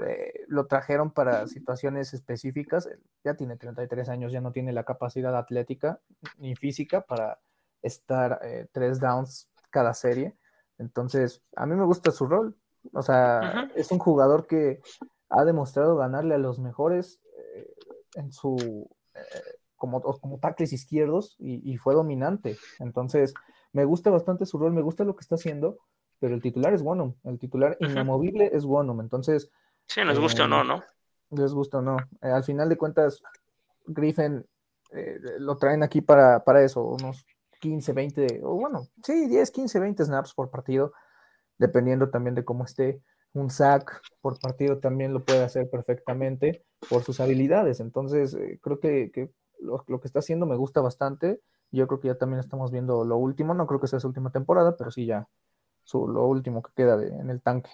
[0.00, 2.88] Eh, lo trajeron para situaciones específicas,
[3.24, 6.00] ya tiene 33 años, ya no tiene la capacidad atlética
[6.38, 7.38] ni física para
[7.82, 10.34] estar eh, tres downs cada serie.
[10.78, 12.56] Entonces, a mí me gusta su rol.
[12.94, 14.80] O sea, es un jugador que
[15.28, 17.74] ha demostrado ganarle a los mejores eh,
[18.14, 18.88] en su
[19.76, 22.56] como, como tackles izquierdos y, y fue dominante.
[22.78, 23.34] Entonces,
[23.72, 25.78] me gusta bastante su rol, me gusta lo que está haciendo,
[26.18, 29.00] pero el titular es Wonum, el titular inamovible es Wonum.
[29.00, 29.50] Entonces,
[29.86, 30.82] Sí, nos guste o no, ¿no?
[31.32, 31.96] les gusta o no.
[32.20, 33.22] Eh, al final de cuentas,
[33.86, 34.44] Griffin
[34.92, 37.26] eh, lo traen aquí para, para eso, unos
[37.60, 40.92] 15, 20, o bueno, sí, 10, 15, 20 snaps por partido,
[41.58, 43.02] dependiendo también de cómo esté.
[43.34, 47.80] Un sack por partido también lo puede hacer perfectamente por sus habilidades.
[47.80, 51.40] Entonces, eh, creo que, que lo, lo, que está haciendo me gusta bastante.
[51.70, 53.54] Yo creo que ya también estamos viendo lo último.
[53.54, 55.26] No creo que sea su última temporada, pero sí ya
[55.82, 57.70] su, lo último que queda de, en el tanque.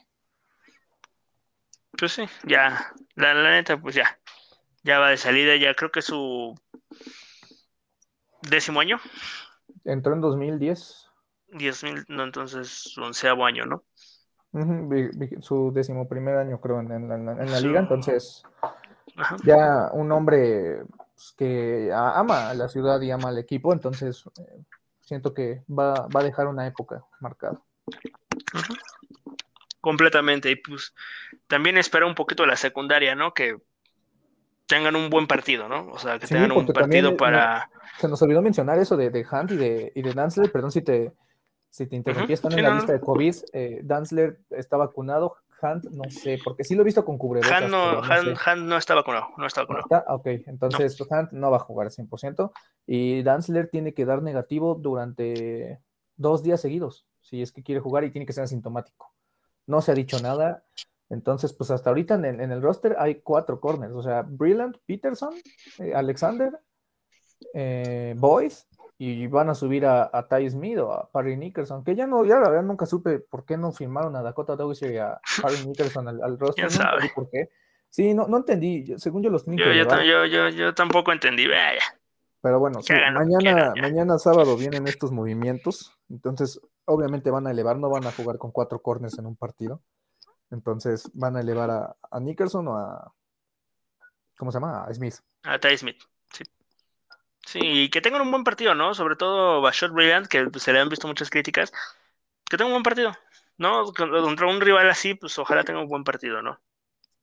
[1.98, 4.18] Pues sí, ya, la, la, neta, pues ya,
[4.84, 6.54] ya va de salida, ya creo que es su
[8.48, 8.98] décimo año.
[9.84, 11.08] Entró en 2010.
[11.48, 13.84] Diez mil, no, entonces su onceavo año, ¿no?
[14.52, 18.42] Uh -huh, su décimo primer año, creo, en, en, en, en la liga, entonces
[19.16, 19.36] Ajá.
[19.44, 20.84] ya un hombre
[21.14, 24.62] pues, que ama a la ciudad y ama al equipo, entonces eh,
[25.00, 27.60] siento que va, va, a dejar una época marcada.
[28.54, 28.87] Uh -huh.
[29.80, 30.92] Completamente, y pues
[31.46, 33.32] también espera un poquito la secundaria, ¿no?
[33.32, 33.56] Que
[34.66, 35.88] tengan un buen partido, ¿no?
[35.88, 37.70] O sea, que sí, tengan un partido también, para...
[37.72, 40.70] No, se nos olvidó mencionar eso de, de Hunt y de, y de Danzler, perdón
[40.70, 41.12] si te,
[41.70, 42.34] si te interrumpí, uh -huh.
[42.34, 46.64] están sí, en la lista de COVID, eh, Danzler está vacunado, Hunt no sé, porque
[46.64, 47.62] sí lo he visto con cubrebocas.
[47.62, 48.50] Hunt no, no, Hunt, sé.
[48.50, 49.84] Hunt no está vacunado, no está vacunado.
[49.84, 50.04] ¿Está?
[50.12, 51.00] Ok, entonces.
[51.00, 52.52] Hunt no va a jugar al 100%,
[52.86, 55.80] y Danzler tiene que dar negativo durante
[56.16, 59.12] dos días seguidos, si es que quiere jugar y tiene que ser asintomático.
[59.68, 60.64] No se ha dicho nada,
[61.10, 64.76] entonces, pues hasta ahorita en el, en el, roster hay cuatro corners, o sea, Brillant,
[64.86, 65.34] Peterson,
[65.78, 66.58] eh, Alexander,
[67.54, 68.66] eh, Boyce,
[68.98, 72.24] y van a subir a, a Ty Smith o a Parry Nickerson, que ya no,
[72.24, 75.66] ya la verdad nunca supe por qué no firmaron a Dakota Douglas y a Parry
[75.66, 77.48] Nickerson al, al roster, no entendí por qué.
[77.90, 81.80] Sí, no, no entendí, según yo los yo, yo, yo, yo, yo, tampoco entendí, vaya.
[82.42, 87.88] Pero bueno, sí, mañana, mañana sábado vienen estos movimientos, entonces obviamente van a elevar, no
[87.88, 89.82] van a jugar con cuatro corners en un partido.
[90.50, 93.12] Entonces van a elevar a, a, Nickerson o a.
[94.36, 94.84] ¿Cómo se llama?
[94.84, 95.16] A Smith.
[95.42, 96.02] A Ty Smith,
[96.32, 96.44] sí.
[97.44, 98.94] Sí, y que tengan un buen partido, ¿no?
[98.94, 101.72] Sobre todo Bashot Brilliant, que se le han visto muchas críticas.
[102.44, 103.12] Que tenga un buen partido,
[103.56, 103.92] ¿no?
[103.92, 106.58] Contra un rival así, pues ojalá tenga un buen partido, ¿no?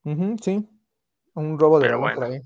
[0.04, 0.68] Uh -huh, sí.
[1.34, 2.40] Un robo de Pero bueno, por ahí.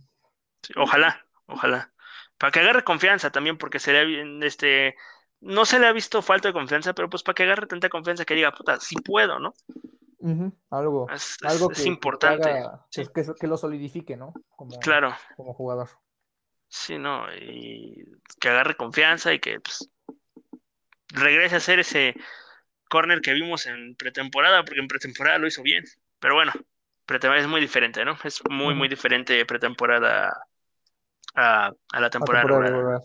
[0.62, 1.92] Sí, ojalá, ojalá.
[2.38, 4.96] Para que agarre confianza también, porque sería bien, este.
[5.40, 8.24] No se le ha visto falta de confianza, pero pues para que agarre tanta confianza
[8.24, 9.54] que diga, puta, sí puedo, ¿no?
[10.18, 10.52] Uh -huh.
[10.70, 12.50] Algo, es, algo es, que, es importante.
[12.50, 13.04] Haga, sí.
[13.14, 14.34] que, que, lo solidifique, ¿no?
[14.54, 15.16] Como, claro.
[15.36, 15.88] Como jugador.
[16.68, 18.04] Sí, no, y
[18.38, 19.90] que agarre confianza y que pues,
[21.08, 22.14] regrese a ser ese
[22.90, 25.84] corner que vimos en pretemporada, porque en pretemporada lo hizo bien.
[26.18, 26.52] Pero bueno,
[27.36, 28.16] es muy diferente, ¿no?
[28.22, 28.74] Es muy, uh -huh.
[28.76, 30.46] muy diferente pretemporada
[31.34, 33.00] a, a la temporada, temporada regular.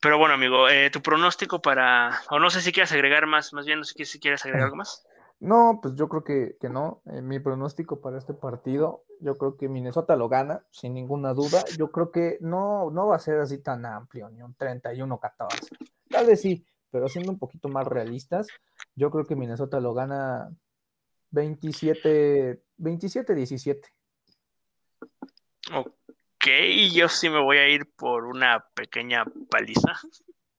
[0.00, 3.66] Pero bueno, amigo, eh, tu pronóstico para, o no sé si quieres agregar más, más
[3.66, 5.06] bien no sé si quieres agregar algo más.
[5.38, 7.02] No, pues yo creo que, que no.
[7.06, 11.64] Eh, mi pronóstico para este partido, yo creo que Minnesota lo gana, sin ninguna duda.
[11.76, 15.76] Yo creo que no, no va a ser así tan amplio, ni un 31-14.
[16.08, 18.46] Tal vez sí, pero siendo un poquito más realistas,
[18.94, 20.50] yo creo que Minnesota lo gana
[21.30, 23.80] 27, 27-17.
[25.74, 25.92] Ok,
[26.92, 30.00] yo sí me voy a ir por una pequeña paliza.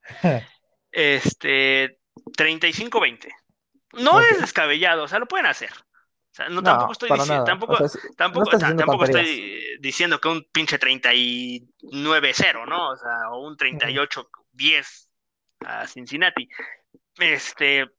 [0.92, 2.00] este,
[2.38, 3.28] 35-20
[3.94, 4.28] No okay.
[4.32, 5.72] es descabellado, o sea, lo pueden hacer.
[5.72, 9.06] O sea, no, no tampoco estoy diciendo, tampoco, o sea, tampoco, no o sea, tampoco
[9.06, 12.90] estoy diciendo que un pinche 39-0, ¿no?
[12.92, 15.08] O sea, o un 38-10
[15.66, 16.48] a Cincinnati.
[17.18, 17.90] Este,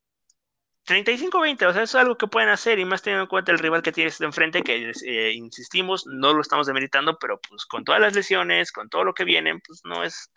[0.88, 3.58] 35-20, o sea, eso es algo que pueden hacer y más teniendo en cuenta el
[3.58, 7.84] rival que tienes de enfrente, que eh, insistimos, no lo estamos demeritando, pero pues con
[7.84, 10.32] todas las lesiones, con todo lo que vienen, pues no es,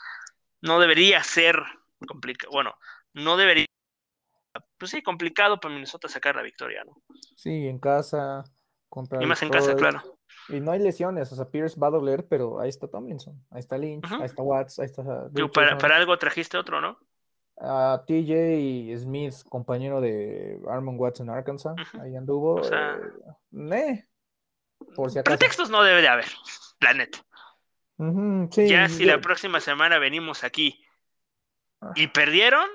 [0.59, 1.55] no debería ser
[2.05, 2.73] complicado, bueno,
[3.13, 3.65] no debería,
[4.77, 7.01] pues sí, complicado para Minnesota sacar la victoria, ¿no?
[7.37, 8.43] Sí, en casa,
[8.89, 10.01] contra Y más en casa, claro.
[10.49, 13.59] Y no hay lesiones, o sea, Pierce va a doler, pero ahí está Tomlinson, ahí
[13.59, 14.19] está Lynch, uh -huh.
[14.19, 15.03] ahí está Watts, ahí está...
[15.53, 16.99] Para, para algo trajiste otro, ¿no?
[17.63, 22.01] A TJ Smith, compañero de Armon Watts en Arkansas, uh -huh.
[22.03, 22.55] ahí anduvo.
[22.55, 22.97] O sea,
[23.73, 24.05] eh,
[24.95, 25.37] por si acaso.
[25.37, 26.25] Pretextos no debe de haber,
[26.79, 27.19] la neta.
[28.51, 30.83] Sí, ya si yo- la próxima semana venimos aquí
[31.81, 31.91] Ah.
[31.95, 32.67] y perdieron,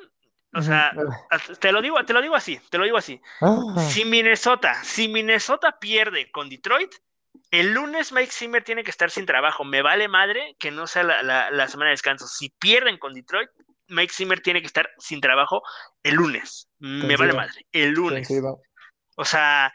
[0.55, 0.93] o sea,
[1.61, 3.21] te lo digo, te lo digo así, te lo digo así.
[3.41, 6.93] Ah, Si Minnesota, si Minnesota pierde con Detroit,
[7.51, 9.65] el lunes Mike Zimmer tiene que estar sin trabajo.
[9.65, 12.27] Me vale madre que no sea la, la- la semana de descanso.
[12.29, 13.51] Si pierden con Detroit,
[13.89, 15.63] Mike Zimmer tiene que estar sin trabajo
[16.03, 16.69] el lunes.
[16.79, 18.27] Me vale madre, el lunes.
[18.27, 18.61] coincido.
[19.17, 19.73] O sea,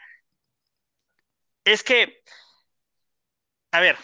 [1.64, 2.22] es que,
[3.70, 3.96] a ver,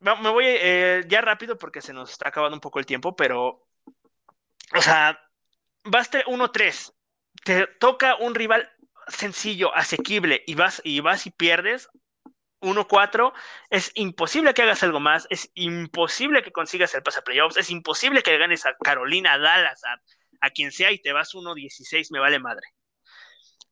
[0.00, 3.66] me voy eh, ya rápido porque se nos está acabando un poco el tiempo, pero,
[4.74, 5.18] o sea,
[5.84, 6.92] vas 1-3,
[7.44, 8.70] te toca un rival
[9.08, 11.88] sencillo, asequible, y vas y vas y pierdes
[12.64, 13.32] 1-4,
[13.70, 17.70] es imposible que hagas algo más, es imposible que consigas el pase a playoffs, es
[17.70, 19.80] imposible que ganes a Carolina, Dallas,
[20.40, 22.66] a, quien sea y te vas 1-16, me vale madre.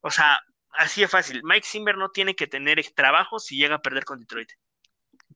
[0.00, 0.40] O sea,
[0.70, 1.42] así de fácil.
[1.44, 4.50] Mike Zimmer no tiene que tener trabajo si llega a perder con Detroit.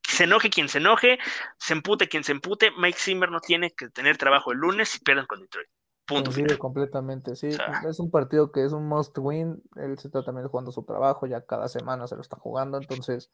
[0.02, 1.18] Se enoje quien se enoje,
[1.58, 2.70] se empute quien se empute.
[2.78, 5.68] Mike Zimmer no tiene que tener trabajo el lunes si pierden con Detroit.
[6.06, 6.30] Punto.
[6.30, 6.58] Final.
[6.58, 7.48] completamente, sí.
[7.48, 7.82] O sea.
[7.88, 9.62] Es un partido que es un must win.
[9.74, 13.30] Él se está también jugando su trabajo, ya cada semana se lo está jugando, entonces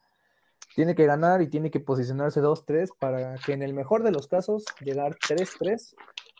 [0.75, 4.27] tiene que ganar y tiene que posicionarse 2-3 para que en el mejor de los
[4.27, 5.93] casos llegar 3-3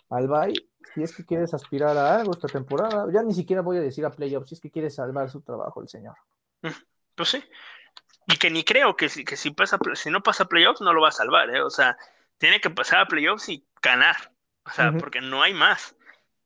[0.09, 0.53] al bye.
[0.93, 4.05] Si es que quieres aspirar a algo esta temporada, ya ni siquiera voy a decir
[4.05, 6.15] a playoffs, si es que quiere salvar su trabajo el señor.
[7.15, 7.43] Pues sí.
[8.27, 10.93] Y que ni creo que si, que si, pasa, si no pasa a playoffs no
[10.93, 11.61] lo va a salvar, ¿eh?
[11.61, 11.97] O sea,
[12.37, 14.15] tiene que pasar a playoffs y ganar.
[14.65, 15.95] O sea, porque no hay más.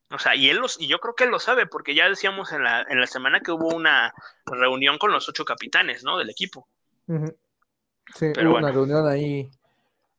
[0.10, 2.52] O sea, y él los, y yo creo que él lo sabe, porque ya decíamos
[2.54, 4.14] en la, en la semana que hubo una
[4.46, 6.18] reunión con los ocho capitanes, ¿no?
[6.18, 6.68] Del equipo.
[7.08, 9.50] Sí, Pero hubo una reunión ahí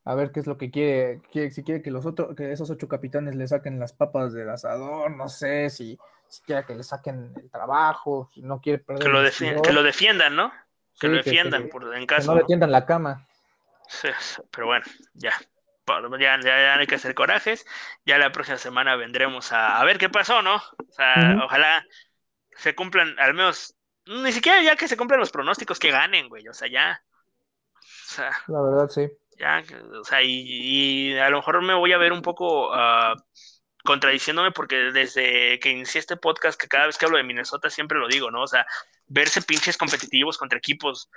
[0.05, 2.71] a ver qué es lo que quiere, quiere- si quiere que los otros, que esos
[2.71, 5.99] ocho capitanes le saquen las papas del asador, no sé, si,
[6.29, 9.73] si quiere que le saquen el trabajo, si no quiere perder Que lo, defi- que
[9.73, 10.51] lo defiendan, ¿no?
[11.01, 12.33] Que sí, lo defiendan que- por, en que caso.
[12.33, 13.27] no le tiendan la cama.
[13.89, 14.09] Sí,
[14.51, 14.85] pero bueno,
[15.15, 15.33] ya.
[16.19, 17.65] Ya, ya, ya hay que hacer corajes.
[18.05, 20.57] Ya la próxima semana vendremos a, a ver qué pasó, ¿no?
[20.57, 21.85] O sea, ojalá
[22.57, 26.49] se cumplan, al menos, ni siquiera ya que se cumplan los pronósticos, que ganen, güey.
[26.49, 27.03] O sea, ya.
[27.77, 29.09] O sea, La verdad, sí.
[29.39, 29.63] ya,
[30.01, 33.15] o sea, y, y a lo mejor me voy a ver un poco ah,
[33.85, 37.99] contradiciéndome porque desde que inicié este podcast, que cada vez que hablo de Minnesota siempre
[37.99, 38.43] lo digo, ¿no?
[38.43, 38.67] O sea,
[39.07, 41.11] verse pinches competitivos contra equipos,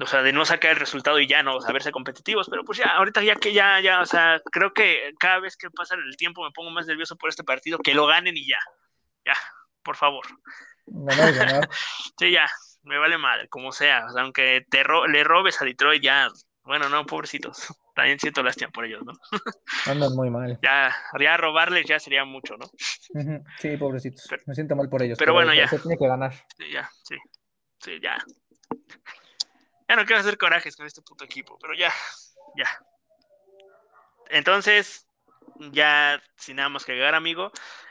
[0.00, 1.56] o sea, de no sacar el resultado y ya, ¿no?
[1.56, 4.72] O sea, verse competitivos, pero pues ya, ahorita ya que ya, ya, o sea, creo
[4.72, 7.94] que cada vez que pasa el tiempo me pongo más nervioso por este partido, que
[7.94, 8.58] lo ganen y ya,
[9.24, 9.34] ya,
[9.82, 10.24] por favor.
[10.86, 11.68] Ganar es ganar.
[12.18, 12.46] Sí, ya,
[12.82, 14.06] me vale madre, como sea.
[14.06, 16.28] O sea, aunque te ro- le robes a Detroit, ya,
[16.64, 17.66] bueno, no, pobrecitos.
[17.94, 19.12] También siento lástima por ellos, ¿no?
[19.86, 20.58] Andan muy mal.
[20.62, 22.66] Ya, ya robarles ya sería mucho, ¿no?
[23.58, 24.26] Sí, pobrecitos.
[24.28, 25.18] Pero- Me siento mal por ellos.
[25.18, 25.68] pero bueno, ya.
[25.68, 26.32] Se tiene que ganar.
[26.56, 27.16] Sí, ya, sí.
[27.78, 28.16] Sí, ya.
[29.90, 31.92] Ya no quiero hacer corajes con este puto equipo, pero ya,
[32.56, 32.80] ya.
[34.28, 35.08] Entonces,
[35.72, 37.50] ya sin nada más que agregar, amigo,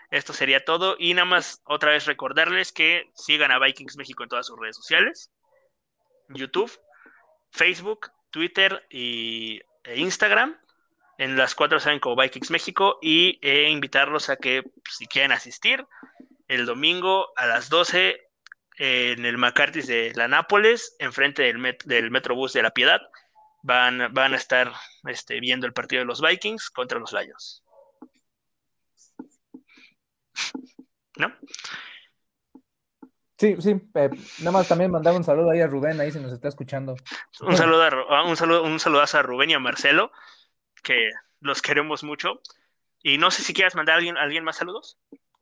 [0.09, 0.95] esto sería todo.
[0.97, 4.77] Y nada más otra vez recordarles que sigan a Vikings México en todas sus redes
[4.77, 5.29] sociales:
[6.29, 6.71] YouTube,
[7.51, 10.57] Facebook, Twitter y, e Instagram.
[11.17, 15.33] En las cuatro saben como Vikings México y eh, invitarlos a que pues, si quieren
[15.33, 15.85] asistir
[16.47, 18.28] el domingo a las 12
[18.79, 23.01] en el McCarthy's de la Nápoles, enfrente del, met- del Metrobús de la Piedad.
[23.61, 24.71] Van, van a estar
[25.03, 27.61] este, viendo el partido de los Vikings contra los Lions.
[31.17, 31.33] ¿No?
[33.37, 33.71] Sí, sí.
[33.95, 36.95] eh, nada más también mandar un saludo ahí a Rubén, ahí se nos está escuchando.
[37.41, 40.11] Un saludo a, Ru- a- un saludo, un saludazo a Rubén y a Marcelo,
[40.81, 41.09] que
[41.41, 42.41] los queremos mucho.
[43.03, 44.97] Y no sé si quieras mandar a alguien, a alguien más saludos.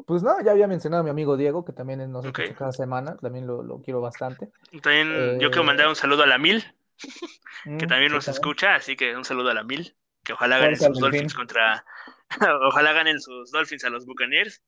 [0.07, 2.39] Pues no, ya había mencionado a mi amigo Diego, que también nos Ok.
[2.39, 4.51] escucha cada semana, también lo, lo quiero bastante.
[4.81, 6.63] También yo Eh, quiero mandar un saludo a la Mil,
[7.77, 8.27] que Mm, también sí, nos también.
[8.27, 10.99] escucha, así que un saludo a la Mil, que ojalá ganen sus.
[10.99, 11.85] Dolphins contra,
[12.67, 14.61] ojalá ganen sus Dolphins a los Buccaneers,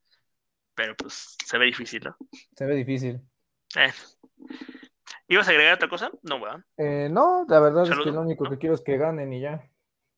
[0.75, 2.17] pero pues se ve difícil, ¿no?
[2.55, 3.21] Se ve difícil.
[3.75, 3.91] Eh.
[5.29, 6.11] ¿Ibas a agregar otra cosa?
[6.23, 6.61] No, ¿verdad?
[6.77, 8.49] Eh, no, la verdad es que lo único ¿No?
[8.49, 9.69] que quiero es que ganen y ya.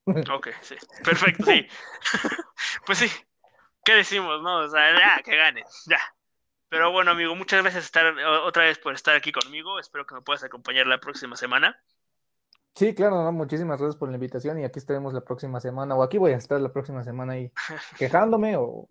[0.30, 0.76] Ok, sí.
[1.04, 1.66] Perfecto, sí.
[2.86, 3.06] pues sí.
[3.84, 4.58] ¿Qué decimos, no?
[4.58, 6.00] O sea, ya, que ganen, ya.
[6.68, 8.14] Pero bueno, amigo, muchas gracias estar,
[8.44, 9.78] otra vez por estar aquí conmigo.
[9.78, 11.78] Espero que me puedas acompañar la próxima semana.
[12.74, 16.02] Sí, claro, no, muchísimas gracias por la invitación y aquí estaremos la próxima semana, o
[16.02, 17.52] aquí voy a estar la próxima semana ahí
[17.98, 18.88] quejándome o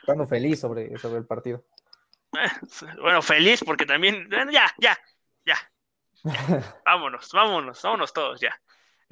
[0.00, 1.64] estando feliz sobre, sobre el partido.
[3.00, 4.98] Bueno, feliz porque también, ya, ya,
[5.44, 5.56] ya.
[6.84, 8.58] Vámonos, vámonos, vámonos todos ya.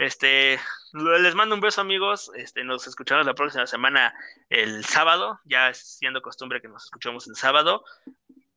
[0.00, 0.58] Este,
[0.94, 2.30] les mando un beso, amigos.
[2.34, 4.14] Este, nos escuchamos la próxima semana
[4.48, 7.84] el sábado, ya siendo costumbre que nos escuchemos el sábado.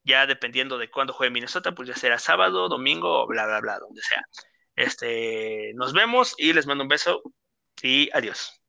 [0.06, 4.02] Ya dependiendo de cuándo juegue Minnesota, pues ya será sábado, domingo, bla, bla, bla, donde
[4.02, 4.22] sea.
[4.78, 7.22] Este, nos vemos y les mando un beso
[7.82, 8.62] y adiós.